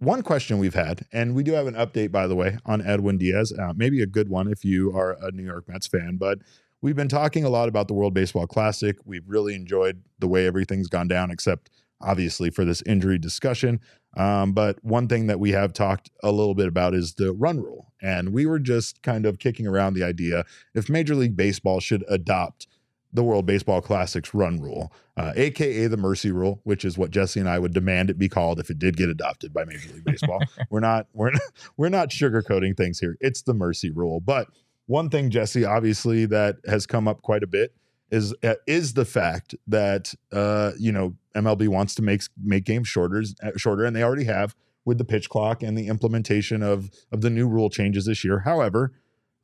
One 0.00 0.22
question 0.22 0.58
we've 0.58 0.74
had, 0.74 1.06
and 1.12 1.34
we 1.34 1.42
do 1.42 1.54
have 1.54 1.66
an 1.66 1.74
update, 1.74 2.12
by 2.12 2.28
the 2.28 2.36
way, 2.36 2.58
on 2.64 2.80
Edwin 2.80 3.18
Diaz. 3.18 3.52
Uh, 3.52 3.72
maybe 3.74 4.00
a 4.00 4.06
good 4.06 4.28
one 4.28 4.46
if 4.46 4.64
you 4.64 4.96
are 4.96 5.16
a 5.20 5.32
New 5.32 5.42
York 5.42 5.68
Mets 5.68 5.88
fan, 5.88 6.18
but 6.18 6.38
we've 6.80 6.94
been 6.94 7.08
talking 7.08 7.44
a 7.44 7.48
lot 7.48 7.68
about 7.68 7.88
the 7.88 7.94
World 7.94 8.14
Baseball 8.14 8.46
Classic. 8.46 8.96
We've 9.04 9.28
really 9.28 9.56
enjoyed 9.56 10.04
the 10.20 10.28
way 10.28 10.46
everything's 10.46 10.86
gone 10.86 11.08
down, 11.08 11.32
except 11.32 11.70
obviously 12.00 12.48
for 12.48 12.64
this 12.64 12.80
injury 12.82 13.18
discussion. 13.18 13.80
Um, 14.16 14.52
but 14.52 14.82
one 14.84 15.08
thing 15.08 15.26
that 15.26 15.40
we 15.40 15.50
have 15.50 15.72
talked 15.72 16.10
a 16.22 16.30
little 16.30 16.54
bit 16.54 16.68
about 16.68 16.94
is 16.94 17.14
the 17.14 17.32
run 17.32 17.60
rule. 17.60 17.92
And 18.00 18.32
we 18.32 18.46
were 18.46 18.60
just 18.60 19.02
kind 19.02 19.26
of 19.26 19.40
kicking 19.40 19.66
around 19.66 19.94
the 19.94 20.04
idea 20.04 20.44
if 20.74 20.88
Major 20.88 21.16
League 21.16 21.36
Baseball 21.36 21.80
should 21.80 22.04
adopt 22.08 22.68
the 23.12 23.24
World 23.24 23.46
Baseball 23.46 23.80
Classic's 23.80 24.34
run 24.34 24.60
rule, 24.60 24.92
uh, 25.16 25.32
aka 25.34 25.86
the 25.86 25.96
mercy 25.96 26.30
rule, 26.30 26.60
which 26.64 26.84
is 26.84 26.98
what 26.98 27.10
Jesse 27.10 27.40
and 27.40 27.48
I 27.48 27.58
would 27.58 27.72
demand 27.72 28.10
it 28.10 28.18
be 28.18 28.28
called 28.28 28.60
if 28.60 28.70
it 28.70 28.78
did 28.78 28.96
get 28.96 29.08
adopted 29.08 29.52
by 29.52 29.64
Major 29.64 29.92
League 29.94 30.04
Baseball. 30.04 30.40
we're 30.70 30.80
not 30.80 31.06
we're 31.12 31.30
not, 31.30 31.42
we're 31.76 31.88
not 31.88 32.10
sugarcoating 32.10 32.76
things 32.76 32.98
here. 32.98 33.16
It's 33.20 33.42
the 33.42 33.54
mercy 33.54 33.90
rule. 33.90 34.20
But 34.20 34.48
one 34.86 35.10
thing, 35.10 35.30
Jesse, 35.30 35.64
obviously 35.64 36.26
that 36.26 36.56
has 36.66 36.86
come 36.86 37.08
up 37.08 37.22
quite 37.22 37.42
a 37.42 37.46
bit 37.46 37.74
is 38.10 38.34
uh, 38.42 38.54
is 38.66 38.94
the 38.94 39.04
fact 39.04 39.54
that 39.66 40.14
uh, 40.32 40.72
you 40.78 40.92
know 40.92 41.16
MLB 41.34 41.68
wants 41.68 41.94
to 41.96 42.02
make 42.02 42.22
make 42.42 42.64
games 42.64 42.88
shorter, 42.88 43.22
shorter, 43.56 43.84
and 43.84 43.94
they 43.94 44.02
already 44.02 44.24
have 44.24 44.54
with 44.84 44.98
the 44.98 45.04
pitch 45.04 45.28
clock 45.28 45.62
and 45.62 45.76
the 45.76 45.86
implementation 45.88 46.62
of 46.62 46.90
of 47.12 47.20
the 47.20 47.30
new 47.30 47.48
rule 47.48 47.70
changes 47.70 48.06
this 48.06 48.24
year. 48.24 48.40
However, 48.40 48.92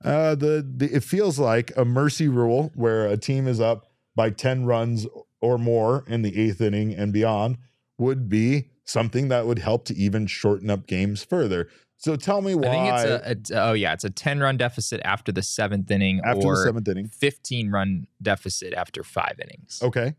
uh, 0.04 0.34
the, 0.34 0.66
the 0.76 0.94
it 0.94 1.02
feels 1.02 1.38
like 1.38 1.72
a 1.76 1.84
mercy 1.84 2.28
rule 2.28 2.70
where 2.74 3.06
a 3.06 3.16
team 3.16 3.48
is 3.48 3.60
up 3.60 3.86
by 4.14 4.30
ten 4.30 4.64
runs 4.66 5.06
or 5.40 5.58
more 5.58 6.04
in 6.06 6.22
the 6.22 6.38
eighth 6.40 6.60
inning 6.60 6.94
and 6.94 7.12
beyond 7.12 7.58
would 7.98 8.28
be 8.28 8.68
something 8.84 9.28
that 9.28 9.46
would 9.46 9.58
help 9.58 9.84
to 9.86 9.94
even 9.96 10.26
shorten 10.26 10.68
up 10.70 10.86
games 10.86 11.24
further. 11.24 11.68
So 11.96 12.16
tell 12.16 12.42
me 12.42 12.54
why. 12.54 12.68
I 12.68 12.72
think 12.72 12.94
it's 12.94 13.04
a, 13.04 13.30
it's- 13.30 13.50
oh 13.54 13.72
yeah, 13.72 13.92
it's 13.94 14.04
a 14.04 14.10
10 14.10 14.40
run 14.40 14.56
deficit 14.58 15.00
after 15.04 15.32
the 15.32 15.42
seventh 15.42 15.90
inning 15.90 16.20
after 16.24 16.46
or 16.48 16.56
the 16.56 16.62
seventh 16.64 16.88
inning. 16.88 17.08
15 17.08 17.70
run 17.70 18.06
deficit 18.20 18.74
after 18.74 19.02
five 19.02 19.36
innings. 19.42 19.80
Okay. 19.82 20.14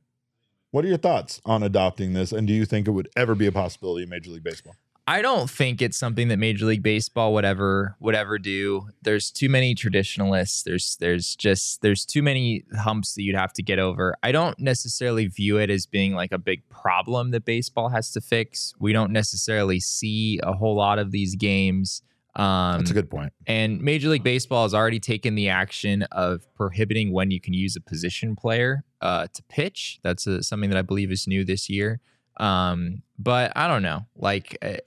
What 0.72 0.84
are 0.84 0.88
your 0.88 0.98
thoughts 0.98 1.42
on 1.46 1.62
adopting 1.64 2.14
this? 2.14 2.32
And 2.32 2.48
do 2.48 2.54
you 2.54 2.66
think 2.66 2.88
it 2.88 2.92
would 2.92 3.08
ever 3.16 3.36
be 3.36 3.46
a 3.46 3.52
possibility 3.52 4.04
in 4.04 4.10
Major 4.10 4.32
League 4.32 4.44
Baseball? 4.44 4.76
I 5.08 5.22
don't 5.22 5.48
think 5.50 5.84
it's 5.84 5.98
something 5.98 6.30
that 6.30 6.38
Major 6.38 6.66
League 6.66 6.82
Baseball 6.82 7.34
would 7.36 7.46
ever 7.46 7.96
would 8.00 8.16
ever 8.16 8.40
do. 8.40 8.90
There's 9.04 9.30
too 9.30 9.50
many 9.50 9.76
traditionalists. 9.76 10.64
There's 10.64 10.98
there's 11.00 11.36
just 11.36 11.82
there's 11.84 12.06
too 12.06 12.24
many 12.24 12.64
humps 12.76 13.14
that 13.14 13.22
you'd 13.22 13.36
have 13.36 13.54
to 13.54 13.64
get 13.64 13.78
over. 13.78 14.16
I 14.24 14.32
don't 14.32 14.58
necessarily 14.60 15.28
view 15.28 15.58
it 15.58 15.70
as 15.70 15.86
being 15.86 16.16
like 16.16 16.32
a 16.32 16.40
big 16.40 16.68
problem 16.70 17.30
that 17.32 17.46
baseball 17.46 17.90
has 17.90 18.12
to 18.14 18.22
fix. 18.22 18.74
We 18.80 18.94
don't 18.94 19.12
necessarily 19.12 19.80
see 19.80 20.40
a 20.42 20.54
whole 20.54 20.76
lot 20.76 20.98
of 20.98 21.12
these 21.12 21.36
games. 21.36 22.02
Um, 22.36 22.80
That's 22.80 22.92
a 22.92 22.96
good 22.96 23.10
point. 23.10 23.32
and 23.48 23.80
Major 23.82 24.10
League 24.10 24.24
Baseball 24.24 24.64
has 24.64 24.74
already 24.74 25.00
taken 25.00 25.36
the 25.36 25.48
action 25.48 26.04
of 26.12 26.54
prohibiting 26.56 27.14
when 27.14 27.32
you 27.32 27.40
can 27.40 27.54
use 27.54 27.78
a 27.78 27.82
position 27.82 28.36
player 28.36 28.84
uh, 29.02 29.28
to 29.34 29.44
pitch. 29.44 30.00
That's 30.04 30.28
uh 30.28 30.42
something 30.42 30.70
that 30.72 30.78
I 30.78 30.82
believe 30.82 31.12
is 31.12 31.28
new 31.28 31.46
this 31.46 31.70
year. 31.70 32.02
Um, 32.38 33.02
but 33.18 33.52
I 33.56 33.68
don't 33.68 33.84
know. 33.84 34.06
Like, 34.16 34.58
uh, 34.62 34.78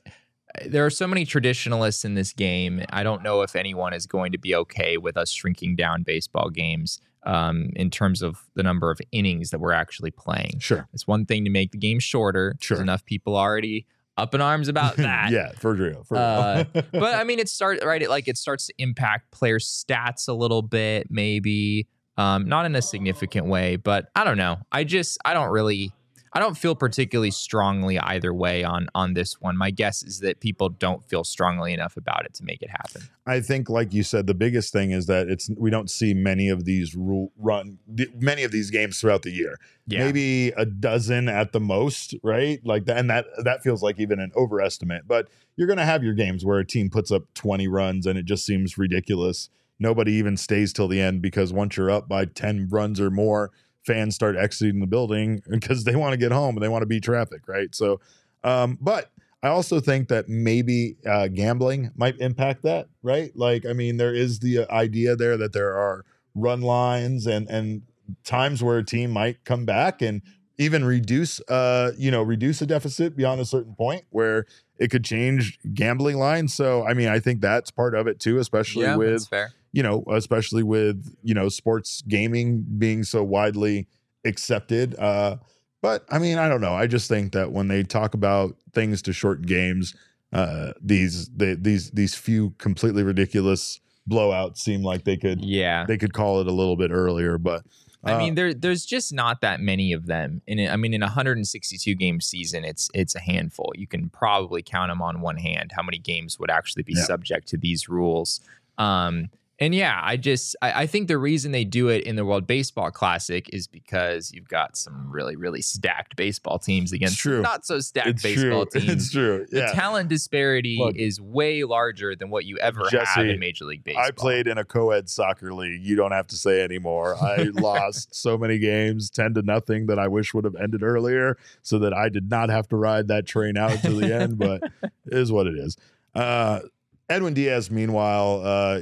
there 0.66 0.84
are 0.84 0.90
so 0.90 1.07
many 1.07 1.24
traditionalists 1.24 2.05
in 2.05 2.14
this 2.14 2.32
game. 2.32 2.84
I 2.90 3.03
don't 3.03 3.22
know 3.22 3.42
if 3.42 3.55
anyone 3.55 3.92
is 3.92 4.07
going 4.07 4.32
to 4.32 4.38
be 4.38 4.55
okay 4.55 4.96
with 4.96 5.16
us 5.16 5.30
shrinking 5.30 5.76
down 5.76 6.03
baseball 6.03 6.51
games 6.51 7.01
um, 7.24 7.70
in 7.76 7.90
terms 7.90 8.22
of 8.22 8.44
the 8.55 8.62
number 8.62 8.90
of 8.90 9.01
innings 9.12 9.51
that 9.51 9.61
we're 9.61 9.72
actually 9.72 10.11
playing. 10.11 10.59
Sure. 10.59 10.88
It's 10.92 11.07
one 11.07 11.26
thing 11.26 11.44
to 11.44 11.51
make 11.51 11.72
the 11.72 11.78
game 11.78 11.99
shorter. 11.99 12.57
Sure. 12.61 12.80
Enough 12.80 13.05
people 13.05 13.36
already 13.36 13.86
up 14.16 14.34
in 14.34 14.40
arms 14.40 14.68
about 14.68 14.96
that. 14.99 15.30
yeah, 15.30 15.53
for 15.53 15.74
real. 15.74 16.05
For 16.05 16.14
real. 16.14 16.22
Uh, 16.22 16.64
but 16.92 17.14
I 17.14 17.24
mean, 17.24 17.38
it 17.38 17.49
start 17.49 17.84
right. 17.84 18.03
It 18.03 18.11
like 18.11 18.28
it 18.28 18.36
starts 18.36 18.66
to 18.66 18.74
impact 18.78 19.30
players' 19.30 19.84
stats 19.88 20.28
a 20.28 20.32
little 20.32 20.62
bit, 20.62 21.09
maybe 21.11 21.86
um, 22.16 22.49
not 22.49 22.66
in 22.66 22.74
a 22.74 22.82
significant 22.82 23.46
way. 23.46 23.76
But 23.76 24.09
I 24.16 24.24
don't 24.24 24.38
know. 24.38 24.59
I 24.72 24.84
just 24.84 25.18
I 25.24 25.34
don't 25.34 25.51
really 25.51 25.92
I 26.32 26.40
don't 26.40 26.56
feel 26.56 26.74
particularly 26.74 27.30
strongly 27.30 27.98
either 27.98 28.32
way 28.34 28.64
on 28.64 28.88
on 28.94 29.14
this 29.14 29.40
one. 29.40 29.56
My 29.56 29.70
guess 29.70 30.02
is 30.02 30.20
that 30.20 30.40
people 30.40 30.68
don't 30.68 31.04
feel 31.08 31.24
strongly 31.24 31.72
enough 31.72 31.96
about 31.96 32.24
it 32.24 32.34
to 32.34 32.44
make 32.44 32.62
it 32.62 32.70
happen. 32.70 33.02
I 33.26 33.40
think, 33.40 33.68
like 33.68 33.92
you 33.92 34.02
said, 34.02 34.26
the 34.26 34.34
biggest 34.34 34.72
thing 34.72 34.90
is 34.90 35.06
that 35.06 35.28
it's 35.28 35.50
we 35.56 35.70
don't 35.70 35.90
see 35.90 36.14
many 36.14 36.48
of 36.48 36.64
these 36.64 36.94
rule 36.94 37.32
run 37.38 37.78
many 38.18 38.42
of 38.44 38.52
these 38.52 38.70
games 38.70 39.00
throughout 39.00 39.22
the 39.22 39.30
year. 39.30 39.56
Maybe 39.86 40.48
a 40.50 40.66
dozen 40.66 41.28
at 41.28 41.52
the 41.52 41.60
most, 41.60 42.14
right? 42.22 42.60
Like 42.64 42.84
that, 42.86 42.98
and 42.98 43.08
that 43.08 43.26
that 43.44 43.62
feels 43.62 43.82
like 43.82 43.98
even 43.98 44.20
an 44.20 44.32
overestimate. 44.36 45.08
But 45.08 45.28
you're 45.58 45.66
going 45.66 45.78
to 45.78 45.84
have 45.84 46.04
your 46.04 46.14
games 46.14 46.44
where 46.44 46.60
a 46.60 46.64
team 46.64 46.88
puts 46.88 47.10
up 47.10 47.22
20 47.34 47.66
runs 47.66 48.06
and 48.06 48.16
it 48.16 48.24
just 48.24 48.46
seems 48.46 48.78
ridiculous. 48.78 49.50
Nobody 49.80 50.12
even 50.12 50.36
stays 50.36 50.72
till 50.72 50.86
the 50.86 51.00
end 51.00 51.20
because 51.20 51.52
once 51.52 51.76
you're 51.76 51.90
up 51.90 52.08
by 52.08 52.26
10 52.26 52.68
runs 52.68 53.00
or 53.00 53.10
more, 53.10 53.50
fans 53.89 54.14
start 54.14 54.36
exiting 54.36 54.78
the 54.78 54.86
building 54.86 55.43
because 55.51 55.82
they 55.82 55.97
want 55.97 56.12
to 56.12 56.16
get 56.16 56.30
home 56.30 56.55
and 56.55 56.62
they 56.62 56.68
want 56.68 56.82
to 56.82 56.86
beat 56.86 57.03
traffic, 57.03 57.49
right? 57.49 57.74
So, 57.74 58.01
um, 58.45 58.78
but 58.80 59.11
I 59.43 59.49
also 59.49 59.80
think 59.80 60.09
that 60.09 60.28
maybe 60.28 60.97
uh, 61.07 61.28
gambling 61.28 61.91
might 61.97 62.18
impact 62.20 62.62
that, 62.62 62.89
right? 63.03 63.32
Like, 63.34 63.66
I 63.66 63.72
mean, 63.72 63.97
there 63.97 64.14
is 64.14 64.41
the 64.41 64.61
uh, 64.61 64.72
idea 64.72 65.16
there 65.16 65.36
that 65.36 65.53
there 65.53 65.76
are 65.76 66.05
run 66.34 66.61
lines 66.61 67.26
and 67.26 67.49
and 67.49 67.82
times 68.24 68.62
where 68.62 68.78
a 68.78 68.84
team 68.84 69.11
might 69.11 69.45
come 69.45 69.64
back 69.64 70.01
and 70.01 70.22
even 70.57 70.84
reduce, 70.84 71.41
uh, 71.49 71.93
you 71.97 72.11
know, 72.11 72.22
reduce 72.22 72.61
a 72.62 72.66
deficit 72.66 73.16
beyond 73.16 73.41
a 73.41 73.45
certain 73.45 73.74
point 73.74 74.05
where 74.11 74.45
it 74.78 74.91
could 74.91 75.05
change 75.05 75.59
gambling 75.74 76.16
lines. 76.16 76.55
So, 76.55 76.86
I 76.86 76.95
mean, 76.95 77.09
I 77.09 77.20
think 77.20 77.41
that's 77.41 77.70
part 77.70 77.95
of 77.95 78.07
it 78.07 78.18
too, 78.18 78.39
especially 78.39 78.84
yeah, 78.84 78.97
with 78.97 79.28
fair. 79.28 79.53
You 79.72 79.82
know, 79.82 80.04
especially 80.12 80.62
with, 80.62 81.14
you 81.22 81.34
know, 81.34 81.48
sports 81.48 82.02
gaming 82.08 82.64
being 82.78 83.04
so 83.04 83.22
widely 83.22 83.86
accepted. 84.24 84.94
Uh, 84.98 85.36
but 85.82 86.04
I 86.10 86.18
mean, 86.18 86.38
I 86.38 86.48
don't 86.48 86.60
know. 86.60 86.74
I 86.74 86.86
just 86.86 87.08
think 87.08 87.32
that 87.32 87.52
when 87.52 87.68
they 87.68 87.82
talk 87.82 88.14
about 88.14 88.56
things 88.72 89.02
to 89.02 89.12
shorten 89.12 89.46
games, 89.46 89.94
uh, 90.32 90.72
these 90.82 91.28
they, 91.30 91.54
these 91.54 91.90
these 91.92 92.14
few 92.14 92.50
completely 92.58 93.02
ridiculous 93.02 93.80
blowouts 94.08 94.58
seem 94.58 94.82
like 94.82 95.04
they 95.04 95.16
could 95.16 95.40
Yeah. 95.42 95.84
they 95.86 95.96
could 95.98 96.12
call 96.12 96.40
it 96.40 96.46
a 96.46 96.52
little 96.52 96.76
bit 96.76 96.90
earlier. 96.90 97.38
But 97.38 97.62
I 98.04 98.12
uh, 98.12 98.18
mean, 98.18 98.34
there 98.34 98.52
there's 98.54 98.84
just 98.84 99.12
not 99.12 99.40
that 99.42 99.60
many 99.60 99.92
of 99.92 100.06
them. 100.06 100.42
In 100.46 100.68
I 100.68 100.76
mean, 100.76 100.94
in 100.94 101.02
a 101.02 101.06
162 101.06 101.94
game 101.94 102.20
season, 102.20 102.64
it's 102.64 102.90
it's 102.94 103.14
a 103.14 103.20
handful. 103.20 103.72
You 103.76 103.86
can 103.86 104.08
probably 104.10 104.62
count 104.62 104.90
them 104.90 105.00
on 105.00 105.20
one 105.20 105.36
hand. 105.36 105.70
How 105.74 105.82
many 105.82 105.98
games 105.98 106.38
would 106.38 106.50
actually 106.50 106.82
be 106.82 106.94
Yeah. 106.96 107.02
subject 107.04 107.48
to 107.48 107.56
these 107.56 107.88
rules? 107.88 108.40
Um, 108.78 109.30
and 109.61 109.74
yeah, 109.74 110.00
I 110.02 110.16
just 110.16 110.54
I, 110.62 110.82
I 110.82 110.86
think 110.86 111.09
the 111.09 111.18
reason 111.18 111.50
they 111.50 111.64
do 111.64 111.88
it 111.88 112.04
in 112.04 112.14
the 112.14 112.24
World 112.24 112.46
Baseball 112.46 112.90
Classic 112.92 113.48
is 113.52 113.66
because 113.66 114.30
you've 114.32 114.48
got 114.48 114.76
some 114.76 115.11
really 115.11 115.34
really 115.34 115.62
stacked 115.62 116.14
baseball 116.14 116.59
teams 116.59 116.92
against 116.92 117.18
true. 117.18 117.42
not 117.42 117.66
so 117.66 117.80
stacked 117.80 118.09
it's 118.09 118.22
baseball 118.22 118.66
true. 118.70 118.80
teams. 118.80 118.92
It's 118.92 119.11
true. 119.11 119.46
The 119.50 119.70
talent 119.74 120.09
disparity 120.09 120.76
Look, 120.78 120.96
is 120.96 121.20
way 121.20 121.64
larger 121.64 122.14
than 122.14 122.30
what 122.30 122.44
you 122.44 122.56
ever 122.59 122.82
have 122.84 122.90
Jesse, 122.90 123.30
in 123.30 123.40
Major 123.40 123.64
League 123.64 123.82
Baseball. 123.82 124.04
I 124.04 124.12
played 124.12 124.46
in 124.46 124.59
a 124.59 124.64
co-ed 124.64 125.09
soccer 125.09 125.52
league. 125.52 125.82
You 125.82 125.96
don't 125.96 126.12
have 126.12 126.28
to 126.28 126.36
say 126.36 126.62
anymore. 126.62 127.16
I 127.20 127.42
lost 127.52 128.14
so 128.14 128.38
many 128.38 128.59
games, 128.59 129.11
ten 129.11 129.34
to 129.34 129.42
nothing, 129.42 129.86
that 129.86 129.98
I 129.98 130.06
wish 130.06 130.34
would 130.34 130.44
have 130.44 130.56
ended 130.56 130.84
earlier, 130.84 131.36
so 131.62 131.80
that 131.80 131.92
I 131.92 132.09
did 132.09 132.30
not 132.30 132.48
have 132.48 132.68
to 132.68 132.76
ride 132.76 133.09
that 133.09 133.26
train 133.26 133.56
out 133.56 133.82
to 133.82 133.92
the 133.92 134.14
end. 134.14 134.38
But 134.38 134.62
it 134.82 134.92
is 135.06 135.32
what 135.32 135.48
it 135.48 135.56
is. 135.56 135.76
Uh, 136.14 136.61
Edwin 137.09 137.34
Diaz, 137.34 137.70
meanwhile, 137.70 138.42
uh, 138.44 138.80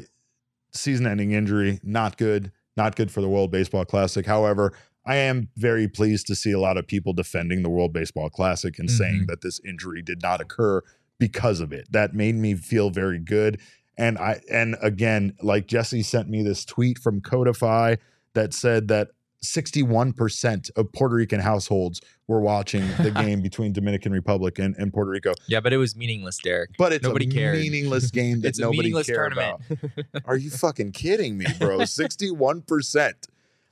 season-ending 0.76 1.32
injury, 1.32 1.80
not 1.82 2.16
good, 2.16 2.52
not 2.76 2.96
good 2.96 3.10
for 3.10 3.20
the 3.20 3.28
World 3.28 3.50
Baseball 3.50 3.84
Classic. 3.84 4.26
However, 4.26 4.72
I 5.04 5.16
am 5.16 5.48
very 5.56 5.88
pleased 5.88 6.26
to 6.26 6.34
see 6.34 6.52
a 6.52 6.58
lot 6.58 6.76
of 6.76 6.86
people 6.86 7.12
defending 7.12 7.62
the 7.62 7.70
World 7.70 7.92
Baseball 7.92 8.28
Classic 8.28 8.78
and 8.78 8.90
saying 8.90 9.22
Mhm. 9.22 9.26
that 9.28 9.40
this 9.40 9.60
injury 9.64 10.02
did 10.02 10.20
not 10.20 10.40
occur 10.40 10.82
because 11.18 11.60
of 11.60 11.72
it. 11.72 11.90
That 11.92 12.14
made 12.14 12.34
me 12.34 12.54
feel 12.54 12.90
very 12.90 13.18
good. 13.18 13.58
And 13.96 14.18
I 14.18 14.40
and 14.50 14.76
again, 14.82 15.32
like 15.40 15.66
Jesse 15.66 16.02
sent 16.02 16.28
me 16.28 16.42
this 16.42 16.64
tweet 16.64 16.98
from 16.98 17.20
Codify 17.20 17.96
that 18.34 18.52
said 18.52 18.88
that 18.88 19.08
61% 19.44 20.70
of 20.76 20.92
Puerto 20.92 21.14
Rican 21.14 21.40
households 21.40 22.00
were 22.26 22.40
watching 22.40 22.82
the 23.02 23.10
game 23.22 23.40
between 23.40 23.72
Dominican 23.72 24.12
Republic 24.12 24.58
and, 24.58 24.74
and 24.76 24.92
Puerto 24.92 25.10
Rico. 25.10 25.32
yeah, 25.46 25.60
but 25.60 25.72
it 25.72 25.76
was 25.78 25.96
meaningless, 25.96 26.38
Derek. 26.38 26.70
But 26.78 26.92
it's 26.92 27.04
Nobody 27.04 27.28
a 27.28 27.30
cared. 27.30 27.58
meaningless 27.58 28.10
game 28.10 28.40
that 28.42 28.48
It's 28.48 28.58
a 28.58 28.62
nobody 28.62 28.78
meaningless 28.78 29.06
cared 29.06 29.32
tournament. 29.34 29.62
about. 29.70 30.22
Are 30.26 30.36
you 30.36 30.50
fucking 30.64 30.92
kidding 30.92 31.38
me, 31.38 31.46
bro? 31.58 31.78
61%. 31.80 33.12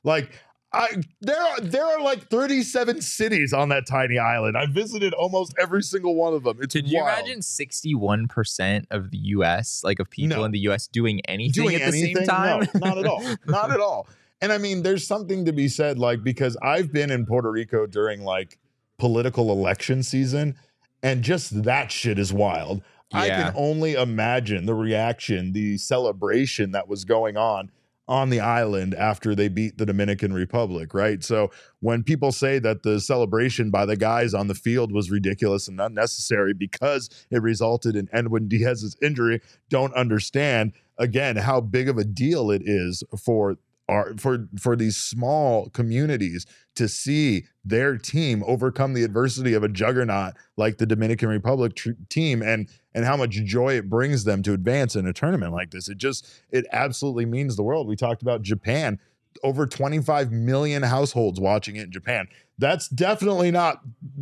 Like 0.02 0.30
I 0.72 0.88
there 1.20 1.40
are 1.40 1.60
there 1.60 1.84
are 1.84 2.00
like 2.02 2.28
37 2.28 3.00
cities 3.00 3.52
on 3.52 3.68
that 3.70 3.86
tiny 3.86 4.18
island. 4.18 4.56
I 4.56 4.66
visited 4.66 5.14
almost 5.14 5.54
every 5.58 5.82
single 5.82 6.14
one 6.16 6.34
of 6.34 6.42
them. 6.42 6.58
It's 6.60 6.74
Can 6.74 6.84
you 6.86 7.00
wild. 7.00 7.20
imagine 7.20 7.40
61% 7.40 8.86
of 8.90 9.10
the 9.12 9.18
US, 9.18 9.82
like 9.84 10.00
of 10.00 10.10
people 10.10 10.38
No. 10.38 10.44
in 10.44 10.50
the 10.50 10.58
US 10.68 10.88
doing 10.88 11.20
anything 11.26 11.62
doing 11.64 11.76
at 11.76 11.90
the 11.90 12.00
same 12.14 12.26
time? 12.26 12.66
No, 12.74 12.80
not 12.88 12.98
at 12.98 13.06
all. 13.06 13.22
Not 13.46 13.70
at 13.70 13.80
all. 13.80 14.08
And 14.41 14.53
I 14.53 14.59
mean, 14.59 14.82
there's 14.82 15.07
something 15.07 15.45
to 15.47 15.53
be 15.53 15.68
said, 15.68 15.99
like, 15.99 16.22
because 16.22 16.57
I've 16.62 16.93
been 16.93 17.11
in 17.11 17.24
Puerto 17.24 17.51
Rico 17.51 17.87
during 17.87 18.22
like 18.22 18.59
political 18.99 19.51
election 19.51 20.03
season, 20.03 20.57
and 21.03 21.22
just 21.22 21.64
that 21.64 21.91
shit 21.91 22.18
is 22.18 22.32
wild. 22.32 22.82
I 23.12 23.28
can 23.28 23.53
only 23.57 23.95
imagine 23.95 24.66
the 24.66 24.74
reaction, 24.74 25.53
the 25.53 25.78
celebration 25.78 26.72
that 26.72 26.89
was 26.89 27.05
going 27.05 27.37
on 27.37 27.70
on 28.07 28.28
the 28.28 28.41
island 28.41 28.95
after 28.95 29.35
they 29.35 29.49
beat 29.49 29.78
the 29.78 29.87
Dominican 29.87 30.32
Republic, 30.32 30.93
right? 30.93 31.24
So 31.24 31.51
when 31.80 32.03
people 32.03 32.32
say 32.32 32.59
that 32.59 32.82
the 32.82 33.01
celebration 33.01 33.70
by 33.70 33.87
the 33.87 33.97
guys 33.97 34.35
on 34.35 34.49
the 34.49 34.55
field 34.55 34.93
was 34.93 35.11
ridiculous 35.11 35.68
and 35.68 35.80
unnecessary 35.80 36.53
because 36.53 37.09
it 37.30 37.41
resulted 37.41 37.97
in 37.97 38.09
Edwin 38.12 38.49
Diaz's 38.49 38.97
injury, 39.01 39.41
don't 39.70 39.95
understand 39.95 40.72
again 40.99 41.37
how 41.37 41.61
big 41.61 41.89
of 41.89 41.97
a 41.97 42.05
deal 42.05 42.51
it 42.51 42.62
is 42.64 43.03
for 43.18 43.57
our 43.89 44.14
for 44.16 44.49
for 44.59 44.76
these 44.76 44.97
small 44.97 45.68
communities 45.70 46.47
to 46.74 46.89
see 46.89 47.45
their 47.64 47.97
team 47.97 48.43
overcome 48.47 48.95
the 48.95 49.05
adversity 49.05 49.55
of 49.55 49.62
a 49.62 49.68
juggernaut 49.68 50.35
like 50.57 50.78
the 50.78 50.87
Dominican 50.87 51.28
Republic 51.28 51.74
tr- 51.74 51.91
team 52.09 52.43
and 52.43 52.68
and 52.95 53.05
how 53.05 53.16
much 53.16 53.30
joy 53.30 53.74
it 53.74 53.91
brings 53.91 54.24
them 54.24 54.43
to 54.43 54.53
advance 54.53 54.97
in 54.97 55.07
a 55.07 55.12
tournament 55.12 55.53
like 55.53 55.70
this. 55.70 55.89
It 55.89 55.99
just 55.99 56.26
it 56.51 56.66
absolutely 56.72 57.26
means 57.26 57.57
the 57.57 57.62
world. 57.62 57.87
We 57.87 57.97
talked 57.97 58.22
about 58.22 58.43
Japan. 58.43 58.99
Over 59.43 59.66
25 59.66 60.30
million 60.30 60.85
households 60.85 61.41
watching 61.41 61.74
it 61.74 61.82
in 61.82 61.91
Japan. 61.91 62.28
That's 62.57 62.87
definitely 62.89 63.51
not 63.51 63.80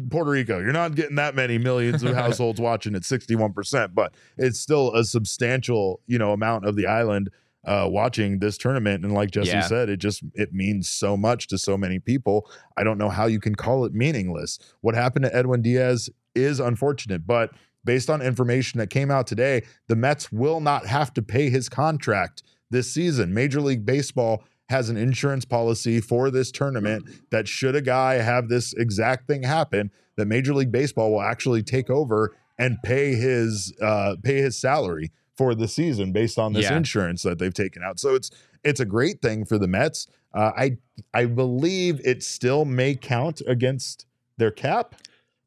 Puerto 0.08 0.30
Rico. 0.30 0.58
You're 0.58 0.72
not 0.72 0.94
getting 0.94 1.16
that 1.16 1.34
many 1.34 1.58
millions 1.58 2.02
of 2.02 2.14
households 2.14 2.58
watching 2.58 2.94
it 2.94 3.02
61% 3.02 3.94
but 3.94 4.14
it's 4.38 4.58
still 4.58 4.94
a 4.94 5.04
substantial 5.04 6.00
you 6.06 6.18
know 6.18 6.32
amount 6.32 6.66
of 6.66 6.76
the 6.76 6.86
island 6.86 7.28
uh, 7.64 7.86
watching 7.90 8.40
this 8.40 8.58
tournament. 8.58 9.04
And 9.04 9.14
like 9.14 9.30
Jesse 9.30 9.50
Yeah. 9.50 9.60
said, 9.62 9.88
it 9.88 9.98
just 9.98 10.22
it 10.34 10.52
means 10.52 10.88
so 10.88 11.16
much 11.16 11.46
to 11.48 11.58
so 11.58 11.76
many 11.76 11.98
people. 11.98 12.50
I 12.76 12.84
don't 12.84 12.98
know 12.98 13.08
how 13.08 13.26
you 13.26 13.40
can 13.40 13.54
call 13.54 13.84
it 13.84 13.92
meaningless. 13.94 14.58
What 14.80 14.94
happened 14.94 15.24
to 15.26 15.34
Edwin 15.34 15.62
Diaz 15.62 16.10
is 16.34 16.60
unfortunate, 16.60 17.26
but 17.26 17.50
based 17.84 18.08
on 18.08 18.22
information 18.22 18.78
that 18.78 18.90
came 18.90 19.10
out 19.10 19.26
today, 19.26 19.62
the 19.88 19.96
Mets 19.96 20.30
will 20.32 20.60
not 20.60 20.86
have 20.86 21.12
to 21.14 21.22
pay 21.22 21.50
his 21.50 21.68
contract 21.68 22.42
this 22.70 22.92
season. 22.92 23.34
Major 23.34 23.60
League 23.60 23.84
Baseball 23.84 24.44
has 24.68 24.88
an 24.88 24.96
insurance 24.96 25.44
policy 25.44 26.00
for 26.00 26.30
this 26.30 26.50
tournament 26.50 27.04
that 27.30 27.46
should 27.46 27.76
a 27.76 27.82
guy 27.82 28.14
have 28.14 28.48
this 28.48 28.72
exact 28.72 29.26
thing 29.26 29.42
happen, 29.42 29.90
that 30.16 30.26
Major 30.26 30.54
League 30.54 30.72
Baseball 30.72 31.12
will 31.12 31.20
actually 31.20 31.62
take 31.62 31.90
over 31.90 32.34
and 32.58 32.76
pay 32.82 33.14
his 33.14 33.74
uh, 33.82 34.16
pay 34.22 34.38
his 34.38 34.56
salary 34.56 35.10
for 35.36 35.54
the 35.54 35.68
season 35.68 36.12
based 36.12 36.38
on 36.38 36.52
this 36.52 36.64
Yeah. 36.64 36.76
insurance 36.76 37.22
that 37.22 37.38
they've 37.38 37.54
taken 37.54 37.82
out. 37.82 37.98
So 37.98 38.14
it's 38.14 38.30
it's 38.64 38.80
a 38.80 38.84
great 38.84 39.20
thing 39.22 39.44
for 39.44 39.58
the 39.58 39.66
Mets. 39.68 40.06
Uh, 40.34 40.52
I 40.56 40.76
I 41.14 41.26
believe 41.26 42.00
it 42.04 42.22
still 42.22 42.64
may 42.64 42.94
count 42.94 43.42
against 43.46 44.06
their 44.36 44.50
cap. 44.50 44.94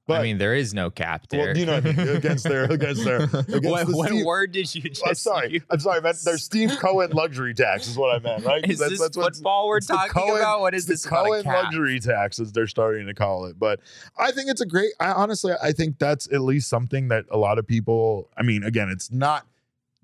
But 0.07 0.19
I 0.19 0.23
mean, 0.23 0.37
there 0.37 0.53
is 0.53 0.71
no 0.71 0.91
cap 0.91 1.29
there. 1.29 1.47
Well, 1.47 1.57
you 1.57 1.65
know 1.65 1.77
I 1.77 1.81
mean, 1.81 1.97
against 1.97 2.43
their- 2.43 2.65
against 2.65 3.03
their- 3.03 3.21
against 3.23 3.63
what, 3.63 3.87
the 3.87 3.97
what 3.97 4.09
Steve- 4.09 4.23
word 4.23 4.51
did 4.51 4.75
you 4.75 4.81
just? 4.83 5.01
I'm 5.03 5.15
sorry. 5.15 5.53
use? 5.53 5.63
I'm 5.71 5.79
sorry, 5.79 5.99
man. 6.01 6.13
There's 6.23 6.43
Steve 6.43 6.69
Cohen 6.79 7.09
luxury 7.09 7.55
tax 7.55 7.87
is 7.87 7.97
what 7.97 8.15
I 8.15 8.19
meant, 8.19 8.45
right? 8.45 8.69
Is 8.69 8.77
this 8.77 8.99
what's- 8.99 9.15
football 9.17 9.67
we're 9.67 9.79
talking 9.79 10.11
Cohen- 10.11 10.37
about? 10.41 10.61
What 10.61 10.75
is 10.75 10.85
this 10.85 11.03
Cohen 11.07 11.43
luxury 11.43 11.99
tax 11.99 12.37
as 12.39 12.51
they're 12.51 12.67
starting 12.67 13.07
to 13.07 13.15
call 13.15 13.45
it. 13.45 13.57
But 13.57 13.79
I 14.19 14.31
think 14.31 14.47
it's 14.51 14.61
a 14.61 14.67
great. 14.67 14.91
I 14.99 15.11
honestly, 15.11 15.53
I 15.59 15.71
think 15.71 15.97
that's 15.97 16.31
at 16.31 16.41
least 16.41 16.69
something 16.69 17.07
that 17.07 17.25
a 17.31 17.37
lot 17.37 17.57
of 17.57 17.65
people. 17.65 18.29
I 18.37 18.43
mean, 18.43 18.63
again, 18.63 18.89
it's 18.89 19.11
not. 19.11 19.47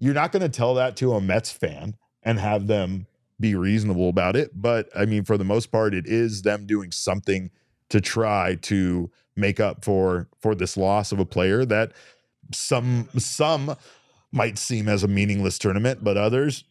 You're 0.02 0.16
not 0.16 0.32
going 0.32 0.42
to 0.42 0.50
tell 0.50 0.74
that 0.74 0.98
to 0.98 1.14
a 1.14 1.22
Mets 1.22 1.52
fan 1.52 1.96
and 2.24 2.40
have 2.40 2.66
them 2.68 3.06
be 3.40 3.56
reasonable 3.56 4.10
about 4.10 4.36
it. 4.36 4.50
But 4.54 4.90
I 4.96 5.06
mean, 5.06 5.24
for 5.24 5.38
the 5.38 5.46
most 5.46 5.72
part, 5.72 5.94
it 5.94 6.08
is 6.08 6.42
them 6.42 6.66
doing 6.66 6.92
something 6.92 7.52
to 7.90 8.02
try 8.02 8.56
to 8.64 9.12
make 9.36 9.60
up 9.60 9.86
for 9.86 10.28
for 10.42 10.56
this 10.56 10.76
loss 10.76 11.12
of 11.12 11.20
a 11.20 11.26
player 11.26 11.66
that 11.66 11.92
some 12.52 13.10
some 13.18 13.76
might 14.32 14.58
seem 14.58 14.90
as 14.90 15.04
a 15.04 15.08
meaningless 15.08 15.60
tournament, 15.60 16.04
but 16.04 16.18
others 16.18 16.64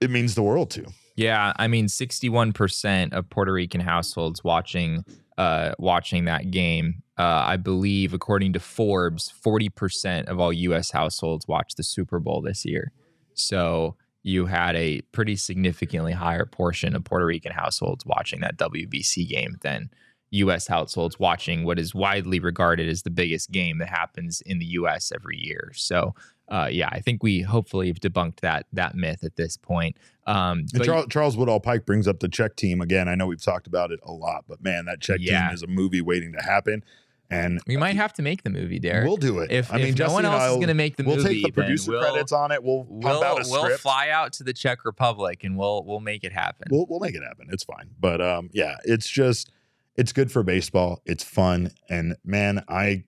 it 0.00 0.10
means 0.10 0.34
the 0.34 0.42
world 0.42 0.70
to. 0.70 0.86
Yeah, 1.16 1.52
I 1.56 1.68
mean, 1.68 1.88
sixty-one 1.88 2.52
percent 2.52 3.14
of 3.14 3.28
Puerto 3.30 3.52
Rican 3.52 3.80
households 3.80 4.44
watching 4.44 5.04
uh, 5.38 5.72
watching 5.78 6.26
that 6.26 6.50
game. 6.50 7.02
Uh, 7.16 7.44
I 7.46 7.56
believe, 7.56 8.12
according 8.12 8.52
to 8.52 8.60
Forbes, 8.60 9.30
forty 9.30 9.70
percent 9.70 10.28
of 10.28 10.38
all 10.38 10.52
U.S. 10.52 10.90
households 10.90 11.48
watched 11.48 11.78
the 11.78 11.82
Super 11.82 12.20
Bowl 12.20 12.42
this 12.42 12.64
year. 12.64 12.92
So 13.34 13.96
you 14.22 14.46
had 14.46 14.76
a 14.76 15.00
pretty 15.12 15.36
significantly 15.36 16.12
higher 16.12 16.44
portion 16.44 16.94
of 16.94 17.04
Puerto 17.04 17.24
Rican 17.24 17.52
households 17.52 18.04
watching 18.04 18.40
that 18.40 18.58
WBC 18.58 19.28
game 19.28 19.56
than 19.62 19.90
U.S. 20.30 20.66
households 20.66 21.18
watching 21.18 21.64
what 21.64 21.78
is 21.78 21.94
widely 21.94 22.38
regarded 22.38 22.88
as 22.88 23.02
the 23.02 23.10
biggest 23.10 23.50
game 23.50 23.78
that 23.78 23.88
happens 23.88 24.42
in 24.42 24.58
the 24.58 24.66
U.S. 24.66 25.12
every 25.14 25.38
year. 25.38 25.70
So, 25.74 26.14
uh, 26.50 26.68
yeah, 26.70 26.88
I 26.90 27.00
think 27.00 27.22
we 27.22 27.40
hopefully 27.42 27.88
have 27.88 28.00
debunked 28.00 28.40
that 28.40 28.66
that 28.72 28.94
myth 28.94 29.22
at 29.24 29.36
this 29.36 29.56
point. 29.56 29.96
Um, 30.26 30.64
but- 30.72 30.84
Charles, 30.84 31.06
Charles 31.10 31.36
Woodall 31.36 31.60
Pike 31.60 31.84
brings 31.86 32.06
up 32.08 32.20
the 32.20 32.28
Czech 32.28 32.56
team 32.56 32.80
again. 32.80 33.08
I 33.08 33.14
know 33.14 33.26
we've 33.26 33.42
talked 33.42 33.66
about 33.66 33.90
it 33.92 34.00
a 34.02 34.12
lot, 34.12 34.44
but 34.48 34.62
man, 34.62 34.84
that 34.86 35.00
Czech 35.00 35.18
Yeah. 35.20 35.46
team 35.48 35.54
is 35.54 35.62
a 35.62 35.66
movie 35.66 36.00
waiting 36.00 36.32
to 36.32 36.42
happen. 36.42 36.82
And 37.30 37.60
We 37.66 37.76
might 37.76 37.96
have 37.96 38.14
to 38.14 38.22
make 38.22 38.42
the 38.42 38.48
movie, 38.48 38.78
Derek. 38.78 39.06
we'll 39.06 39.18
do 39.18 39.40
it. 39.40 39.50
If, 39.52 39.70
I 39.70 39.76
mean, 39.76 39.88
if 39.88 39.98
no 39.98 40.10
one 40.10 40.24
else 40.24 40.36
is 40.36 40.40
I'll- 40.48 40.54
going 40.56 40.68
to 40.68 40.74
make 40.74 40.96
the 40.96 41.02
movie, 41.02 41.16
we'll 41.16 41.26
take 41.26 41.42
the 41.44 41.50
producer 41.50 41.90
we'll, 41.90 42.00
credits 42.00 42.32
on 42.32 42.52
it. 42.52 42.64
We'll 42.64 42.86
We'll, 42.88 43.22
out 43.22 43.46
a 43.46 43.50
we'll 43.50 43.76
fly 43.76 44.08
out 44.08 44.32
to 44.34 44.44
the 44.44 44.54
Czech 44.54 44.86
Republic 44.86 45.44
and 45.44 45.58
we'll 45.58 45.84
we'll 45.84 46.00
make 46.00 46.24
it 46.24 46.32
happen. 46.32 46.68
We'll 46.70 46.86
we'll 46.88 47.00
make 47.00 47.14
it 47.14 47.22
happen. 47.22 47.48
It's 47.50 47.64
fine. 47.64 47.90
But 48.00 48.22
um, 48.22 48.48
yeah, 48.54 48.76
it's 48.84 49.06
just 49.10 49.50
it's 49.94 50.14
good 50.14 50.32
for 50.32 50.42
baseball. 50.42 51.02
It's 51.04 51.22
fun, 51.22 51.70
and 51.90 52.16
man, 52.24 52.64
I 52.66 53.04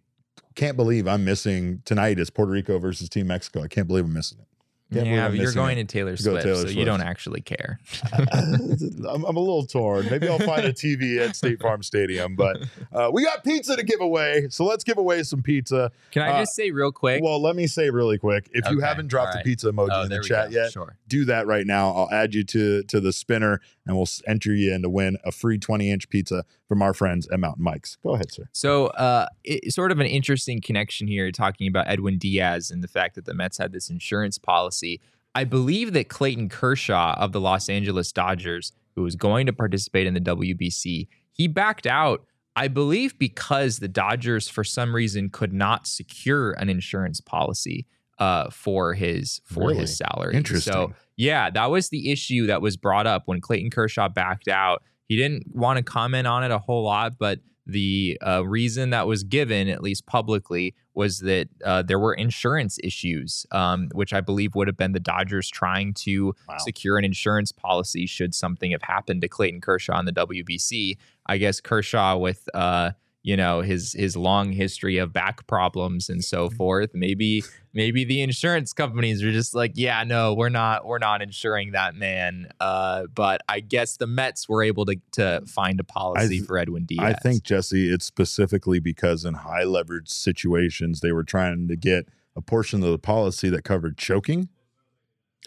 can't 0.60 0.76
believe 0.76 1.08
I'm 1.08 1.24
missing 1.24 1.80
tonight. 1.86 2.18
Is 2.18 2.28
Puerto 2.28 2.52
Rico 2.52 2.78
versus 2.78 3.08
Team 3.08 3.28
Mexico. 3.28 3.62
I 3.62 3.68
can't 3.68 3.88
believe 3.88 4.04
I'm 4.04 4.12
missing 4.12 4.38
it. 4.40 4.46
Can't 4.92 5.06
yeah, 5.06 5.28
but 5.28 5.36
you're 5.38 5.52
going 5.52 5.78
it. 5.78 5.88
to 5.88 5.92
Taylor 5.92 6.16
Swift, 6.16 6.44
Taylor 6.44 6.62
so 6.62 6.68
you 6.68 6.84
don't 6.84 7.00
actually 7.00 7.40
care. 7.40 7.78
I'm, 8.12 9.24
I'm 9.24 9.36
a 9.36 9.40
little 9.40 9.64
torn. 9.64 10.10
Maybe 10.10 10.28
I'll 10.28 10.40
find 10.40 10.66
a 10.66 10.72
TV 10.72 11.18
at 11.20 11.36
State 11.36 11.60
Farm 11.62 11.82
Stadium, 11.84 12.34
but 12.34 12.56
uh, 12.92 13.08
we 13.12 13.24
got 13.24 13.44
pizza 13.44 13.76
to 13.76 13.84
give 13.84 14.00
away. 14.00 14.48
So 14.50 14.64
let's 14.64 14.82
give 14.82 14.98
away 14.98 15.22
some 15.22 15.42
pizza. 15.44 15.92
Can 16.10 16.22
I 16.22 16.30
Uh, 16.30 16.40
just 16.40 16.56
say 16.56 16.72
real 16.72 16.90
quick? 16.90 17.22
Well, 17.22 17.40
let 17.40 17.54
me 17.54 17.68
say 17.68 17.88
really 17.88 18.18
quick 18.18 18.50
if 18.52 18.68
you 18.68 18.80
haven't 18.80 19.06
dropped 19.06 19.36
all 19.36 19.42
the 19.44 19.48
pizza 19.48 19.70
emoji 19.70 19.90
oh, 19.92 20.02
in 20.02 20.08
the 20.08 20.20
chat 20.20 20.50
go. 20.50 20.60
yet, 20.60 20.72
Sure. 20.72 20.96
do 21.06 21.24
that 21.26 21.46
right 21.46 21.66
now. 21.66 21.92
I'll 21.92 22.10
add 22.10 22.34
you 22.34 22.42
to 22.44 22.82
to 22.82 23.00
the 23.00 23.12
spinner 23.12 23.60
and 23.86 23.96
we'll 23.96 24.08
enter 24.26 24.52
you 24.52 24.74
in 24.74 24.82
to 24.82 24.90
win 24.90 25.16
a 25.24 25.30
free 25.30 25.58
20 25.58 25.88
inch 25.88 26.08
pizza 26.08 26.44
from 26.70 26.82
our 26.82 26.94
friends 26.94 27.26
at 27.32 27.40
Mountain 27.40 27.64
Mike's. 27.64 27.96
Go 28.00 28.14
ahead, 28.14 28.30
sir. 28.30 28.44
So, 28.52 28.86
uh, 28.86 29.26
it, 29.42 29.72
sort 29.74 29.90
of 29.90 29.98
an 29.98 30.06
interesting 30.06 30.60
connection 30.60 31.08
here, 31.08 31.32
talking 31.32 31.66
about 31.66 31.88
Edwin 31.88 32.16
Diaz 32.16 32.70
and 32.70 32.80
the 32.80 32.86
fact 32.86 33.16
that 33.16 33.24
the 33.24 33.34
Mets 33.34 33.58
had 33.58 33.72
this 33.72 33.90
insurance 33.90 34.38
policy. 34.38 35.00
I 35.34 35.42
believe 35.42 35.94
that 35.94 36.08
Clayton 36.08 36.48
Kershaw 36.48 37.14
of 37.18 37.32
the 37.32 37.40
Los 37.40 37.68
Angeles 37.68 38.12
Dodgers, 38.12 38.70
who 38.94 39.02
was 39.02 39.16
going 39.16 39.46
to 39.46 39.52
participate 39.52 40.06
in 40.06 40.14
the 40.14 40.20
WBC, 40.20 41.08
he 41.32 41.48
backed 41.48 41.88
out. 41.88 42.24
I 42.54 42.68
believe 42.68 43.18
because 43.18 43.80
the 43.80 43.88
Dodgers, 43.88 44.48
for 44.48 44.62
some 44.62 44.94
reason, 44.94 45.28
could 45.28 45.52
not 45.52 45.88
secure 45.88 46.52
an 46.52 46.68
insurance 46.68 47.20
policy 47.20 47.84
uh, 48.20 48.48
for 48.50 48.94
his 48.94 49.40
for 49.44 49.66
Really? 49.70 49.78
his 49.78 49.96
salary. 49.96 50.36
Interesting. 50.36 50.72
So, 50.72 50.92
yeah, 51.16 51.50
that 51.50 51.68
was 51.68 51.88
the 51.88 52.12
issue 52.12 52.46
that 52.46 52.62
was 52.62 52.76
brought 52.76 53.08
up 53.08 53.22
when 53.26 53.40
Clayton 53.40 53.70
Kershaw 53.70 54.08
backed 54.08 54.46
out. 54.46 54.84
He 55.10 55.16
didn't 55.16 55.56
want 55.56 55.76
to 55.76 55.82
comment 55.82 56.28
on 56.28 56.44
it 56.44 56.52
a 56.52 56.58
whole 56.58 56.84
lot, 56.84 57.18
but 57.18 57.40
the 57.66 58.16
uh, 58.24 58.46
reason 58.46 58.90
that 58.90 59.08
was 59.08 59.24
given, 59.24 59.68
at 59.68 59.82
least 59.82 60.06
publicly, 60.06 60.72
was 60.94 61.18
that 61.18 61.48
uh, 61.64 61.82
there 61.82 61.98
were 61.98 62.14
insurance 62.14 62.78
issues, 62.84 63.44
um, 63.50 63.88
which 63.92 64.12
I 64.12 64.20
believe 64.20 64.54
would 64.54 64.68
have 64.68 64.76
been 64.76 64.92
the 64.92 65.00
Dodgers 65.00 65.48
trying 65.50 65.94
to 65.94 66.32
Wow. 66.48 66.58
secure 66.58 66.96
an 66.96 67.04
insurance 67.04 67.50
policy 67.50 68.06
should 68.06 68.36
something 68.36 68.70
have 68.70 68.82
happened 68.82 69.22
to 69.22 69.28
Clayton 69.28 69.60
Kershaw 69.60 69.98
in 69.98 70.04
the 70.04 70.12
WBC. 70.12 70.96
I 71.26 71.38
guess 71.38 71.60
Kershaw, 71.60 72.16
with 72.16 72.48
uh, 72.54 72.92
you 73.22 73.36
know 73.36 73.60
his 73.60 73.92
his 73.92 74.16
long 74.16 74.52
history 74.52 74.96
of 74.98 75.12
back 75.12 75.46
problems 75.46 76.08
and 76.08 76.24
so 76.24 76.48
Mm-hmm. 76.48 76.56
forth, 76.56 76.90
maybe 76.94 77.42
maybe 77.74 78.04
the 78.04 78.22
insurance 78.22 78.72
companies 78.72 79.22
are 79.22 79.30
just 79.30 79.54
like, 79.54 79.72
yeah, 79.74 80.02
no, 80.04 80.32
we're 80.34 80.48
not 80.48 80.86
we're 80.86 80.98
not 80.98 81.20
insuring 81.22 81.72
that 81.72 81.94
man. 81.94 82.48
Uh, 82.60 83.04
but 83.14 83.42
I 83.48 83.60
guess 83.60 83.96
the 83.98 84.06
Mets 84.06 84.48
were 84.48 84.62
able 84.62 84.86
to 84.86 84.96
to 85.12 85.42
find 85.46 85.78
a 85.80 85.84
policy 85.84 86.38
th- 86.38 86.46
for 86.46 86.56
Edwin 86.58 86.84
Diaz. 86.86 87.04
I 87.04 87.12
think 87.12 87.42
Jesse, 87.42 87.92
it's 87.92 88.06
specifically 88.06 88.80
because 88.80 89.24
in 89.24 89.34
high 89.34 89.64
leverage 89.64 90.08
situations 90.08 91.00
they 91.00 91.12
were 91.12 91.24
trying 91.24 91.68
to 91.68 91.76
get 91.76 92.06
a 92.34 92.40
portion 92.40 92.82
of 92.82 92.90
the 92.90 92.98
policy 92.98 93.48
that 93.50 93.64
covered 93.64 93.98
choking. 93.98 94.48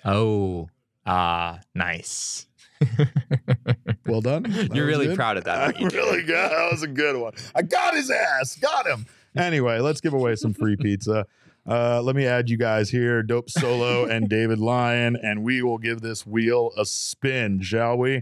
Oh, 0.05 0.69
ah, 1.05 1.59
nice. 1.73 2.45
Well 4.05 4.21
done. 4.21 4.43
That 4.43 4.75
You're 4.75 4.85
really 4.85 5.07
good. 5.07 5.15
proud 5.15 5.37
of 5.37 5.43
that, 5.45 5.75
I'm 5.75 5.75
you, 5.81 5.87
really 5.89 6.23
good. 6.23 6.35
That 6.51 6.69
was 6.71 6.83
a 6.83 6.87
good 6.87 7.15
one. 7.15 7.33
I 7.55 7.61
got 7.61 7.93
his 7.95 8.09
ass. 8.11 8.55
Got 8.57 8.85
him. 8.87 9.05
Anyway, 9.35 9.79
let's 9.79 10.01
give 10.01 10.13
away 10.13 10.35
some 10.35 10.53
free 10.53 10.75
pizza. 10.75 11.25
Uh, 11.65 12.01
let 12.01 12.15
me 12.15 12.25
add 12.25 12.49
you 12.49 12.57
guys 12.57 12.89
here, 12.89 13.23
Dope 13.23 13.49
Solo 13.49 14.05
and 14.05 14.27
David 14.27 14.59
Lyon, 14.59 15.15
and 15.15 15.43
we 15.43 15.61
will 15.61 15.77
give 15.77 16.01
this 16.01 16.27
wheel 16.27 16.71
a 16.77 16.85
spin, 16.85 17.61
shall 17.61 17.97
we? 17.97 18.21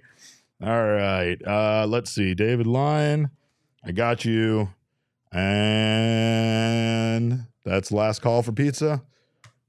All 0.63 0.85
right. 0.87 1.37
Uh, 1.45 1.87
let's 1.89 2.11
see. 2.11 2.35
David 2.35 2.67
Lyon, 2.67 3.31
I 3.83 3.91
got 3.93 4.25
you. 4.25 4.69
And 6.01 7.45
that's 7.65 7.91
last 7.91 8.21
call 8.21 8.43
for 8.43 8.51
pizza. 8.51 9.01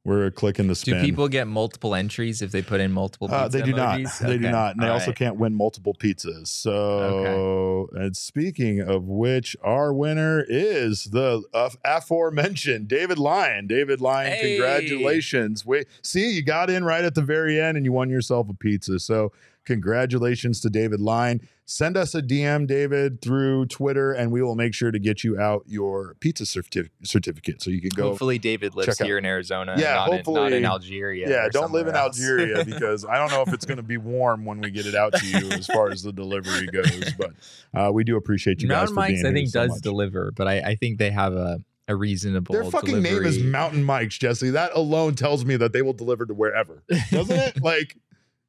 We're 0.05 0.33
clicking 0.33 0.67
the 0.67 0.75
spin. 0.75 0.97
Do 0.97 1.01
people 1.01 1.29
get 1.29 1.47
multiple 1.47 1.95
entries 1.95 2.43
if 2.43 2.51
they 2.51 2.61
put 2.61 2.81
in 2.81 2.91
multiple? 2.91 3.33
Uh, 3.33 3.47
they 3.47 3.63
do 3.63 3.73
not. 3.73 4.01
emojis? 4.01 4.19
They 4.19 4.37
do 4.37 4.51
not. 4.51 4.75
And 4.75 4.83
they 4.83 4.89
also 4.89 5.09
right. 5.09 5.17
can't 5.17 5.37
win 5.37 5.55
multiple 5.55 5.95
pizzas. 5.95 6.49
So, 6.49 7.89
and 7.93 8.17
speaking 8.17 8.81
of 8.81 9.05
which, 9.05 9.57
our 9.63 9.93
winner 9.93 10.45
is 10.49 11.05
the 11.05 11.45
uh, 11.55 11.71
aforementioned 11.85 12.89
David 12.89 13.19
Lyon. 13.19 13.69
David 13.69 14.01
Lyon, 14.01 14.33
Hey. 14.33 14.57
congratulations! 14.57 15.65
Wait, 15.65 15.87
see, 16.03 16.33
you 16.33 16.43
got 16.43 16.69
in 16.69 16.85
right 16.85 17.05
at 17.05 17.15
the 17.15 17.23
very 17.23 17.61
end, 17.61 17.77
and 17.77 17.87
you 17.87 17.93
won 17.93 18.11
yourself 18.11 18.49
a 18.49 18.55
pizza. 18.55 18.99
So, 18.99 19.31
congratulations 19.65 20.61
to 20.61 20.71
David 20.71 21.01
Line. 21.01 21.41
Send 21.65 21.97
us 21.97 22.15
a 22.15 22.21
DM, 22.21 22.67
David, 22.67 23.23
through 23.23 23.67
Twitter, 23.67 24.13
and 24.13 24.31
we 24.31 24.43
will 24.43 24.57
make 24.57 24.75
sure 24.75 24.91
to 24.91 24.99
get 24.99 25.25
you 25.25 25.39
out 25.39 25.63
your 25.67 26.17
pizza 26.21 26.45
certi- 26.45 26.91
certificate 27.03 27.63
so 27.63 27.71
you 27.71 27.81
can 27.81 27.91
go. 27.91 28.11
Hopefully, 28.11 28.39
David 28.39 28.75
lives 28.75 28.89
check 28.89 29.01
out- 29.01 29.07
here 29.07 29.17
in 29.17 29.25
Arizona. 29.25 29.75
Yeah, 29.79 29.95
not 29.95 30.27
in, 30.27 30.35
not 30.35 30.53
in 30.53 30.65
Algeria. 30.65 31.31
Yeah, 31.31 31.47
or 31.47 31.51
don't 31.51 31.73
live 31.73 31.87
in 31.87 31.95
else. 31.95 32.19
Algeria 32.21 32.65
because 32.67 33.05
I 33.07 33.17
don't 33.17 33.31
know 33.31 33.43
if 33.43 33.55
it's 33.55 33.65
going 33.65 33.77
to 33.79 33.83
be 33.83 33.97
warm 33.97 34.45
when 34.45 34.61
we 34.61 34.71
get 34.71 34.87
it 34.87 34.95
out 34.95 35.15
to 35.15 35.27
you 35.27 35.51
as 35.53 35.67
far 35.69 35.91
as 35.91 36.03
the 36.03 36.13
delivery 36.13 36.67
goes. 36.67 37.13
But 37.15 37.31
uh, 37.73 37.91
we 37.93 38.05
do 38.05 38.17
appreciate 38.17 38.61
you 38.63 38.69
guys 38.69 38.91
Mountain 38.91 38.95
Mike's, 38.97 39.23
being 39.23 39.27
I 39.27 39.33
think, 39.33 39.49
so 39.49 39.61
does 39.61 39.71
much. 39.71 39.83
deliver, 39.83 40.33
but 40.33 40.49
I, 40.49 40.61
I 40.61 40.75
think 40.75 40.99
they 40.99 41.11
have 41.11 41.33
a, 41.33 41.59
a 41.89 41.97
reasonable. 41.97 42.53
Their 42.53 42.65
fucking 42.65 43.01
name 43.01 43.25
is. 43.25 43.39
Mountain 43.43 43.85
Mike's, 43.85 44.19
Jesse. 44.19 44.51
That 44.51 44.73
alone 44.75 45.15
tells 45.15 45.45
me 45.45 45.57
that 45.57 45.73
they 45.73 45.83
will 45.83 45.93
deliver 45.95 46.27
to 46.27 46.35
wherever, 46.35 46.83
doesn't 47.11 47.39
it? 47.39 47.63
like, 47.63 47.97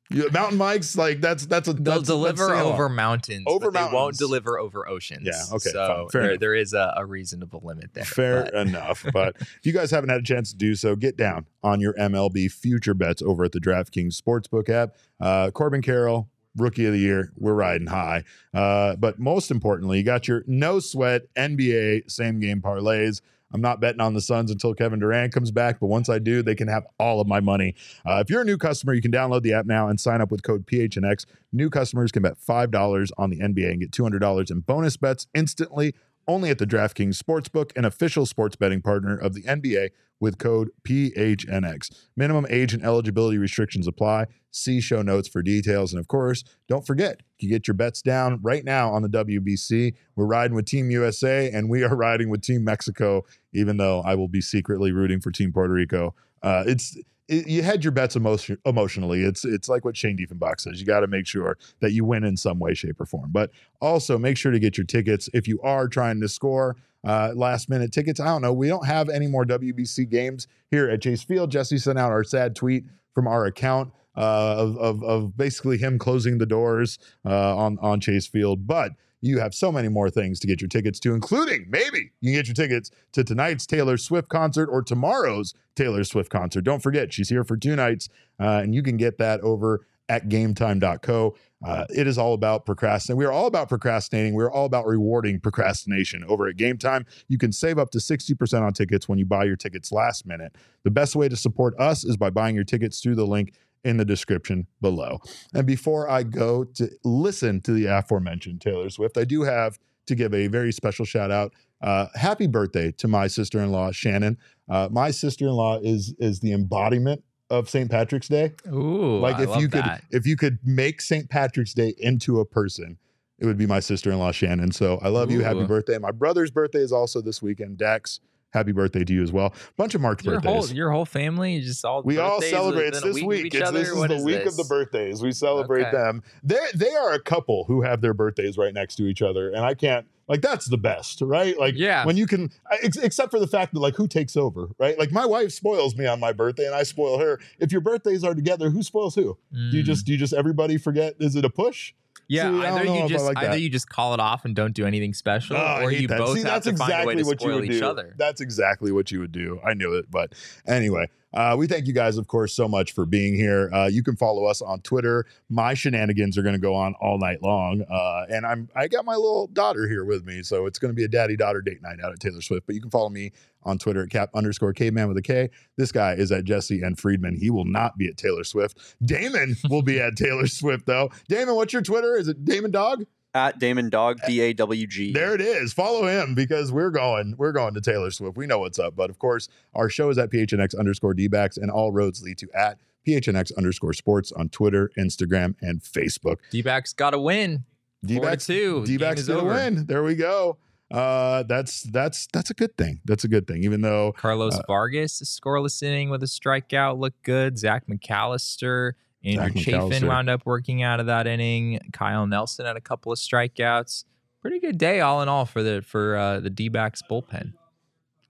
You- 0.10 0.30
mountain 0.32 0.58
bikes, 0.58 0.96
like 0.98 1.22
that's 1.22 1.46
that's 1.46 1.68
a 1.68 1.74
They'll 1.74 1.96
that's, 1.96 2.08
deliver 2.08 2.48
that's 2.48 2.62
over 2.62 2.90
mountains, 2.90 3.46
Over 3.48 3.72
but 3.72 3.88
they 3.90 3.94
won't 3.96 4.18
deliver 4.18 4.60
over 4.60 4.88
oceans. 4.88 5.24
Yeah, 5.26 5.56
okay, 5.56 5.70
So 5.72 6.08
there, 6.12 6.38
there 6.38 6.54
is 6.56 6.74
a, 6.74 6.94
a 6.98 7.06
reasonable 7.06 7.62
limit 7.64 7.94
there. 7.94 8.04
Fair 8.04 8.44
but- 8.44 8.54
enough. 8.68 9.06
But 9.14 9.36
if 9.40 9.60
you 9.66 9.72
guys 9.74 9.92
haven't 9.92 10.10
had 10.10 10.20
a 10.20 10.24
chance 10.24 10.52
to 10.52 10.58
do 10.58 10.76
so, 10.76 10.96
get 10.96 11.18
down 11.18 11.46
on 11.64 11.80
your 11.80 11.94
MLB 11.94 12.52
future 12.52 12.94
bets 12.94 13.22
over 13.22 13.44
at 13.46 13.52
the 13.54 13.60
DraftKings 13.60 14.20
Sportsbook 14.20 14.70
app. 14.70 14.96
Uh, 15.20 15.52
Corbin 15.52 15.82
Carroll, 15.82 16.30
rookie 16.58 16.86
of 16.86 16.94
the 16.94 17.00
year. 17.00 17.32
We're 17.38 17.54
riding 17.54 17.88
high. 17.88 18.24
Uh, 18.54 18.96
but 18.98 19.20
most 19.20 19.52
importantly, 19.52 20.00
you 20.00 20.04
got 20.04 20.28
your 20.28 20.44
no 20.48 20.80
sweat 20.80 21.24
NBA 21.36 22.12
same 22.12 22.40
game 22.40 22.62
parlays. 22.62 23.22
I'm 23.54 23.62
not 23.62 23.80
betting 23.80 24.02
on 24.02 24.14
the 24.14 24.22
Suns 24.22 24.52
until 24.52 24.74
Kevin 24.74 25.00
Durant 25.00 25.34
comes 25.34 25.52
back, 25.52 25.80
but 25.80 25.88
once 25.88 26.10
I 26.10 26.20
do, 26.20 26.42
they 26.42 26.56
can 26.56 26.68
have 26.68 26.86
all 27.00 27.22
of 27.22 27.28
my 27.28 27.40
money. 27.40 27.76
Uh, 28.06 28.22
if 28.24 28.30
you're 28.30 28.42
a 28.42 28.46
new 28.46 28.58
customer, 28.58 28.94
you 28.94 29.02
can 29.02 29.12
download 29.12 29.44
the 29.44 29.54
app 29.54 29.66
now 29.66 29.88
and 29.88 30.00
sign 30.00 30.22
up 30.22 30.32
with 30.32 30.44
code 30.44 30.66
PHNX. 30.66 31.26
New 31.52 31.70
customers 31.70 32.12
can 32.12 32.24
bet 32.24 32.38
$5 32.38 33.12
on 33.18 33.30
the 33.30 33.40
NBA 33.40 33.72
and 33.72 33.80
get 33.80 33.92
$200 33.92 34.52
in 34.52 34.60
bonus 34.62 34.98
bets 34.98 35.28
instantly 35.34 35.94
only 36.28 36.50
at 36.50 36.58
the 36.58 36.68
DraftKings 36.68 37.22
Sportsbook, 37.22 37.76
an 37.76 37.86
official 37.86 38.26
sports 38.26 38.56
betting 38.56 38.82
partner 38.82 39.18
of 39.18 39.34
the 39.34 39.44
NBA 39.44 39.90
with 40.20 40.38
code 40.38 40.70
PHNX. 40.88 41.94
Minimum 42.16 42.46
age 42.50 42.74
and 42.74 42.84
eligibility 42.84 43.38
restrictions 43.38 43.88
apply. 43.88 44.28
See 44.52 44.80
show 44.80 45.02
notes 45.02 45.28
for 45.28 45.42
details. 45.42 45.92
And 45.92 46.00
of 46.00 46.08
course, 46.08 46.44
don't 46.70 46.88
forget, 46.88 47.22
you 47.40 47.50
get 47.50 47.68
your 47.68 47.76
bets 47.76 48.02
down 48.02 48.40
right 48.42 48.64
now 48.64 48.90
on 48.92 49.02
the 49.02 49.10
WBC. 49.10 49.96
We're 50.16 50.26
riding 50.26 50.56
with 50.56 50.66
Team 50.66 50.90
USA 50.92 51.52
and 51.52 51.70
we 51.70 51.84
are 51.84 51.96
riding 51.96 52.30
with 52.30 52.42
Team 52.42 52.64
Mexico, 52.64 53.24
even 53.54 53.78
though 53.78 54.02
I 54.02 54.16
will 54.16 54.30
be 54.30 54.42
secretly 54.42 54.94
rooting 54.94 55.20
for 55.20 55.30
Team 55.30 55.52
Puerto 55.52 55.74
Rico. 55.74 56.16
Uh, 56.42 56.64
it's 56.68 56.98
it, 57.28 57.48
you 57.48 57.64
had 57.64 57.84
your 57.84 57.92
bets 57.92 58.16
emotion, 58.16 58.58
emotionally. 58.66 59.24
It's 59.24 59.46
it's 59.46 59.70
like 59.70 59.86
what 59.86 59.96
Shane 59.96 60.18
Diefenbach 60.18 60.60
says. 60.60 60.80
You 60.80 60.86
got 60.86 61.02
to 61.02 61.08
make 61.08 61.26
sure 61.26 61.58
that 61.80 61.92
you 61.92 62.06
win 62.06 62.24
in 62.24 62.38
some 62.38 62.60
way, 62.60 62.74
shape, 62.74 63.00
or 63.00 63.06
form. 63.06 63.30
But 63.32 63.52
also 63.82 64.18
make 64.18 64.38
sure 64.38 64.52
to 64.52 64.60
get 64.60 64.78
your 64.78 64.86
tickets 64.86 65.30
if 65.34 65.48
you 65.48 65.62
are 65.62 65.88
trying 65.88 66.20
to 66.22 66.28
score 66.28 66.76
uh, 67.04 67.32
last 67.36 67.70
minute 67.70 67.92
tickets. 67.92 68.20
I 68.20 68.26
don't 68.26 68.42
know. 68.42 68.54
We 68.54 68.68
don't 68.68 68.86
have 68.86 69.10
any 69.10 69.28
more 69.28 69.46
WBC 69.46 70.10
games 70.10 70.48
here 70.70 70.90
at 70.90 71.02
Chase 71.02 71.24
Field. 71.24 71.52
Jesse 71.52 71.78
sent 71.78 71.98
out 71.98 72.12
our 72.12 72.24
sad 72.24 72.56
tweet 72.56 72.86
from 73.14 73.28
our 73.28 73.46
account 73.46 73.94
uh, 74.18 74.56
of, 74.58 74.78
of 74.78 75.04
of 75.04 75.38
basically 75.38 75.78
him 75.78 75.98
closing 75.98 76.38
the 76.38 76.46
doors 76.46 77.00
uh, 77.26 77.56
on 77.56 77.78
on 77.80 78.00
Chase 78.00 78.28
Field, 78.28 78.68
but. 78.68 78.92
You 79.24 79.40
have 79.40 79.56
so 79.56 79.72
many 79.72 79.88
more 79.88 80.10
things 80.10 80.38
to 80.42 80.48
get 80.48 80.60
your 80.60 80.68
tickets 80.68 81.00
to, 81.00 81.14
including 81.14 81.66
maybe 81.70 82.12
you 82.20 82.34
can 82.34 82.34
get 82.34 82.48
your 82.48 82.56
tickets 82.56 82.92
to 83.14 83.24
tonight's 83.24 83.66
Taylor 83.66 83.96
Swift 83.96 84.28
concert 84.28 84.68
or 84.70 84.82
tomorrow's 84.82 85.54
Taylor 85.78 86.04
Swift 86.04 86.30
concert. 86.30 86.66
Don't 86.66 86.84
forget, 86.84 87.14
she's 87.14 87.30
here 87.30 87.46
for 87.46 87.56
two 87.56 87.78
nights, 87.78 88.10
uh, 88.38 88.60
and 88.62 88.76
you 88.76 88.84
can 88.84 88.98
get 88.98 89.18
that 89.20 89.40
over 89.40 89.88
at 90.10 90.28
gametime.co. 90.28 91.36
Uh, 91.66 91.86
it 91.96 92.06
is 92.06 92.18
all 92.18 92.34
about 92.34 92.66
procrastinating. 92.66 93.18
We 93.18 93.24
are 93.24 93.32
all 93.32 93.48
about 93.48 93.70
procrastinating. 93.70 94.34
We're 94.34 94.52
all 94.52 94.66
about 94.66 94.86
rewarding 94.86 95.40
procrastination 95.40 96.26
over 96.26 96.48
at 96.48 96.58
Game 96.58 96.78
Time. 96.78 97.06
You 97.30 97.38
can 97.38 97.54
save 97.54 97.78
up 97.78 97.92
to 97.92 98.00
60% 98.00 98.62
on 98.62 98.74
tickets 98.74 99.08
when 99.08 99.18
you 99.18 99.26
buy 99.26 99.46
your 99.46 99.56
tickets 99.56 99.90
last 99.94 100.26
minute. 100.26 100.54
The 100.84 100.92
best 100.92 101.16
way 101.16 101.30
to 101.30 101.38
support 101.38 101.80
us 101.80 102.04
is 102.04 102.18
by 102.18 102.30
buying 102.30 102.56
your 102.56 102.66
tickets 102.66 103.00
through 103.00 103.16
the 103.16 103.26
link 103.26 103.54
in 103.84 103.98
the 103.98 104.06
description 104.06 104.68
below. 104.82 105.20
And 105.54 105.68
before 105.68 106.10
I 106.10 106.24
go 106.24 106.64
to 106.64 106.90
listen 107.04 107.62
to 107.62 107.74
the 107.74 107.86
aforementioned 107.86 108.62
Taylor 108.62 108.90
Swift, 108.90 109.18
I 109.18 109.26
do 109.26 109.44
have 109.44 109.78
to 110.08 110.16
give 110.16 110.34
a 110.34 110.48
very 110.48 110.72
special 110.72 111.06
shout 111.06 111.32
out. 111.32 111.54
Uh, 111.82 112.08
happy 112.16 112.48
birthday 112.48 112.92
to 112.92 113.08
my 113.08 113.28
sister 113.28 113.60
in 113.60 113.72
law, 113.72 113.92
Shannon. 113.92 114.38
Uh, 114.70 114.88
my 114.92 115.12
sister 115.12 115.46
in 115.46 115.52
law 115.52 115.80
is 115.80 116.16
is 116.18 116.40
the 116.40 116.54
embodiment 116.54 117.24
of 117.50 117.70
St. 117.70 117.92
Patrick's 117.92 118.30
Day 118.30 118.54
Ooh, 118.72 119.20
like 119.20 119.40
if 119.40 119.50
you 119.60 119.68
could 119.68 119.84
that. 119.84 120.04
if 120.12 120.26
you 120.26 120.38
could 120.38 120.60
make 120.64 121.02
St. 121.02 121.30
Patrick's 121.30 121.74
Day 121.74 121.94
into 121.98 122.40
a 122.40 122.46
person, 122.46 122.98
it 123.38 123.46
would 123.46 123.58
be 123.58 123.68
my 123.68 123.82
sister-in-law 123.82 124.32
Shannon. 124.32 124.72
So 124.72 124.98
I 125.02 125.10
love 125.10 125.30
you. 125.30 125.42
Happy 125.42 125.66
birthday. 125.66 125.98
My 125.98 126.12
brother's 126.12 126.52
birthday 126.52 126.80
is 126.80 126.94
also 126.94 127.22
this 127.22 127.42
weekend. 127.42 127.78
Dex, 127.78 128.22
happy 128.54 128.72
birthday 128.72 129.04
to 129.04 129.14
you 129.14 129.24
as 129.24 129.32
well. 129.32 129.54
Bunch 129.78 129.96
of 129.96 130.02
March 130.02 130.24
your 130.24 130.40
whole 130.40 130.54
birthdays. 130.62 130.74
your 130.74 130.92
whole 130.92 131.06
family 131.06 131.58
is 131.58 131.66
just 131.66 131.84
all 131.84 132.04
we 132.04 132.18
all 132.20 132.42
celebrate. 132.42 132.88
It's 132.90 133.02
this 133.02 133.18
of 133.20 133.24
week. 133.28 133.54
It's, 133.54 133.72
this 133.72 133.90
is 133.90 133.96
What 133.96 134.10
the 134.10 134.24
week 134.24 134.46
of 134.46 134.56
the 134.56 134.66
birthdays. 134.66 135.22
We 135.22 135.32
celebrate 135.32 135.84
Okay. 135.88 135.92
them. 135.92 136.24
They 136.44 136.60
they 136.76 136.94
are 136.94 137.14
a 137.14 137.20
couple 137.20 137.66
who 137.66 137.82
have 137.82 138.02
their 138.02 138.14
birthdays 138.14 138.58
right 138.58 138.74
next 138.74 138.96
to 138.98 139.08
each 139.08 139.22
other, 139.22 139.50
and 139.50 139.60
I 139.60 139.74
can't 139.74 140.06
like 140.28 140.42
that's 140.42 140.70
the 140.70 140.78
best, 140.78 141.20
right? 141.22 141.58
Like 141.60 141.74
Yeah. 141.76 142.06
when 142.06 142.16
you 142.16 142.26
can, 142.28 142.50
ex- 142.82 142.96
except 142.98 143.30
for 143.30 143.40
the 143.42 143.48
fact 143.48 143.74
that 143.74 143.80
like 143.82 143.96
who 143.96 144.08
takes 144.08 144.38
over, 144.38 144.70
right? 144.80 144.98
Like 144.98 145.12
my 145.12 145.26
wife 145.26 145.52
spoils 145.52 145.98
me 145.98 146.06
on 146.06 146.20
my 146.22 146.32
birthday, 146.32 146.66
and 146.66 146.74
I 146.76 146.84
spoil 146.84 147.20
her. 147.20 147.40
If 147.60 147.72
your 147.74 147.82
birthdays 147.82 148.24
are 148.24 148.34
together, 148.34 148.70
who 148.70 148.84
spoils 148.84 149.16
who? 149.16 149.38
Do 149.52 149.78
you 149.78 149.84
Mm. 149.84 149.86
just 149.86 150.06
do 150.06 150.12
you 150.14 150.18
just 150.18 150.32
everybody 150.34 150.78
forget? 150.78 151.16
Is 151.20 151.36
it 151.36 151.44
a 151.44 151.50
push? 151.50 151.94
Yeah? 152.28 152.50
See, 152.52 152.66
either 152.66 152.84
you 152.86 153.08
just 153.10 153.26
like 153.26 153.38
either 153.38 153.50
that. 153.52 153.60
you 153.62 153.70
just 153.70 153.90
call 153.90 154.14
it 154.14 154.20
off 154.20 154.46
and 154.46 154.56
don't 154.56 154.74
do 154.74 154.86
anything 154.86 155.14
special, 155.14 155.56
Oh, 155.58 155.82
or 155.84 155.92
you 155.92 156.08
that. 156.08 156.18
both 156.18 156.38
See, 156.40 156.44
have 156.48 156.64
to 156.64 156.76
find 156.76 157.04
a 157.04 157.06
way 157.06 157.16
to 157.16 157.24
spoil 157.26 157.64
each 157.64 157.80
do. 157.80 157.86
other. 157.86 158.14
That's 158.18 158.42
exactly 158.42 158.92
what 158.92 159.12
you 159.12 159.20
would 159.20 159.32
do. 159.32 159.60
I 159.66 159.74
knew 159.74 159.94
it, 159.96 160.10
but 160.10 160.34
anyway, 160.66 161.10
uh, 161.34 161.56
we 161.58 161.68
thank 161.68 161.88
you 161.88 161.94
guys, 161.94 162.18
of 162.18 162.28
course, 162.28 162.54
so 162.54 162.68
much 162.68 162.94
for 162.94 163.06
being 163.06 163.36
here. 163.36 163.70
Uh, 163.74 163.88
you 163.88 164.04
can 164.04 164.16
follow 164.16 164.46
us 164.46 164.62
on 164.62 164.82
Twitter. 164.82 165.26
My 165.50 165.74
shenanigans 165.74 166.38
are 166.38 166.44
going 166.44 166.56
to 166.56 166.62
go 166.62 166.76
on 166.76 166.94
all 167.02 167.18
night 167.18 167.42
long, 167.42 167.84
uh, 167.90 168.26
and 168.30 168.46
I'm 168.46 168.70
I 168.76 168.88
got 168.88 169.06
my 169.06 169.16
little 169.16 169.48
daughter 169.48 169.88
here 169.88 170.06
with 170.06 170.26
me, 170.26 170.44
so 170.44 170.66
it's 170.66 170.80
going 170.80 170.90
to 170.90 170.96
be 170.96 171.04
a 171.04 171.08
daddy 171.08 171.36
daughter 171.36 171.62
date 171.62 171.82
night 171.82 172.00
out 172.04 172.12
at 172.12 172.20
Taylor 172.20 172.42
Swift. 172.42 172.68
But 172.68 172.76
you 172.76 172.82
can 172.82 172.92
follow 172.92 173.10
me 173.10 173.32
on 173.64 173.78
Twitter 173.78 174.04
at 174.04 174.10
cap 174.10 174.30
underscore 174.36 174.74
caveman 174.74 175.08
with 175.08 175.18
a 175.18 175.22
K. 175.22 175.50
This 175.78 175.92
guy 175.92 176.14
is 176.14 176.32
at 176.32 176.44
Jesse 176.44 176.82
and 176.82 177.00
Friedman. 177.00 177.36
He 177.36 177.50
will 177.50 177.66
not 177.66 177.98
be 177.98 178.08
at 178.08 178.18
Taylor 178.18 178.44
Swift. 178.44 178.96
Damon 179.04 179.56
will 179.70 179.82
be 179.82 180.00
at 180.00 180.16
Taylor 180.16 180.48
Swift 180.48 180.86
though. 180.86 181.10
Damon, 181.28 181.56
what's 181.56 181.74
your 181.74 181.82
Twitter? 181.82 182.16
Is 182.16 182.28
it 182.28 182.46
Damon 182.46 182.72
Dog? 182.72 183.06
At 183.36 183.58
Damon 183.58 183.90
Dog, 183.90 184.20
D 184.28 184.42
A 184.42 184.54
W 184.54 184.86
G. 184.86 185.12
There 185.12 185.34
it 185.34 185.42
is. 185.42 185.74
Follow 185.74 186.06
him 186.06 186.36
because 186.36 186.72
we're 186.72 186.92
going. 186.92 187.34
We're 187.38 187.52
going 187.52 187.74
to 187.74 187.82
Taylor 187.82 188.12
Swift. 188.12 188.38
We 188.38 188.46
know 188.46 188.60
what's 188.60 188.78
up. 188.78 188.96
But 188.96 189.10
of 189.10 189.18
course, 189.18 189.50
our 189.74 189.90
show 189.90 190.10
is 190.10 190.20
at 190.20 190.30
PHNX 190.30 190.78
underscore 190.78 191.16
DBacks, 191.16 191.58
and 191.58 191.72
all 191.72 191.92
roads 191.92 192.22
lead 192.22 192.38
to 192.40 192.48
at 192.54 192.78
PHNX 193.08 193.52
underscore 193.58 193.94
sports 193.94 194.32
on 194.32 194.50
Twitter, 194.50 194.92
Instagram, 195.00 195.56
and 195.62 195.82
Facebook. 195.82 196.38
D-backs 196.52 196.94
got 196.94 197.10
to 197.10 197.20
win. 197.20 197.64
Four 198.04 198.08
to 198.08 198.14
D-backs, 198.16 198.46
two. 198.46 198.86
The 198.86 198.98
game 198.98 199.14
is 199.14 199.28
gonna 199.28 199.44
win. 199.46 199.86
There 199.88 200.04
we 200.04 200.14
go. 200.16 200.58
Uh, 200.92 201.42
that's 201.44 201.82
that's 201.84 202.28
that's 202.32 202.52
a 202.52 202.54
good 202.54 202.78
thing. 202.78 203.02
That's 203.04 203.24
a 203.24 203.28
good 203.28 203.48
thing. 203.48 203.64
Even 203.64 203.82
though 203.82 204.12
Carlos 204.12 204.56
Uh, 204.56 204.62
Vargas, 204.68 205.20
a 205.22 205.26
scoreless 205.26 205.82
inning 205.82 206.12
with 206.12 206.22
a 206.22 206.28
strikeout, 206.28 207.00
looked 207.00 207.24
good. 207.24 207.58
Zach 207.58 207.88
McAllister, 207.88 208.92
Andrew 209.24 209.62
Chafin 209.62 210.08
wound 210.08 210.30
up 210.30 210.46
working 210.46 210.84
out 210.84 211.00
of 211.00 211.06
that 211.06 211.28
inning. 211.28 211.80
Kyle 211.94 212.28
Nelson 212.28 212.66
had 212.66 212.76
a 212.76 212.82
couple 212.82 213.12
of 213.12 213.18
strikeouts. 213.18 214.06
Pretty 214.42 214.60
good 214.60 214.78
day, 214.78 215.00
all 215.00 215.22
in 215.22 215.30
all, 215.30 215.46
for 215.46 215.64
the 215.64 215.82
for 215.82 216.18
uh, 216.18 216.40
the 216.42 216.50
D-backs 216.50 217.02
bullpen. 217.10 217.54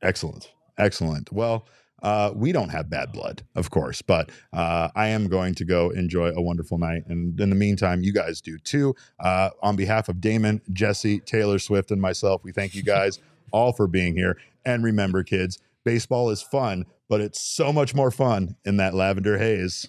Excellent. 0.02 0.52
Excellent. 0.78 1.32
Well, 1.32 1.66
uh, 2.04 2.32
we 2.36 2.52
don't 2.52 2.70
have 2.70 2.90
bad 2.90 3.12
blood, 3.14 3.42
of 3.56 3.72
course, 3.72 4.02
but 4.02 4.30
uh, 4.52 4.90
I 4.94 5.08
am 5.08 5.28
going 5.28 5.56
to 5.56 5.66
go 5.66 5.90
enjoy 5.90 6.30
a 6.36 6.42
wonderful 6.42 6.78
night. 6.78 7.04
And 7.08 7.40
in 7.40 7.50
the 7.50 7.56
meantime, 7.56 8.04
you 8.04 8.12
guys 8.12 8.42
do 8.42 8.58
too. 8.60 8.94
Uh, 9.20 9.52
on 9.62 9.76
behalf 9.76 10.10
of 10.10 10.20
Damon, 10.20 10.62
Jesse, 10.72 11.20
Taylor 11.22 11.60
Swift, 11.60 11.92
and 11.92 12.02
myself, 12.02 12.44
we 12.44 12.52
thank 12.52 12.76
you 12.76 12.84
guys 12.84 13.20
all 13.52 13.72
for 13.72 13.88
being 13.88 14.16
here. 14.16 14.38
And 14.66 14.84
remember, 14.84 15.24
kids, 15.24 15.60
baseball 15.86 16.30
is 16.30 16.42
fun, 16.42 16.86
but 17.08 17.22
it's 17.22 17.42
so 17.42 17.72
much 17.72 17.96
more 17.96 18.12
fun 18.12 18.58
in 18.66 18.78
that 18.78 18.94
lavender 18.94 19.38
haze. 19.38 19.88